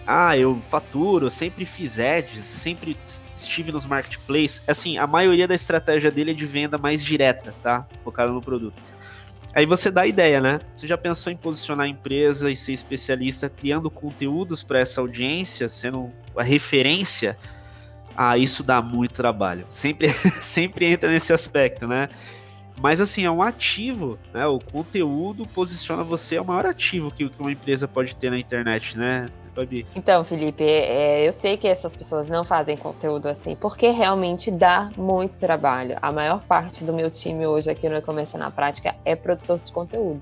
Ah, 0.10 0.38
eu 0.38 0.56
faturo, 0.56 1.30
sempre 1.30 1.66
fiz 1.66 2.00
ads, 2.00 2.46
sempre 2.46 2.98
estive 3.34 3.74
nos 3.74 3.86
marketplaces. 3.86 4.64
Assim, 4.66 4.98
a 4.98 5.06
maioria 5.06 5.48
da 5.48 5.54
estratégia 5.54 6.10
dele 6.10 6.32
é 6.32 6.34
de 6.34 6.46
venda 6.46 6.78
mais 6.78 7.04
direta, 7.04 7.54
tá? 7.62 7.86
Focada 8.06 8.32
no 8.32 8.40
produto. 8.40 8.82
Aí 9.54 9.66
você 9.66 9.92
dá 9.92 10.02
a 10.02 10.08
ideia, 10.08 10.40
né? 10.40 10.60
Você 10.78 10.88
já 10.88 10.98
pensou 10.98 11.34
em 11.34 11.36
posicionar 11.36 11.88
a 11.88 11.90
empresa 11.90 12.50
e 12.50 12.56
ser 12.56 12.72
especialista 12.72 13.50
criando 13.50 13.90
conteúdos 13.90 14.64
para 14.64 14.80
essa 14.80 15.02
audiência, 15.02 15.68
sendo 15.68 16.12
a 16.38 16.44
referência? 16.44 17.38
Ah, 18.18 18.38
isso 18.38 18.64
dá 18.64 18.82
muito 18.82 19.14
trabalho. 19.14 19.66
Sempre, 19.70 20.10
sempre 20.42 20.86
entra 20.86 21.10
nesse 21.10 21.32
aspecto, 21.32 21.88
né? 21.88 22.10
Mas 22.82 23.00
assim, 23.00 23.26
é 23.26 23.32
um 23.32 23.42
ativo, 23.42 24.20
né? 24.34 24.46
O 24.48 24.60
conteúdo 24.60 25.48
posiciona 25.48 26.04
você, 26.04 26.36
é 26.36 26.42
o 26.42 26.46
maior 26.46 26.66
ativo 26.66 27.12
que, 27.12 27.30
que 27.30 27.40
uma 27.40 27.52
empresa 27.52 27.88
pode 27.88 28.16
ter 28.16 28.30
na 28.30 28.38
internet, 28.38 28.98
né? 28.98 29.28
Então, 29.96 30.24
Felipe, 30.24 30.64
é, 30.64 31.28
eu 31.28 31.34
sei 31.34 31.58
que 31.58 31.68
essas 31.68 31.96
pessoas 31.96 32.30
não 32.30 32.44
fazem 32.44 32.78
conteúdo 32.78 33.28
assim, 33.28 33.56
porque 33.56 33.90
realmente 33.90 34.52
dá 34.52 34.92
muito 34.96 35.40
trabalho. 35.40 35.98
A 36.00 36.12
maior 36.12 36.44
parte 36.44 36.84
do 36.84 36.94
meu 36.94 37.10
time 37.10 37.48
hoje 37.48 37.72
aqui 37.72 37.90
no 37.90 37.98
E-Commerce 37.98 38.38
na 38.38 38.52
Prática 38.52 38.96
é 39.04 39.16
produtor 39.16 39.60
de 39.64 39.72
conteúdo. 39.72 40.22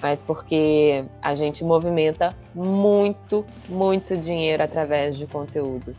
Mas 0.00 0.22
porque 0.22 1.04
a 1.20 1.34
gente 1.34 1.64
movimenta 1.64 2.32
muito, 2.54 3.44
muito 3.68 4.16
dinheiro 4.16 4.62
através 4.62 5.18
de 5.18 5.26
conteúdo. 5.26 5.92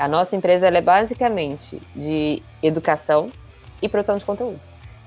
A 0.00 0.08
nossa 0.08 0.34
empresa 0.34 0.66
é 0.66 0.80
basicamente 0.80 1.78
de 1.94 2.42
educação 2.62 3.30
e 3.82 3.88
produção 3.88 4.16
de 4.16 4.24
conteúdo. 4.24 4.58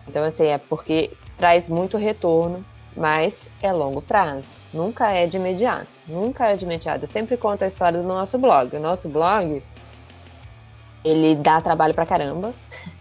Então, 0.08 0.24
assim, 0.24 0.46
é 0.46 0.60
porque 0.60 1.10
traz 1.36 1.68
muito 1.68 1.98
retorno, 1.98 2.64
mas 2.96 3.50
é 3.60 3.74
longo 3.74 4.04
prazo. 4.04 4.54
Nunca 4.72 5.12
é 5.12 5.26
de 5.26 5.38
imediato. 5.38 5.88
Nunca 6.08 6.46
é 6.50 6.56
de 6.56 6.66
imediato. 6.66 7.06
Eu 7.06 7.08
sempre 7.08 7.36
conto 7.38 7.64
a 7.64 7.68
história 7.68 8.00
do 8.00 8.08
nosso 8.08 8.38
blog. 8.38 8.76
O 8.76 8.80
nosso 8.80 9.10
blog, 9.10 9.64
ele 11.04 11.34
dá 11.38 11.60
trabalho 11.60 11.96
pra 11.96 12.06
caramba. 12.06 12.54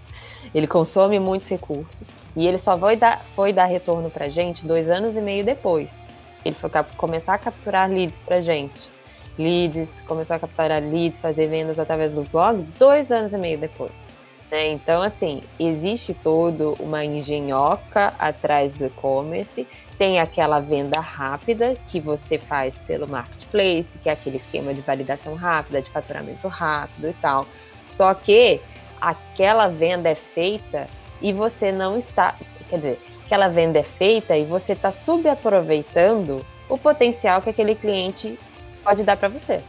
Ele 0.55 0.66
consome 0.66 1.18
muitos 1.18 1.49
recursos. 1.49 2.18
E 2.36 2.47
ele 2.47 2.59
só 2.59 2.76
foi 2.76 2.95
dar, 2.95 3.18
foi 3.20 3.55
dar 3.55 3.64
retorno 3.64 4.11
pra 4.11 4.28
gente 4.28 4.66
dois 4.66 4.90
anos 4.90 5.16
e 5.16 5.20
meio 5.22 5.43
depois. 5.43 6.07
Ele 6.45 6.55
foi 6.55 6.68
começar 6.95 7.32
a 7.32 7.38
capturar 7.38 7.88
leads 7.88 8.20
pra 8.20 8.38
gente. 8.38 8.90
Leads, 9.39 10.03
começou 10.03 10.37
a 10.37 10.39
capturar 10.39 10.83
leads, 10.83 11.20
fazer 11.20 11.47
vendas 11.47 11.78
através 11.78 12.14
do 12.14 12.22
blog 12.22 12.62
dois 12.78 13.11
anos 13.11 13.33
e 13.33 13.39
meio 13.39 13.59
depois. 13.59 14.12
Né? 14.53 14.68
Então, 14.68 15.01
assim, 15.01 15.41
existe 15.59 16.12
todo 16.12 16.76
uma 16.78 17.03
engenhoca 17.03 18.12
atrás 18.18 18.74
do 18.74 18.85
e-commerce. 18.85 19.66
Tem 19.97 20.20
aquela 20.20 20.61
venda 20.61 21.01
rápida 21.01 21.74
que 21.89 21.99
você 21.99 22.37
faz 22.37 22.78
pelo 22.78 23.09
marketplace, 23.09 23.99
que 23.99 24.11
é 24.11 24.12
aquele 24.12 24.37
esquema 24.37 24.74
de 24.74 24.83
validação 24.83 25.35
rápida, 25.35 25.80
de 25.80 25.89
faturamento 25.89 26.47
rápido 26.49 27.09
e 27.09 27.14
tal. 27.14 27.47
Só 27.87 28.12
que 28.12 28.61
aquela 29.01 29.68
venda 29.68 30.11
é 30.11 30.14
feita 30.14 30.87
e 31.22 31.33
você 31.33 31.72
não 31.72 31.97
está. 31.97 32.35
Quer 32.68 32.76
dizer, 32.76 33.01
aquela 33.24 33.49
venda 33.49 33.78
é 33.78 33.83
feita 33.83 34.37
e 34.37 34.45
você 34.45 34.74
está 34.74 34.93
subaproveitando 34.93 36.45
o 36.68 36.76
potencial 36.76 37.41
que 37.41 37.49
aquele 37.49 37.74
cliente 37.74 38.39
pode 38.83 39.05
dar 39.05 39.16
para 39.16 39.28
você. 39.28 39.62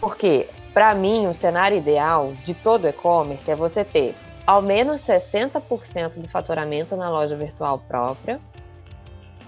Porque 0.00 0.48
para 0.74 0.92
mim, 0.92 1.28
o 1.28 1.32
cenário 1.32 1.78
ideal 1.78 2.32
de 2.42 2.52
todo 2.52 2.88
e-commerce 2.88 3.48
é 3.48 3.54
você 3.54 3.84
ter 3.84 4.12
ao 4.44 4.60
menos 4.60 5.00
60% 5.02 6.20
do 6.20 6.28
faturamento 6.28 6.96
na 6.96 7.08
loja 7.08 7.36
virtual 7.36 7.78
própria, 7.78 8.40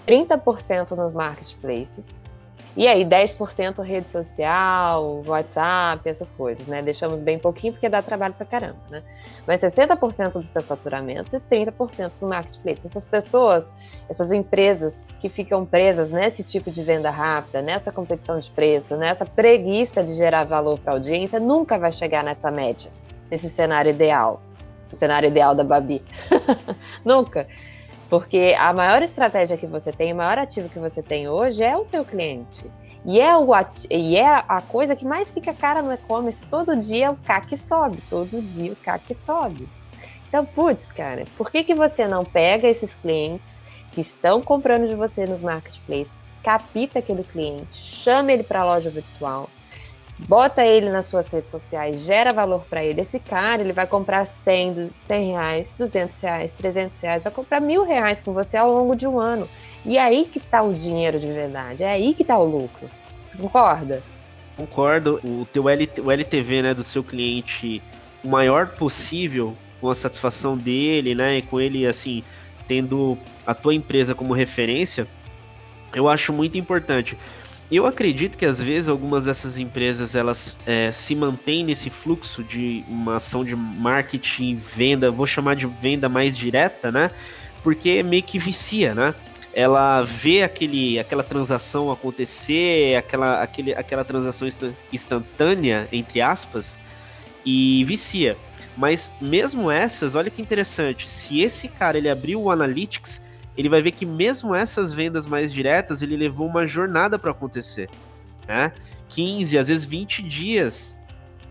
30% 0.07 0.93
nos 0.93 1.13
marketplaces, 1.13 2.23
e 2.77 2.87
aí 2.87 3.07
10% 3.07 3.83
rede 3.83 4.11
social, 4.11 5.23
WhatsApp, 5.27 6.07
essas 6.07 6.31
coisas, 6.31 6.67
né? 6.67 6.83
Deixamos 6.83 7.21
bem 7.21 7.39
pouquinho 7.39 7.73
porque 7.73 7.89
dá 7.89 8.03
trabalho 8.03 8.35
pra 8.35 8.45
caramba, 8.45 8.79
né? 8.91 9.03
Mas 9.47 9.63
60% 9.63 10.33
do 10.33 10.43
seu 10.43 10.63
faturamento 10.63 11.35
e 11.35 11.41
30% 11.41 12.21
do 12.21 12.29
marketplace. 12.29 12.87
Essas 12.87 13.05
pessoas, 13.05 13.75
essas 14.11 14.31
empresas 14.31 15.09
que 15.21 15.31
ficam 15.31 15.65
presas 15.65 16.11
nesse 16.11 16.43
tipo 16.43 16.71
de 16.71 16.83
venda 16.83 17.09
rápida, 17.09 17.63
nessa 17.63 17.91
competição 17.91 18.39
de 18.39 18.51
preço, 18.51 18.95
nessa 18.97 19.25
preguiça 19.25 20.05
de 20.05 20.13
gerar 20.13 20.45
valor 20.45 20.79
para 20.79 20.93
a 20.93 20.97
audiência, 20.97 21.41
nunca 21.41 21.79
vai 21.79 21.91
chegar 21.91 22.23
nessa 22.23 22.51
média, 22.51 22.91
nesse 23.31 23.49
cenário 23.49 23.91
ideal. 23.91 24.43
O 24.93 24.95
cenário 24.95 25.29
ideal 25.29 25.55
da 25.55 25.65
Babi. 25.65 26.03
nunca. 27.03 27.47
Porque 28.09 28.55
a 28.59 28.73
maior 28.73 29.03
estratégia 29.03 29.57
que 29.57 29.67
você 29.67 29.93
tem, 29.93 30.13
o 30.13 30.17
maior 30.17 30.39
ativo 30.39 30.69
que 30.69 30.79
você 30.79 31.03
tem 31.03 31.29
hoje 31.29 31.63
é 31.63 31.77
o 31.77 31.85
seu 31.85 32.05
cliente. 32.05 32.65
E 33.05 33.21
é, 33.21 33.37
o 33.37 33.47
e 33.91 34.17
é 34.17 34.27
a 34.27 34.61
coisa 34.61 34.97
que 34.97 35.05
mais 35.05 35.31
fica 35.31 35.55
cara 35.55 35.83
no 35.83 35.93
e-commerce. 35.93 36.45
Todo 36.47 36.77
dia 36.77 37.11
o 37.11 37.17
CAC 37.17 37.57
sobe. 37.57 37.99
Todo 38.09 38.43
dia 38.43 38.73
o 38.73 38.77
CAC 38.77 39.15
sobe. 39.15 39.69
Então, 40.29 40.45
putz, 40.45 40.91
cara, 40.91 41.25
por 41.37 41.51
que, 41.51 41.63
que 41.63 41.75
você 41.75 42.07
não 42.07 42.25
pega 42.25 42.69
esses 42.69 42.95
clientes 42.95 43.63
que 43.93 44.01
estão 44.01 44.43
comprando 44.43 44.87
de 44.87 44.95
você 44.95 45.25
nos 45.25 45.41
marketplaces, 45.41 46.29
capita 46.43 46.99
aquele 46.99 47.25
cliente, 47.25 47.75
chama 47.77 48.33
ele 48.33 48.43
para 48.43 48.61
a 48.61 48.65
loja 48.65 48.91
virtual, 48.91 49.49
bota 50.19 50.65
ele 50.65 50.91
nas 50.91 51.07
suas 51.07 51.31
redes 51.31 51.51
sociais, 51.51 52.01
gera 52.01 52.33
valor 52.33 52.65
para 52.69 52.85
ele. 52.85 53.01
Esse 53.01 53.19
cara, 53.19 53.63
ele 53.63 53.73
vai 53.73 53.87
comprar 53.87 54.25
100, 54.25 54.91
100 54.97 55.31
reais, 55.33 55.75
200 55.77 56.21
reais, 56.21 56.53
300 56.55 57.01
reais, 57.01 57.25
vai 57.25 57.33
comprar 57.33 57.61
mil 57.61 57.85
reais 57.85 58.21
com 58.21 58.33
você 58.33 58.57
ao 58.57 58.73
longo 58.73 58.95
de 58.95 59.07
um 59.07 59.19
ano. 59.19 59.49
E 59.85 59.99
é 59.99 60.03
aí 60.03 60.25
que 60.25 60.39
está 60.39 60.63
o 60.63 60.73
dinheiro 60.73 61.21
de 61.21 61.27
verdade, 61.27 61.85
é 61.85 61.91
aí 61.91 62.15
que 62.15 62.23
está 62.23 62.39
o 62.39 62.45
lucro. 62.45 62.91
Você 63.29 63.39
concorda? 63.39 64.03
Concordo. 64.57 65.21
O 65.23 65.47
teu 65.53 65.69
LT, 65.69 66.01
o 66.01 66.11
LTV, 66.11 66.63
né, 66.63 66.75
do 66.75 66.83
seu 66.83 67.05
cliente, 67.05 67.83
o 68.25 68.29
maior 68.29 68.69
possível, 68.69 69.55
com 69.81 69.91
a 69.91 69.95
satisfação 69.95 70.57
dele, 70.57 71.15
né, 71.15 71.37
e 71.37 71.43
com 71.43 71.61
ele, 71.61 71.87
assim, 71.87 72.25
tendo 72.67 73.19
a 73.47 73.55
tua 73.55 73.75
empresa 73.75 74.15
como 74.15 74.33
referência, 74.33 75.07
eu 75.95 76.09
acho 76.09 76.33
muito 76.33 76.57
importante. 76.59 77.17
Eu 77.71 77.85
acredito 77.85 78.39
que 78.39 78.47
às 78.47 78.63
vezes 78.63 78.89
algumas 78.89 79.25
dessas 79.25 79.59
empresas 79.59 80.15
elas 80.15 80.57
é, 80.65 80.91
se 80.93 81.17
mantêm 81.17 81.65
nesse 81.65 81.91
fluxo 81.91 82.45
de 82.45 82.85
uma 82.89 83.17
ação 83.17 83.45
de 83.45 83.57
marketing, 83.57 84.55
venda, 84.55 85.11
vou 85.11 85.27
chamar 85.27 85.57
de 85.57 85.67
venda 85.67 86.09
mais 86.09 86.37
direta, 86.37 86.93
né? 86.93 87.11
Porque 87.65 88.05
meio 88.05 88.23
que 88.23 88.39
vicia, 88.39 88.95
né? 88.95 89.15
Ela 89.53 90.05
vê 90.05 90.43
aquele, 90.43 90.99
aquela 90.99 91.25
transação 91.25 91.91
acontecer, 91.91 92.95
aquela, 92.95 93.43
aquele, 93.43 93.75
aquela 93.75 94.05
transação 94.05 94.47
instantânea, 94.93 95.89
entre 95.91 96.21
aspas, 96.21 96.79
e 97.45 97.83
vicia. 97.85 98.37
Mas 98.77 99.13
mesmo 99.21 99.71
essas, 99.71 100.15
olha 100.15 100.31
que 100.31 100.41
interessante, 100.41 101.09
se 101.09 101.41
esse 101.41 101.67
cara 101.67 101.99
ele 101.99 102.09
abriu 102.09 102.43
o 102.43 102.51
Analytics, 102.51 103.23
ele 103.57 103.69
vai 103.69 103.81
ver 103.81 103.91
que 103.93 104.05
mesmo 104.05 104.55
essas 104.55 104.93
vendas 104.93 105.27
mais 105.27 105.53
diretas, 105.53 106.03
ele 106.03 106.17
levou 106.17 106.47
uma 106.47 106.67
jornada 106.67 107.19
para 107.19 107.31
acontecer, 107.31 107.89
né? 108.47 108.73
15, 109.09 109.59
às 109.59 109.69
vezes 109.69 109.85
20 109.85 110.23
dias, 110.23 110.97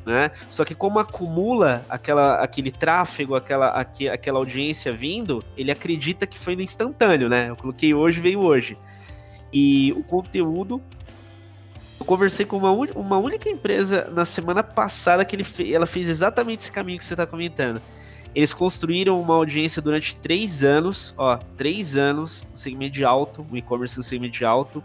né? 0.05 0.29
Só 0.49 0.63
que 0.63 0.75
como 0.75 0.99
acumula 0.99 1.83
aquela, 1.89 2.35
aquele 2.35 2.71
tráfego, 2.71 3.35
aquela, 3.35 3.69
aqu, 3.69 4.07
aquela 4.11 4.39
audiência 4.39 4.91
vindo, 4.91 5.43
ele 5.57 5.71
acredita 5.71 6.27
que 6.27 6.37
foi 6.37 6.55
no 6.55 6.61
instantâneo, 6.61 7.27
né? 7.27 7.49
Eu 7.49 7.55
coloquei 7.55 7.93
hoje, 7.93 8.19
veio 8.19 8.39
hoje. 8.41 8.77
E 9.51 9.93
o 9.93 10.03
conteúdo 10.03 10.81
eu 11.99 12.05
conversei 12.05 12.45
com 12.45 12.57
uma, 12.57 12.71
uma 12.71 13.17
única 13.17 13.49
empresa 13.49 14.09
na 14.11 14.25
semana 14.25 14.61
passada 14.61 15.23
que 15.23 15.35
ele 15.35 15.73
ela 15.73 15.85
fez 15.85 16.09
exatamente 16.09 16.59
esse 16.59 16.71
caminho 16.71 16.97
que 16.97 17.05
você 17.05 17.13
está 17.13 17.25
comentando. 17.25 17.81
Eles 18.35 18.53
construíram 18.53 19.19
uma 19.21 19.33
audiência 19.33 19.81
durante 19.81 20.15
três 20.17 20.63
anos, 20.63 21.13
ó, 21.17 21.37
três 21.55 21.95
anos 21.95 22.45
no 22.51 22.57
segmento 22.57 22.93
de 22.93 23.05
alto, 23.05 23.47
o 23.49 23.55
e-commerce 23.55 23.97
no 23.97 24.03
segmento 24.03 24.37
de 24.37 24.43
alto, 24.43 24.83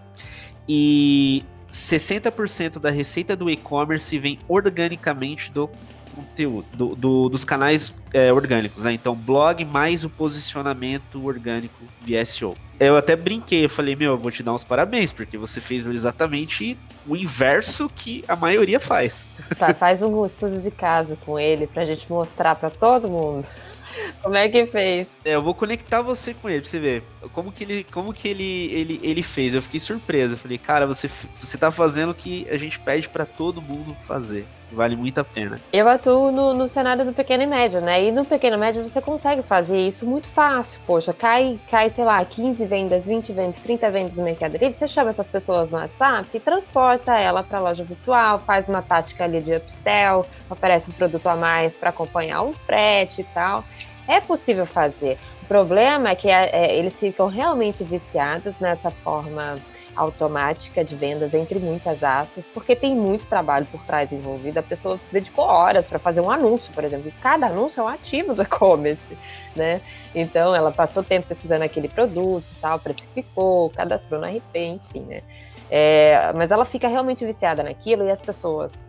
e 0.68 1.42
60% 1.70 2.78
da 2.78 2.90
receita 2.90 3.34
do 3.34 3.50
e-commerce 3.50 4.16
vem 4.18 4.38
organicamente 4.46 5.50
do 5.50 5.68
conteúdo, 6.14 6.66
do, 6.74 6.94
do, 6.94 7.28
dos 7.28 7.44
canais 7.44 7.94
é, 8.12 8.32
orgânicos, 8.32 8.84
né? 8.84 8.92
Então, 8.92 9.14
blog 9.14 9.64
mais 9.64 10.04
o 10.04 10.10
posicionamento 10.10 11.24
orgânico 11.24 11.84
via 12.04 12.24
SEO. 12.24 12.54
Eu 12.78 12.96
até 12.96 13.14
brinquei, 13.16 13.64
eu 13.64 13.68
falei, 13.68 13.96
meu, 13.96 14.12
eu 14.12 14.18
vou 14.18 14.30
te 14.30 14.42
dar 14.42 14.54
uns 14.54 14.64
parabéns, 14.64 15.12
porque 15.12 15.36
você 15.36 15.60
fez 15.60 15.86
exatamente 15.86 16.78
o 17.06 17.16
inverso 17.16 17.88
que 17.88 18.24
a 18.28 18.36
maioria 18.36 18.80
faz. 18.80 19.26
Tá, 19.58 19.74
faz 19.74 20.02
um 20.02 20.24
estudo 20.24 20.60
de 20.60 20.70
caso 20.70 21.16
com 21.24 21.38
ele 21.38 21.66
pra 21.66 21.84
gente 21.84 22.10
mostrar 22.10 22.54
para 22.54 22.70
todo 22.70 23.10
mundo. 23.10 23.46
Como 24.22 24.36
é 24.36 24.48
que 24.48 24.66
fez? 24.66 25.08
É, 25.24 25.34
eu 25.34 25.42
vou 25.42 25.54
conectar 25.54 26.02
você 26.02 26.34
com 26.34 26.48
ele 26.48 26.60
pra 26.60 26.70
você 26.70 26.78
ver 26.78 27.02
como 27.28 27.52
que 27.52 27.64
ele, 27.64 27.84
como 27.84 28.12
que 28.12 28.28
ele, 28.28 28.70
ele, 28.72 29.00
ele 29.02 29.22
fez. 29.22 29.54
Eu 29.54 29.62
fiquei 29.62 29.80
surpreso. 29.80 30.34
Eu 30.34 30.38
falei, 30.38 30.58
cara, 30.58 30.86
você, 30.86 31.10
você 31.36 31.58
tá 31.58 31.70
fazendo 31.70 32.10
o 32.10 32.14
que 32.14 32.46
a 32.50 32.56
gente 32.56 32.78
pede 32.80 33.08
para 33.08 33.26
todo 33.26 33.60
mundo 33.60 33.96
fazer. 34.04 34.46
Vale 34.72 34.94
muito 34.94 35.18
a 35.18 35.24
pena. 35.24 35.60
Eu 35.72 35.88
atuo 35.88 36.30
no, 36.30 36.54
no 36.54 36.68
cenário 36.68 37.04
do 37.04 37.12
pequeno 37.12 37.42
e 37.42 37.46
médio, 37.46 37.80
né? 37.80 38.04
E 38.04 38.12
no 38.12 38.24
pequeno 38.24 38.56
e 38.56 38.60
médio 38.60 38.84
você 38.84 39.00
consegue 39.00 39.42
fazer 39.42 39.80
isso 39.80 40.06
muito 40.06 40.28
fácil. 40.28 40.80
Poxa, 40.86 41.12
cai, 41.12 41.58
cai, 41.68 41.90
sei 41.90 42.04
lá, 42.04 42.24
15 42.24 42.64
vendas, 42.66 43.06
20 43.06 43.32
vendas, 43.32 43.58
30 43.58 43.90
vendas 43.90 44.16
no 44.16 44.22
Mercado 44.22 44.52
Livre. 44.52 44.72
Você 44.72 44.86
chama 44.86 45.08
essas 45.08 45.28
pessoas 45.28 45.72
no 45.72 45.78
WhatsApp 45.78 46.28
e 46.32 46.38
transporta 46.38 47.18
ela 47.18 47.42
para 47.42 47.58
a 47.58 47.62
loja 47.62 47.82
virtual, 47.82 48.38
faz 48.38 48.68
uma 48.68 48.80
tática 48.80 49.24
ali 49.24 49.40
de 49.40 49.56
upsell, 49.56 50.24
oferece 50.48 50.88
um 50.88 50.92
produto 50.92 51.26
a 51.26 51.34
mais 51.34 51.74
para 51.74 51.90
acompanhar 51.90 52.42
o 52.42 52.52
frete 52.52 53.22
e 53.22 53.24
tal. 53.24 53.64
É 54.06 54.20
possível 54.20 54.66
fazer. 54.66 55.18
O 55.50 55.52
problema 55.52 56.10
é 56.10 56.14
que 56.14 56.30
é, 56.30 56.48
é, 56.52 56.78
eles 56.78 57.00
ficam 57.00 57.26
realmente 57.26 57.82
viciados 57.82 58.60
nessa 58.60 58.88
forma 58.88 59.56
automática 59.96 60.84
de 60.84 60.94
vendas, 60.94 61.34
entre 61.34 61.58
muitas 61.58 62.04
aspas, 62.04 62.48
porque 62.48 62.76
tem 62.76 62.94
muito 62.94 63.26
trabalho 63.26 63.66
por 63.66 63.84
trás 63.84 64.12
envolvido. 64.12 64.60
A 64.60 64.62
pessoa 64.62 64.96
se 65.02 65.12
dedicou 65.12 65.44
horas 65.44 65.88
para 65.88 65.98
fazer 65.98 66.20
um 66.20 66.30
anúncio, 66.30 66.72
por 66.72 66.84
exemplo. 66.84 67.08
E 67.08 67.12
cada 67.20 67.48
anúncio 67.48 67.80
é 67.80 67.82
um 67.82 67.88
ativo 67.88 68.32
do 68.32 68.42
e-commerce, 68.42 69.18
né? 69.56 69.80
Então, 70.14 70.54
ela 70.54 70.70
passou 70.70 71.02
tempo 71.02 71.26
precisando 71.26 71.62
aquele 71.62 71.88
produto 71.88 72.46
tal, 72.60 72.78
precificou, 72.78 73.70
cadastrou 73.70 74.20
no 74.20 74.28
RP, 74.28 74.54
enfim, 74.54 75.00
né? 75.00 75.22
É, 75.68 76.32
mas 76.32 76.52
ela 76.52 76.64
fica 76.64 76.86
realmente 76.86 77.26
viciada 77.26 77.64
naquilo 77.64 78.04
e 78.04 78.10
as 78.12 78.22
pessoas 78.22 78.84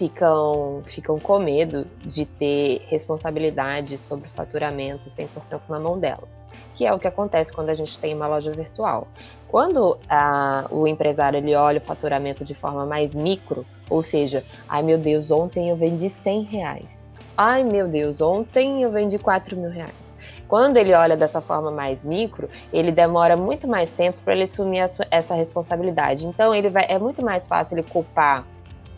ficam, 0.00 0.82
ficam 0.86 1.20
com 1.20 1.38
medo 1.38 1.86
de 2.00 2.24
ter 2.24 2.82
responsabilidade 2.86 3.98
sobre 3.98 4.28
o 4.28 4.30
faturamento 4.30 5.10
100% 5.10 5.68
na 5.68 5.78
mão 5.78 5.98
delas, 5.98 6.48
que 6.74 6.86
é 6.86 6.92
o 6.94 6.98
que 6.98 7.06
acontece 7.06 7.52
quando 7.52 7.68
a 7.68 7.74
gente 7.74 7.98
tem 7.98 8.14
uma 8.14 8.26
loja 8.26 8.50
virtual. 8.50 9.06
Quando 9.46 9.98
a, 10.08 10.64
o 10.70 10.86
empresário 10.86 11.36
ele 11.36 11.54
olha 11.54 11.76
o 11.76 11.82
faturamento 11.82 12.46
de 12.46 12.54
forma 12.54 12.86
mais 12.86 13.14
micro, 13.14 13.66
ou 13.90 14.02
seja, 14.02 14.42
ai 14.66 14.82
meu 14.82 14.96
Deus, 14.96 15.30
ontem 15.30 15.68
eu 15.68 15.76
vendi 15.76 16.08
100 16.08 16.44
reais. 16.44 17.12
Ai 17.36 17.62
meu 17.62 17.86
Deus, 17.86 18.22
ontem 18.22 18.82
eu 18.82 18.90
vendi 18.90 19.18
4 19.18 19.54
mil 19.54 19.68
reais. 19.70 20.16
Quando 20.48 20.78
ele 20.78 20.94
olha 20.94 21.14
dessa 21.14 21.42
forma 21.42 21.70
mais 21.70 22.02
micro, 22.02 22.48
ele 22.72 22.90
demora 22.90 23.36
muito 23.36 23.68
mais 23.68 23.92
tempo 23.92 24.18
para 24.24 24.32
ele 24.32 24.44
assumir 24.44 24.82
essa 25.10 25.34
responsabilidade. 25.34 26.26
Então, 26.26 26.52
ele 26.52 26.68
vai, 26.68 26.86
é 26.88 26.98
muito 26.98 27.24
mais 27.24 27.46
fácil 27.46 27.76
ele 27.76 27.86
culpar 27.86 28.44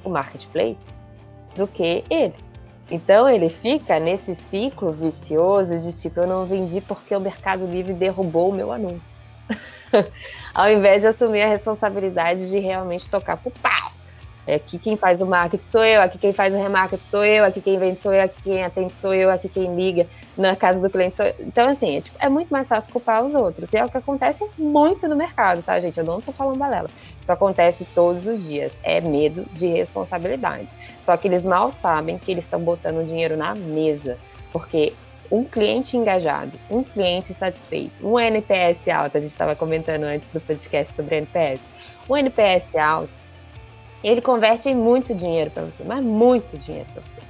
o 0.05 0.11
marketplace 0.11 0.95
do 1.55 1.67
que 1.67 2.05
ele. 2.11 2.35
Então 2.91 3.29
ele 3.29 3.49
fica 3.49 3.99
nesse 3.99 4.35
ciclo 4.35 4.93
vicioso 4.93 5.81
de 5.81 5.99
tipo, 5.99 6.21
eu 6.21 6.27
não 6.27 6.45
vendi 6.45 6.81
porque 6.81 7.15
o 7.15 7.21
Mercado 7.21 7.67
Livre 7.67 7.93
derrubou 7.93 8.51
o 8.51 8.53
meu 8.53 8.73
anúncio. 8.73 9.25
Ao 10.55 10.71
invés 10.71 11.03
de 11.03 11.09
assumir 11.09 11.43
a 11.43 11.49
responsabilidade 11.49 12.51
de 12.51 12.59
realmente 12.59 13.09
tocar 13.09 13.37
pro 13.37 13.51
pau. 13.51 13.92
É, 14.47 14.57
aqui 14.57 14.79
quem 14.79 14.97
faz 14.97 15.21
o 15.21 15.27
marketing 15.27 15.65
sou 15.65 15.85
eu, 15.85 16.03
aqui 16.03 16.19
quem 16.19 16.33
faz 16.33 16.53
o 16.53 16.57
remarketing 16.57 17.05
sou 17.05 17.25
eu, 17.25 17.45
aqui 17.45 17.61
quem 17.61 17.79
vende 17.79 18.01
sou 18.01 18.13
eu, 18.13 18.23
aqui 18.25 18.43
quem 18.43 18.65
atende 18.65 18.95
sou 18.95 19.15
eu, 19.15 19.31
aqui 19.31 19.49
quem 19.49 19.75
liga 19.75 20.07
na 20.37 20.57
casa 20.57 20.81
do 20.81 20.91
cliente 20.91 21.17
sou 21.17 21.27
eu. 21.27 21.35
Então, 21.41 21.69
assim, 21.69 21.97
é, 21.97 22.01
tipo, 22.01 22.17
é 22.21 22.29
muito 22.29 22.51
mais 22.51 22.69
fácil 22.69 22.93
culpar 22.93 23.25
os 23.25 23.35
outros. 23.35 23.73
E 23.73 23.77
é 23.77 23.85
o 23.85 23.89
que 23.89 23.97
acontece 23.97 24.45
muito 24.59 25.09
no 25.09 25.15
mercado, 25.15 25.63
tá, 25.63 25.79
gente? 25.79 25.99
Eu 25.99 26.05
não 26.05 26.21
tô 26.21 26.33
falando 26.33 26.59
balela. 26.59 26.91
Isso 27.21 27.31
acontece 27.31 27.87
todos 27.95 28.27
os 28.27 28.49
dias. 28.49 28.81
É 28.83 29.01
medo 29.01 29.47
de 29.53 29.69
responsabilidade. 29.69 30.75
Só 31.01 31.17
que 31.17 31.29
eles 31.29 31.45
mal 31.45 31.71
sabem 31.71 32.19
que 32.19 32.33
eles 32.33 32.45
estão 32.45 32.61
botando 32.61 33.07
dinheiro 33.07 33.37
na 33.37 33.55
mesa. 33.55 34.19
Porque 34.53 34.93
um 35.31 35.45
cliente 35.45 35.97
engajado, 35.97 36.53
um 36.69 36.83
cliente 36.83 37.33
satisfeito, 37.33 38.07
um 38.07 38.19
NPS 38.19 38.89
alto, 38.89 39.17
a 39.17 39.21
gente 39.21 39.31
estava 39.31 39.57
comentando 39.57 40.03
antes 40.03 40.29
do 40.29 40.39
podcast 40.41 40.95
sobre 40.95 41.17
NPS, 41.17 41.61
um 42.07 42.17
NPS 42.17 42.77
alto 42.77 43.23
ele 44.03 44.21
converte 44.21 44.69
em 44.69 44.75
muito 44.75 45.15
dinheiro 45.15 45.51
para 45.51 45.65
você, 45.65 45.85
mas 45.85 46.03
muito 46.05 46.59
dinheiro 46.59 46.87
para 46.93 47.03
você. 47.03 47.21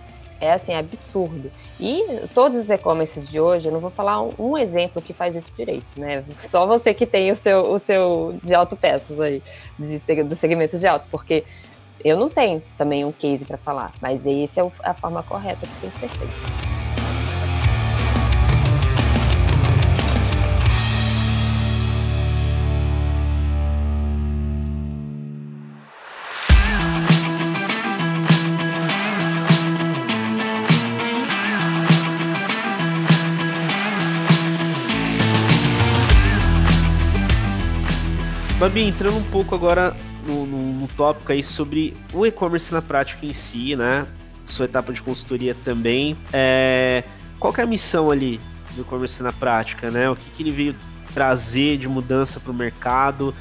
É 0.41 0.53
assim, 0.53 0.75
absurdo. 0.75 1.53
E 1.79 2.05
todos 2.35 2.59
os 2.59 2.69
e-commerces 2.69 3.29
de 3.29 3.39
hoje, 3.39 3.69
eu 3.69 3.73
não 3.73 3.79
vou 3.79 3.91
falar 3.91 4.21
um, 4.21 4.31
um, 4.37 4.59
exemplo 4.59 5.01
que 5.01 5.13
faz 5.13 5.37
isso 5.37 5.53
direito, 5.57 5.87
né? 5.97 6.25
Só 6.37 6.67
você 6.67 6.93
que 6.93 7.07
tem 7.07 7.31
o 7.31 7.37
seu, 7.37 7.61
o 7.61 7.79
seu 7.79 8.37
de 8.43 8.53
autopeças 8.53 9.21
aí, 9.21 9.41
de, 9.79 9.99
do 10.25 10.35
segmento 10.35 10.77
de 10.77 10.87
auto, 10.87 11.07
porque 11.13 11.45
eu 12.05 12.17
não 12.17 12.29
tenho 12.29 12.61
também 12.77 13.05
um 13.05 13.13
case 13.13 13.45
para 13.45 13.57
falar, 13.57 13.93
mas 14.01 14.27
esse 14.27 14.59
é 14.59 14.69
a 14.83 14.95
forma 14.95 15.23
correta 15.23 15.65
que 15.65 15.81
tem 15.81 15.91
que 15.91 15.99
ser 16.01 16.09
feito. 16.09 16.82
Babi, 38.63 38.85
entrando 38.85 39.17
um 39.17 39.25
pouco 39.25 39.57
agora 39.57 39.93
no, 40.25 40.47
no, 40.47 40.73
no 40.73 40.87
tópico 40.87 41.33
aí 41.33 41.43
sobre 41.43 41.97
o 42.15 42.25
e-commerce 42.25 42.73
na 42.73 42.81
prática 42.81 43.27
em 43.27 43.33
si, 43.33 43.75
né? 43.75 44.07
Sua 44.47 44.67
etapa 44.67 44.93
de 44.93 45.03
consultoria 45.03 45.53
também. 45.65 46.17
É, 46.33 47.03
qual 47.41 47.53
é 47.59 47.63
a 47.63 47.67
missão 47.67 48.09
ali 48.09 48.39
do 48.77 48.83
e-commerce 48.83 49.21
na 49.21 49.33
prática, 49.33 49.91
né? 49.91 50.09
O 50.09 50.15
que, 50.15 50.31
que 50.31 50.45
ele 50.45 50.53
veio 50.53 50.77
trazer 51.13 51.77
de 51.77 51.89
mudança 51.89 52.39
para 52.39 52.53
o 52.53 52.55
mercado? 52.55 53.35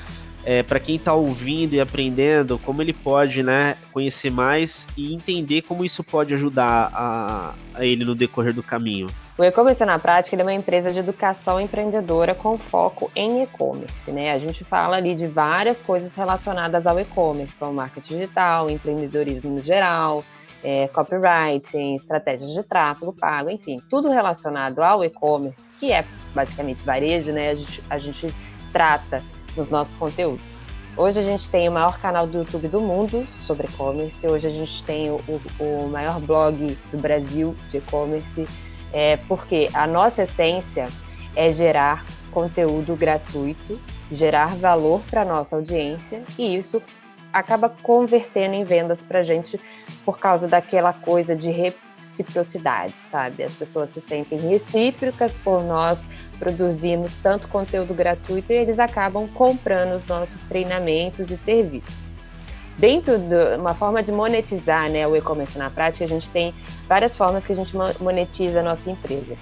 É, 0.43 0.63
para 0.63 0.79
quem 0.79 0.95
está 0.95 1.13
ouvindo 1.13 1.75
e 1.75 1.79
aprendendo, 1.79 2.57
como 2.57 2.81
ele 2.81 2.91
pode 2.91 3.43
né, 3.43 3.77
conhecer 3.91 4.31
mais 4.31 4.87
e 4.97 5.13
entender 5.13 5.61
como 5.61 5.85
isso 5.85 6.03
pode 6.03 6.33
ajudar 6.33 6.89
a, 6.91 7.53
a 7.75 7.85
ele 7.85 8.03
no 8.03 8.15
decorrer 8.15 8.55
do 8.55 8.63
caminho. 8.63 9.05
O 9.37 9.43
E-Commerce 9.43 9.83
na 9.85 9.97
Prática 9.97 10.35
é 10.35 10.43
uma 10.43 10.53
empresa 10.53 10.91
de 10.91 10.99
educação 10.99 11.59
empreendedora 11.59 12.35
com 12.35 12.57
foco 12.57 13.09
em 13.15 13.41
e-commerce. 13.41 14.11
Né? 14.11 14.33
A 14.33 14.37
gente 14.37 14.65
fala 14.65 14.97
ali 14.97 15.15
de 15.15 15.25
várias 15.25 15.81
coisas 15.81 16.13
relacionadas 16.15 16.85
ao 16.85 16.99
e-commerce, 16.99 17.55
como 17.55 17.73
marketing 17.73 18.15
digital, 18.15 18.69
empreendedorismo 18.69 19.51
no 19.51 19.63
geral, 19.63 20.23
é, 20.61 20.89
copywriting, 20.89 21.95
estratégias 21.95 22.51
de 22.51 22.61
tráfego 22.61 23.13
pago, 23.13 23.49
enfim, 23.49 23.81
tudo 23.89 24.09
relacionado 24.09 24.79
ao 24.79 25.03
e-commerce, 25.03 25.71
que 25.79 25.93
é 25.93 26.05
basicamente 26.35 26.83
varejo, 26.83 27.31
né? 27.31 27.49
A 27.49 27.55
gente, 27.55 27.83
a 27.89 27.97
gente 27.97 28.35
trata 28.73 29.23
nos 29.55 29.69
nossos 29.69 29.95
conteúdos. 29.95 30.53
Hoje 30.97 31.19
a 31.19 31.23
gente 31.23 31.49
tem 31.49 31.69
o 31.69 31.71
maior 31.71 31.97
canal 31.99 32.27
do 32.27 32.39
YouTube 32.39 32.67
do 32.67 32.81
mundo 32.81 33.25
sobre 33.31 33.65
e-commerce. 33.65 34.27
Hoje 34.27 34.49
a 34.49 34.51
gente 34.51 34.83
tem 34.83 35.09
o, 35.09 35.19
o 35.57 35.87
maior 35.87 36.19
blog 36.19 36.77
do 36.91 36.97
Brasil 36.97 37.55
de 37.69 37.77
e-commerce 37.77 38.45
é, 38.93 39.17
porque 39.17 39.69
a 39.73 39.87
nossa 39.87 40.23
essência 40.23 40.89
é 41.35 41.51
gerar 41.51 42.05
conteúdo 42.31 42.95
gratuito, 42.95 43.79
gerar 44.11 44.55
valor 44.55 45.01
para 45.09 45.25
nossa 45.25 45.55
audiência 45.55 46.21
e 46.37 46.55
isso 46.55 46.81
acaba 47.31 47.69
convertendo 47.69 48.55
em 48.55 48.63
vendas 48.63 49.03
para 49.03 49.21
gente 49.21 49.59
por 50.03 50.19
causa 50.19 50.47
daquela 50.47 50.91
coisa 50.91 51.35
de 51.35 51.49
reciprocidade, 51.49 52.99
sabe? 52.99 53.43
As 53.43 53.53
pessoas 53.53 53.89
se 53.91 54.01
sentem 54.01 54.37
recíprocas 54.37 55.35
por 55.35 55.63
nós 55.63 56.05
produzirmos 56.39 57.15
tanto 57.15 57.47
conteúdo 57.47 57.93
gratuito 57.93 58.51
e 58.51 58.55
eles 58.55 58.79
acabam 58.79 59.27
comprando 59.29 59.93
os 59.93 60.05
nossos 60.05 60.43
treinamentos 60.43 61.31
e 61.31 61.37
serviços. 61.37 62.10
Dentro 62.77 63.17
de 63.19 63.55
uma 63.57 63.73
forma 63.73 64.01
de 64.01 64.11
monetizar 64.11 64.89
né, 64.89 65.07
o 65.07 65.15
e-commerce 65.15 65.57
na 65.57 65.69
prática, 65.69 66.05
a 66.05 66.07
gente 66.07 66.29
tem 66.29 66.53
várias 66.87 67.15
formas 67.15 67.45
que 67.45 67.51
a 67.51 67.55
gente 67.55 67.73
monetiza 67.99 68.61
a 68.61 68.63
nossa 68.63 68.89
empresa. 68.89 69.35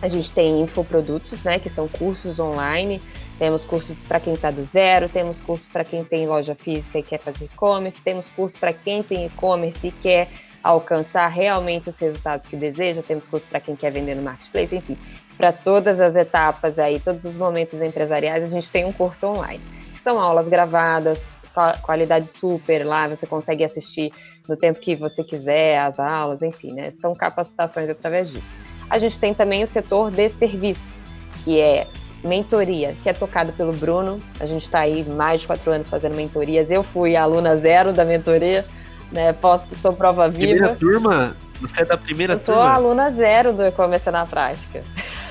A 0.00 0.06
gente 0.06 0.30
tem 0.32 0.60
infoprodutos, 0.60 1.42
né, 1.44 1.58
que 1.58 1.68
são 1.68 1.88
cursos 1.88 2.38
online, 2.38 3.02
temos 3.38 3.64
curso 3.64 3.96
para 4.06 4.20
quem 4.20 4.34
está 4.34 4.50
do 4.50 4.64
zero, 4.64 5.08
temos 5.08 5.40
curso 5.40 5.68
para 5.72 5.84
quem 5.84 6.04
tem 6.04 6.26
loja 6.26 6.54
física 6.54 6.98
e 6.98 7.02
quer 7.02 7.20
fazer 7.20 7.46
e-commerce, 7.46 8.00
temos 8.00 8.28
curso 8.28 8.56
para 8.58 8.72
quem 8.72 9.02
tem 9.02 9.26
e-commerce 9.26 9.88
e 9.88 9.90
quer 9.90 10.28
alcançar 10.62 11.28
realmente 11.28 11.88
os 11.88 11.98
resultados 11.98 12.46
que 12.46 12.56
deseja, 12.56 13.02
temos 13.02 13.28
curso 13.28 13.46
para 13.46 13.60
quem 13.60 13.74
quer 13.74 13.90
vender 13.90 14.14
no 14.14 14.22
marketplace, 14.22 14.74
enfim, 14.74 14.98
para 15.36 15.52
todas 15.52 16.00
as 16.00 16.16
etapas 16.16 16.78
aí, 16.78 16.98
todos 16.98 17.24
os 17.24 17.36
momentos 17.36 17.80
empresariais, 17.80 18.44
a 18.44 18.48
gente 18.48 18.70
tem 18.70 18.84
um 18.84 18.92
curso 18.92 19.28
online. 19.28 19.62
São 19.98 20.20
aulas 20.20 20.48
gravadas, 20.48 21.37
qualidade 21.82 22.28
super 22.28 22.84
lá, 22.86 23.08
você 23.08 23.26
consegue 23.26 23.64
assistir 23.64 24.12
no 24.48 24.56
tempo 24.56 24.80
que 24.80 24.96
você 24.96 25.22
quiser 25.22 25.78
as 25.78 26.00
aulas, 26.00 26.42
enfim, 26.42 26.72
né? 26.72 26.90
São 26.90 27.14
capacitações 27.14 27.88
através 27.90 28.32
disso. 28.32 28.56
A 28.88 28.98
gente 28.98 29.18
tem 29.20 29.34
também 29.34 29.62
o 29.62 29.66
setor 29.66 30.10
de 30.10 30.28
serviços, 30.28 31.04
que 31.44 31.60
é 31.60 31.86
mentoria, 32.24 32.96
que 33.02 33.08
é 33.08 33.12
tocado 33.12 33.52
pelo 33.52 33.72
Bruno. 33.72 34.20
A 34.40 34.46
gente 34.46 34.62
está 34.62 34.80
aí 34.80 35.04
mais 35.04 35.42
de 35.42 35.46
quatro 35.46 35.70
anos 35.70 35.88
fazendo 35.88 36.14
mentorias. 36.14 36.70
Eu 36.70 36.82
fui 36.82 37.14
aluna 37.14 37.56
zero 37.56 37.92
da 37.92 38.04
mentoria, 38.04 38.64
né? 39.12 39.32
Posso, 39.32 39.76
sou 39.76 39.92
prova 39.92 40.28
viva. 40.28 40.46
Primeira 40.46 40.76
turma? 40.76 41.36
Você 41.60 41.82
é 41.82 41.84
da 41.84 41.96
primeira 41.96 42.34
Eu 42.34 42.38
turma? 42.38 42.60
sou 42.60 42.62
aluna 42.62 43.10
zero 43.10 43.52
do 43.52 43.64
E-Commerce 43.64 44.10
na 44.10 44.24
Prática. 44.24 44.82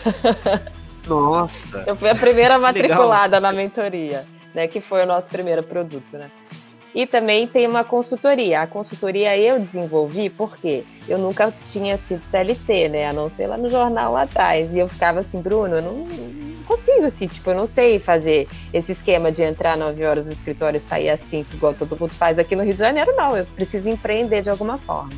Nossa! 1.08 1.84
Eu 1.88 1.96
fui 1.96 2.10
a 2.10 2.16
primeira 2.16 2.60
matriculada 2.60 3.40
na 3.40 3.52
mentoria 3.52 4.26
né, 4.58 4.68
que 4.68 4.82
foi 4.82 5.04
o 5.04 5.06
nosso 5.06 5.30
primeiro 5.30 5.62
produto, 5.62 6.18
né? 6.18 6.32
E 6.96 7.06
também 7.06 7.46
tem 7.46 7.68
uma 7.68 7.84
consultoria. 7.84 8.62
A 8.62 8.66
consultoria 8.66 9.38
eu 9.38 9.60
desenvolvi 9.60 10.32
porque 10.32 10.84
eu 11.08 11.20
nunca 11.20 11.54
tinha 11.62 11.96
sido 11.96 12.24
CLT, 12.24 12.90
né? 12.90 13.08
A 13.08 13.14
não 13.14 13.30
ser 13.30 13.46
lá 13.46 13.56
no 13.56 13.70
jornal 13.70 14.14
lá 14.14 14.24
atrás. 14.24 14.74
E 14.74 14.80
eu 14.80 14.88
ficava 14.88 15.20
assim, 15.20 15.40
Bruno, 15.40 15.76
eu 15.76 15.82
não, 15.84 16.08
consigo, 16.66 17.06
assim, 17.06 17.28
tipo, 17.28 17.52
eu 17.52 17.56
não 17.56 17.68
sei 17.68 18.00
fazer 18.00 18.48
esse 18.74 18.94
esquema 18.94 19.32
de 19.32 19.44
entrar 19.44 19.78
9 19.78 20.04
horas 20.04 20.26
no 20.26 20.34
escritório 20.34 20.78
e 20.78 20.82
sair 20.82 21.10
assim, 21.10 21.46
igual 21.54 21.76
todo 21.76 21.96
mundo 21.96 22.16
faz 22.16 22.40
aqui 22.40 22.56
no 22.56 22.64
Rio 22.64 22.74
de 22.74 22.80
Janeiro, 22.80 23.16
não. 23.16 23.38
Eu 23.38 23.46
preciso 23.46 23.88
empreender 23.88 24.42
de 24.42 24.50
alguma 24.50 24.80
forma. 24.80 25.12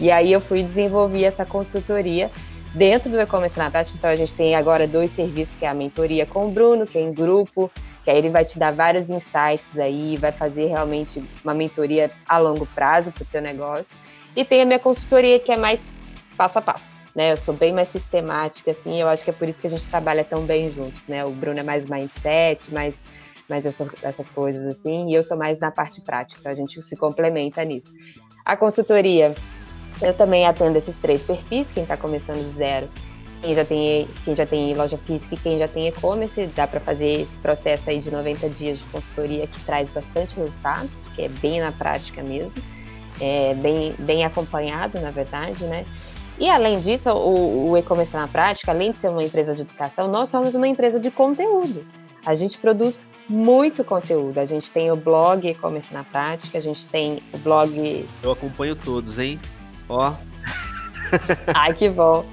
E 0.00 0.10
aí 0.10 0.32
eu 0.32 0.40
fui 0.40 0.60
desenvolver 0.60 1.22
essa 1.22 1.46
consultoria 1.46 2.32
dentro 2.74 3.10
do 3.10 3.20
e-commerce 3.20 3.56
na 3.56 3.70
prática. 3.70 3.96
Então 3.96 4.10
a 4.10 4.16
gente 4.16 4.34
tem 4.34 4.56
agora 4.56 4.88
dois 4.88 5.12
serviços, 5.12 5.54
que 5.54 5.64
é 5.64 5.68
a 5.68 5.74
mentoria 5.74 6.26
com 6.26 6.48
o 6.48 6.50
Bruno, 6.50 6.84
que 6.84 6.98
é 6.98 7.00
em 7.00 7.12
grupo, 7.12 7.70
que 8.04 8.10
aí 8.10 8.18
ele 8.18 8.30
vai 8.30 8.44
te 8.44 8.58
dar 8.58 8.72
vários 8.72 9.10
insights 9.10 9.78
aí, 9.78 10.16
vai 10.16 10.32
fazer 10.32 10.66
realmente 10.66 11.22
uma 11.44 11.54
mentoria 11.54 12.10
a 12.28 12.38
longo 12.38 12.66
prazo 12.66 13.12
para 13.12 13.22
o 13.22 13.26
teu 13.26 13.40
negócio. 13.40 14.00
E 14.34 14.44
tem 14.44 14.62
a 14.62 14.64
minha 14.64 14.78
consultoria, 14.78 15.38
que 15.38 15.52
é 15.52 15.56
mais 15.56 15.94
passo 16.36 16.58
a 16.58 16.62
passo. 16.62 16.94
Né, 17.14 17.32
eu 17.32 17.36
sou 17.36 17.52
bem 17.52 17.74
mais 17.74 17.88
sistemática, 17.88 18.70
assim, 18.70 18.98
eu 18.98 19.06
acho 19.06 19.22
que 19.22 19.28
é 19.28 19.34
por 19.34 19.46
isso 19.46 19.60
que 19.60 19.66
a 19.66 19.70
gente 19.70 19.86
trabalha 19.86 20.24
tão 20.24 20.46
bem 20.46 20.70
juntos, 20.70 21.06
né? 21.06 21.22
O 21.22 21.30
Bruno 21.30 21.60
é 21.60 21.62
mais 21.62 21.86
mindset, 21.86 22.72
mais, 22.72 23.04
mais 23.50 23.66
essas, 23.66 23.90
essas 24.02 24.30
coisas 24.30 24.66
assim, 24.66 25.10
e 25.10 25.14
eu 25.14 25.22
sou 25.22 25.36
mais 25.36 25.60
na 25.60 25.70
parte 25.70 26.00
prática, 26.00 26.40
então 26.40 26.50
a 26.50 26.54
gente 26.54 26.80
se 26.80 26.96
complementa 26.96 27.62
nisso. 27.66 27.92
A 28.46 28.56
consultoria, 28.56 29.34
eu 30.00 30.14
também 30.14 30.46
atendo 30.46 30.78
esses 30.78 30.96
três 30.96 31.22
perfis, 31.22 31.70
quem 31.70 31.82
está 31.82 31.98
começando 31.98 32.42
do 32.42 32.50
zero, 32.50 32.88
quem 33.42 33.54
já 33.54 33.64
tem, 33.64 34.08
quem 34.24 34.36
já 34.36 34.46
tem 34.46 34.74
loja 34.74 34.96
física 34.96 35.34
e 35.34 35.38
quem 35.38 35.58
já 35.58 35.66
tem 35.66 35.88
e-commerce, 35.88 36.46
dá 36.54 36.66
para 36.66 36.80
fazer 36.80 37.22
esse 37.22 37.36
processo 37.38 37.90
aí 37.90 37.98
de 37.98 38.10
90 38.10 38.48
dias 38.48 38.78
de 38.78 38.84
consultoria 38.86 39.46
que 39.46 39.60
traz 39.64 39.90
bastante 39.90 40.36
resultado, 40.36 40.88
que 41.14 41.22
é 41.22 41.28
bem 41.28 41.60
na 41.60 41.72
prática 41.72 42.22
mesmo, 42.22 42.54
é 43.20 43.52
bem, 43.54 43.94
bem 43.98 44.24
acompanhado, 44.24 45.00
na 45.00 45.10
verdade, 45.10 45.64
né? 45.64 45.84
E 46.38 46.48
além 46.48 46.78
disso, 46.78 47.10
o, 47.10 47.70
o 47.70 47.76
e-commerce 47.76 48.14
na 48.14 48.26
prática, 48.26 48.70
além 48.70 48.92
de 48.92 49.00
ser 49.00 49.08
uma 49.08 49.22
empresa 49.22 49.54
de 49.54 49.62
educação, 49.62 50.08
nós 50.08 50.28
somos 50.28 50.54
uma 50.54 50.66
empresa 50.66 50.98
de 50.98 51.10
conteúdo. 51.10 51.84
A 52.24 52.34
gente 52.34 52.56
produz 52.56 53.04
muito 53.28 53.84
conteúdo. 53.84 54.38
A 54.38 54.44
gente 54.44 54.70
tem 54.70 54.90
o 54.90 54.96
blog 54.96 55.46
E-Commerce 55.48 55.92
na 55.92 56.04
Prática, 56.04 56.58
a 56.58 56.60
gente 56.60 56.86
tem 56.86 57.20
o 57.32 57.38
blog. 57.38 58.06
Eu 58.22 58.30
acompanho 58.30 58.76
todos, 58.76 59.18
hein? 59.18 59.40
Ó. 59.88 60.12
Ai, 61.52 61.74
que 61.74 61.88
bom. 61.88 62.24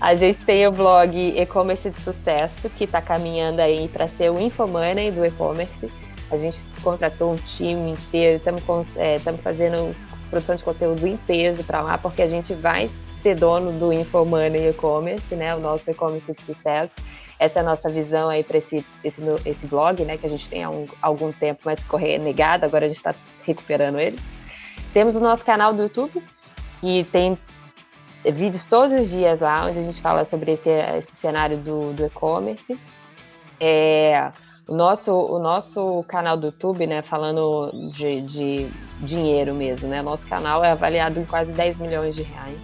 A 0.00 0.14
gente 0.14 0.44
tem 0.44 0.66
o 0.66 0.72
blog 0.72 1.16
E-Commerce 1.40 1.88
de 1.88 2.00
Sucesso, 2.00 2.68
que 2.70 2.84
está 2.84 3.00
caminhando 3.00 3.60
aí 3.60 3.88
para 3.88 4.06
ser 4.06 4.30
o 4.30 4.38
Infomoney 4.38 5.10
do 5.10 5.24
e-commerce. 5.24 5.90
A 6.30 6.36
gente 6.36 6.66
contratou 6.82 7.32
um 7.32 7.36
time 7.36 7.92
inteiro, 7.92 8.36
estamos 8.36 8.96
é, 8.96 9.18
fazendo 9.40 9.96
produção 10.28 10.54
de 10.54 10.64
conteúdo 10.64 11.06
em 11.06 11.16
peso 11.16 11.64
para 11.64 11.80
lá, 11.80 11.96
porque 11.96 12.20
a 12.20 12.28
gente 12.28 12.52
vai 12.52 12.90
ser 13.14 13.36
dono 13.36 13.72
do 13.72 13.90
Infomoney 13.90 14.68
e-commerce, 14.68 15.34
né? 15.34 15.54
O 15.54 15.60
nosso 15.60 15.90
e-commerce 15.90 16.32
de 16.34 16.42
sucesso. 16.42 16.96
Essa 17.38 17.60
é 17.60 17.62
a 17.62 17.64
nossa 17.64 17.88
visão 17.88 18.28
aí 18.28 18.44
para 18.44 18.58
esse, 18.58 18.84
esse, 19.02 19.22
esse 19.46 19.66
blog, 19.66 20.04
né? 20.04 20.18
Que 20.18 20.26
a 20.26 20.28
gente 20.28 20.48
tem 20.48 20.62
há 20.62 20.68
um, 20.68 20.86
algum 21.00 21.32
tempo, 21.32 21.62
mas 21.64 21.80
ficou 21.80 21.98
renegado, 21.98 22.66
agora 22.66 22.84
a 22.84 22.88
gente 22.88 22.98
está 22.98 23.14
recuperando 23.44 23.98
ele. 23.98 24.18
Temos 24.92 25.16
o 25.16 25.20
nosso 25.20 25.44
canal 25.44 25.72
do 25.72 25.84
YouTube, 25.84 26.22
que 26.80 27.04
tem 27.10 27.38
vídeos 28.32 28.64
todos 28.64 28.98
os 28.98 29.10
dias 29.10 29.40
lá, 29.40 29.66
onde 29.66 29.78
a 29.78 29.82
gente 29.82 30.00
fala 30.00 30.24
sobre 30.24 30.52
esse, 30.52 30.70
esse 30.70 31.14
cenário 31.14 31.56
do, 31.58 31.92
do 31.92 32.06
e-commerce. 32.06 32.78
É, 33.60 34.30
o, 34.68 34.74
nosso, 34.74 35.12
o 35.12 35.38
nosso 35.38 36.04
canal 36.08 36.36
do 36.36 36.46
YouTube, 36.46 36.86
né, 36.86 37.02
falando 37.02 37.70
de, 37.90 38.20
de 38.22 38.66
dinheiro 39.00 39.54
mesmo, 39.54 39.88
né? 39.88 40.02
Nosso 40.02 40.26
canal 40.26 40.64
é 40.64 40.72
avaliado 40.72 41.20
em 41.20 41.24
quase 41.24 41.52
10 41.52 41.78
milhões 41.78 42.16
de 42.16 42.22
reais. 42.22 42.58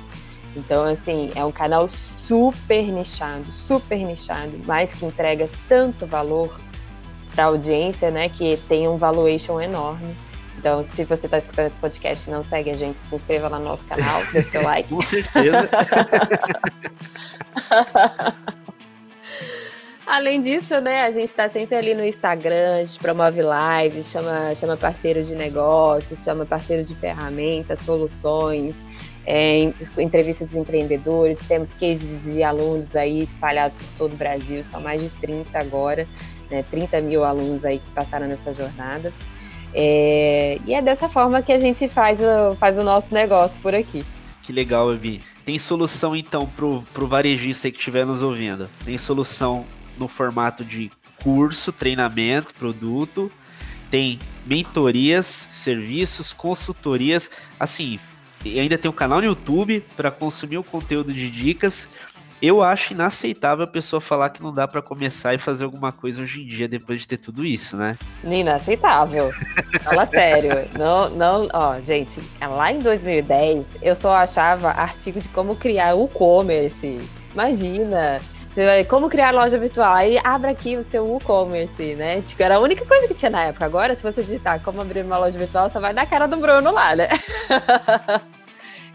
Então, 0.55 0.85
assim, 0.85 1.31
é 1.35 1.45
um 1.45 1.53
canal 1.53 1.89
super 1.89 2.85
nichado, 2.85 3.51
super 3.51 3.99
nichado, 3.99 4.53
mas 4.67 4.93
que 4.93 5.07
entrega 5.07 5.49
tanto 5.69 6.07
valor 6.07 6.61
para 7.35 7.45
a 7.45 7.47
audiência, 7.47 8.11
né? 8.11 8.29
Que 8.29 8.59
tem 8.69 8.87
um 8.87 8.97
valuation 8.97 9.61
enorme. 9.61 10.15
Então, 10.59 10.83
se 10.83 11.05
você 11.05 11.27
está 11.27 11.39
escutando 11.39 11.67
esse 11.67 11.79
podcast 11.79 12.29
e 12.29 12.33
não 12.33 12.43
segue 12.43 12.71
a 12.71 12.75
gente, 12.75 12.99
se 12.99 13.15
inscreva 13.15 13.49
lá 13.49 13.59
no 13.59 13.67
nosso 13.67 13.85
canal, 13.87 14.21
dê 14.33 14.43
seu 14.43 14.63
like. 14.63 14.89
Com 14.95 15.03
certeza. 15.03 15.69
Além 20.07 20.41
disso, 20.41 20.79
né, 20.81 21.05
a 21.05 21.11
gente 21.11 21.29
está 21.29 21.49
sempre 21.49 21.75
ali 21.75 21.95
no 21.95 22.05
Instagram, 22.05 22.81
a 22.81 22.85
gente 22.85 22.99
promove 22.99 23.41
lives, 23.41 24.11
chama, 24.11 24.55
chama 24.55 24.77
parceiro 24.77 25.25
de 25.25 25.35
negócios, 25.35 26.23
chama 26.23 26.45
parceiro 26.45 26.85
de 26.85 26.95
ferramentas, 26.95 27.79
soluções, 27.79 28.87
é, 29.25 29.73
entrevistas 29.99 30.51
de 30.51 30.59
empreendedores, 30.59 31.39
temos 31.49 31.73
cases 31.73 32.31
de 32.31 32.43
alunos 32.43 32.95
aí 32.95 33.23
espalhados 33.23 33.77
por 33.77 33.87
todo 33.97 34.13
o 34.13 34.17
Brasil, 34.17 34.63
são 34.65 34.81
mais 34.81 35.01
de 35.01 35.09
30 35.09 35.59
agora, 35.59 36.07
né, 36.51 36.63
30 36.71 37.01
mil 37.01 37.25
alunos 37.25 37.65
aí 37.65 37.79
que 37.79 37.91
passaram 37.93 38.27
nessa 38.27 38.53
jornada. 38.53 39.13
É, 39.75 40.59
e 40.67 40.75
é 40.75 40.83
dessa 40.83 41.09
forma 41.09 41.43
que 41.43 41.53
a 41.53 41.59
gente 41.59 41.89
faz 41.89 42.21
o, 42.21 42.55
faz 42.57 42.79
o 42.79 42.83
nosso 42.83 43.13
negócio 43.15 43.61
por 43.61 43.75
aqui. 43.75 44.05
Que 44.43 44.53
legal, 44.53 44.93
Evi. 44.93 45.23
Tem 45.45 45.59
solução 45.59 46.15
então 46.15 46.47
pro, 46.47 46.83
pro 46.93 47.07
varejista 47.07 47.71
que 47.71 47.79
estiver 47.79 48.05
nos 48.05 48.23
ouvindo? 48.23 48.69
Tem 48.85 48.97
solução 48.99 49.65
no 49.99 50.09
formato 50.09 50.65
de 50.65 50.91
curso, 51.23 51.73
treinamento, 51.73 52.55
produto, 52.55 53.31
tem 53.91 54.19
mentorias, 54.47 55.27
serviços, 55.27 56.33
consultorias, 56.33 57.31
assim, 57.59 57.99
ainda 58.45 58.77
tem 58.77 58.91
um 58.91 58.95
canal 58.95 59.21
no 59.21 59.27
YouTube 59.27 59.85
para 59.97 60.11
consumir 60.11 60.59
o 60.59 60.65
conteúdo 60.65 61.13
de 61.13 61.31
dicas. 61.31 61.91
Eu 62.43 62.61
acho 62.61 62.93
inaceitável 62.93 63.63
a 63.63 63.69
pessoa 63.69 64.01
falar 64.01 64.29
que 64.31 64.43
não 64.43 64.53
dá 64.53 64.67
para 64.67 64.83
começar 64.83 65.33
e 65.33 65.39
fazer 65.39 65.63
alguma 65.63 65.93
coisa 65.93 66.21
hoje 66.23 66.43
em 66.43 66.47
dia 66.47 66.67
depois 66.67 66.99
de 66.99 67.07
ter 67.07 67.19
tudo 67.19 67.45
isso, 67.45 67.77
né? 67.77 67.97
Inaceitável. 68.25 69.31
Fala 69.85 70.05
sério. 70.07 70.69
Não, 70.77 71.09
não, 71.11 71.49
ó, 71.53 71.81
gente, 71.81 72.21
lá 72.41 72.73
em 72.73 72.81
2010 72.81 73.65
eu 73.81 73.95
só 73.95 74.17
achava 74.17 74.71
artigo 74.71 75.21
de 75.21 75.29
como 75.29 75.55
criar 75.55 75.95
o 75.95 76.07
e-commerce. 76.07 77.01
Imagina, 77.33 78.21
você 78.51 78.67
vai, 78.67 78.85
como 78.85 79.09
criar 79.09 79.31
loja 79.31 79.57
virtual? 79.57 79.95
Aí 79.95 80.19
abre 80.25 80.51
aqui 80.51 80.77
o 80.77 80.83
seu 80.83 81.17
e-commerce, 81.17 81.95
né? 81.95 82.23
Tipo, 82.23 82.43
era 82.43 82.57
a 82.57 82.61
única 82.61 82.85
coisa 82.85 83.07
que 83.07 83.15
tinha 83.15 83.31
na 83.31 83.45
época. 83.45 83.65
Agora, 83.65 83.95
se 83.95 84.03
você 84.03 84.21
digitar 84.21 84.59
como 84.61 84.83
abrir 84.83 85.05
uma 85.05 85.17
loja 85.17 85.39
virtual, 85.39 85.71
só 85.71 85.79
vai 85.79 85.95
dar 85.95 86.03
a 86.03 86.07
cara 86.07 86.27
do 86.27 86.37
Bruno 86.37 86.73
lá, 86.73 86.97
né? 86.97 87.09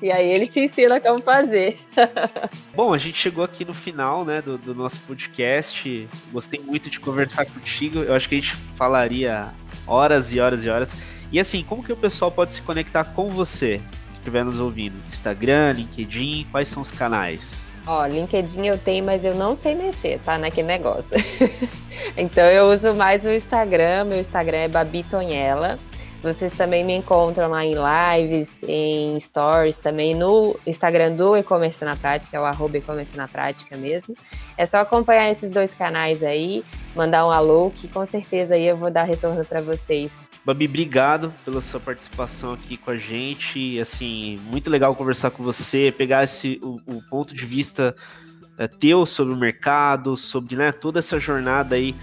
e 0.02 0.12
aí 0.12 0.30
ele 0.30 0.48
te 0.48 0.60
ensina 0.60 1.00
como 1.00 1.22
fazer. 1.22 1.78
Bom, 2.76 2.94
a 2.94 2.98
gente 2.98 3.18
chegou 3.18 3.44
aqui 3.44 3.66
no 3.66 3.74
final, 3.74 4.24
né, 4.24 4.42
do, 4.42 4.58
do 4.58 4.76
nosso 4.76 5.00
podcast. 5.02 6.08
Gostei 6.32 6.60
muito 6.60 6.90
de 6.90 7.00
conversar 7.00 7.46
contigo. 7.46 8.00
Eu 8.00 8.14
acho 8.14 8.30
que 8.30 8.36
a 8.36 8.40
gente 8.40 8.56
falaria 8.76 9.48
horas 9.88 10.32
e 10.32 10.40
horas 10.40 10.64
e 10.64 10.70
horas. 10.70 10.96
E 11.32 11.40
assim, 11.40 11.64
como 11.64 11.84
que 11.84 11.92
o 11.92 11.98
pessoal 11.98 12.32
pode 12.32 12.54
se 12.54 12.62
conectar 12.62 13.04
com 13.04 13.30
você, 13.30 13.82
que 14.14 14.20
estiver 14.20 14.46
nos 14.46 14.60
ouvindo? 14.60 14.96
Instagram, 15.08 15.74
LinkedIn, 15.74 16.48
quais 16.52 16.68
são 16.68 16.82
os 16.82 16.92
canais? 16.92 17.66
Ó, 17.88 18.06
LinkedIn 18.06 18.68
eu 18.68 18.78
tenho, 18.78 19.06
mas 19.06 19.24
eu 19.24 19.34
não 19.34 19.56
sei 19.56 19.74
mexer, 19.74 20.20
tá? 20.20 20.38
Naquele 20.38 20.68
negócio. 20.68 21.18
então 22.18 22.44
eu 22.44 22.70
uso 22.70 22.94
mais 22.94 23.24
o 23.24 23.30
Instagram. 23.30 24.04
Meu 24.04 24.20
Instagram 24.20 24.58
é 24.58 24.68
Babi 24.68 25.04
Tonhela. 25.04 25.80
Vocês 26.28 26.52
também 26.52 26.84
me 26.84 26.94
encontram 26.94 27.48
lá 27.48 27.64
em 27.64 27.72
lives, 27.74 28.62
em 28.68 29.18
stories, 29.18 29.80
também 29.80 30.14
no 30.14 30.60
Instagram 30.68 31.16
do 31.16 31.38
E-Commerce 31.38 31.86
na 31.86 31.96
Prática, 31.96 32.36
é 32.36 32.40
o 32.42 32.44
arroba 32.44 32.78
E-Commerce 32.78 33.16
na 33.16 33.30
Prática 33.30 33.78
mesmo. 33.78 34.14
É 34.58 34.66
só 34.66 34.80
acompanhar 34.80 35.32
esses 35.32 35.50
dois 35.50 35.74
canais 35.74 36.22
aí, 36.24 36.66
mandar 36.94 37.26
um 37.26 37.32
alô, 37.32 37.72
que 37.74 37.88
com 37.88 38.06
certeza 38.06 38.56
aí 38.56 38.68
eu 38.68 38.76
vou 38.76 38.92
dar 38.92 39.04
retorno 39.04 39.46
para 39.46 39.62
vocês. 39.62 40.28
Babi, 40.44 40.66
obrigado 40.66 41.34
pela 41.46 41.62
sua 41.62 41.80
participação 41.80 42.52
aqui 42.52 42.76
com 42.76 42.92
a 42.92 42.98
gente. 42.98 43.80
Assim, 43.80 44.38
muito 44.52 44.70
legal 44.70 44.94
conversar 44.98 45.32
com 45.32 45.42
você, 45.42 45.94
pegar 45.98 46.26
esse, 46.26 46.60
o, 46.62 46.82
o 46.86 47.02
ponto 47.10 47.34
de 47.34 47.46
vista 47.46 47.96
é, 48.58 48.68
teu 48.68 49.06
sobre 49.06 49.34
o 49.34 49.38
mercado, 49.38 50.18
sobre 50.18 50.58
né, 50.58 50.74
toda 50.74 51.00
essa 51.00 51.18
jornada 51.18 51.76
aí 51.76 51.96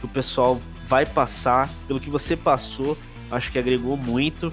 que 0.00 0.04
o 0.04 0.08
pessoal 0.08 0.60
vai 0.84 1.06
passar, 1.06 1.70
pelo 1.88 1.98
que 1.98 2.10
você 2.10 2.36
passou 2.36 2.94
acho 3.30 3.50
que 3.50 3.58
agregou 3.58 3.96
muito. 3.96 4.52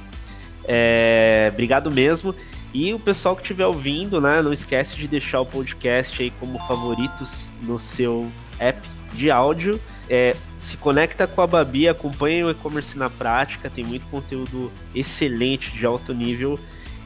É, 0.64 1.50
obrigado 1.54 1.90
mesmo. 1.90 2.36
E 2.74 2.94
o 2.94 3.00
pessoal 3.00 3.36
que 3.36 3.42
estiver 3.42 3.66
ouvindo, 3.66 4.20
né, 4.20 4.42
não 4.42 4.52
esquece 4.52 4.98
de 4.98 5.08
deixar 5.08 5.42
o 5.42 5.46
podcast 5.46 6.22
aí 6.22 6.32
como 6.40 6.60
favoritos 6.60 7.52
no 7.64 7.80
seu 7.80 8.30
app 8.60 8.88
de 9.14 9.32
áudio. 9.32 9.82
É, 10.10 10.36
se 10.58 10.78
conecta 10.78 11.26
com 11.26 11.42
a 11.42 11.48
Babi, 11.48 11.88
acompanha 11.88 12.46
o 12.46 12.52
e-commerce 12.52 12.98
na 12.98 13.10
prática, 13.10 13.70
tem 13.70 13.84
muito 13.84 14.06
conteúdo 14.08 14.72
excelente 14.94 15.72
de 15.72 15.86
alto 15.86 16.14
nível 16.14 16.60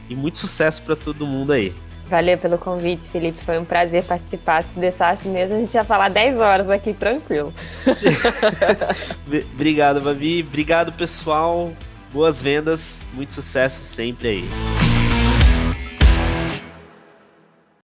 e 0.08 0.14
muito 0.14 0.38
sucesso 0.38 0.82
para 0.82 0.96
todo 0.96 1.26
mundo 1.26 1.52
aí. 1.52 1.72
Valeu 2.12 2.36
pelo 2.36 2.58
convite, 2.58 3.08
Felipe. 3.08 3.42
Foi 3.42 3.58
um 3.58 3.64
prazer 3.64 4.04
participar. 4.04 4.62
Se 4.62 4.78
deixasse 4.78 5.26
mesmo, 5.28 5.56
a 5.56 5.60
gente 5.60 5.72
ia 5.72 5.82
falar 5.82 6.10
10 6.10 6.36
horas 6.40 6.68
aqui, 6.68 6.92
tranquilo. 6.92 7.54
Obrigado, 9.54 9.98
Babi. 9.98 10.44
Obrigado, 10.46 10.92
pessoal. 10.92 11.72
Boas 12.12 12.42
vendas. 12.42 13.00
Muito 13.14 13.32
sucesso 13.32 13.82
sempre 13.82 14.28
aí. 14.28 14.91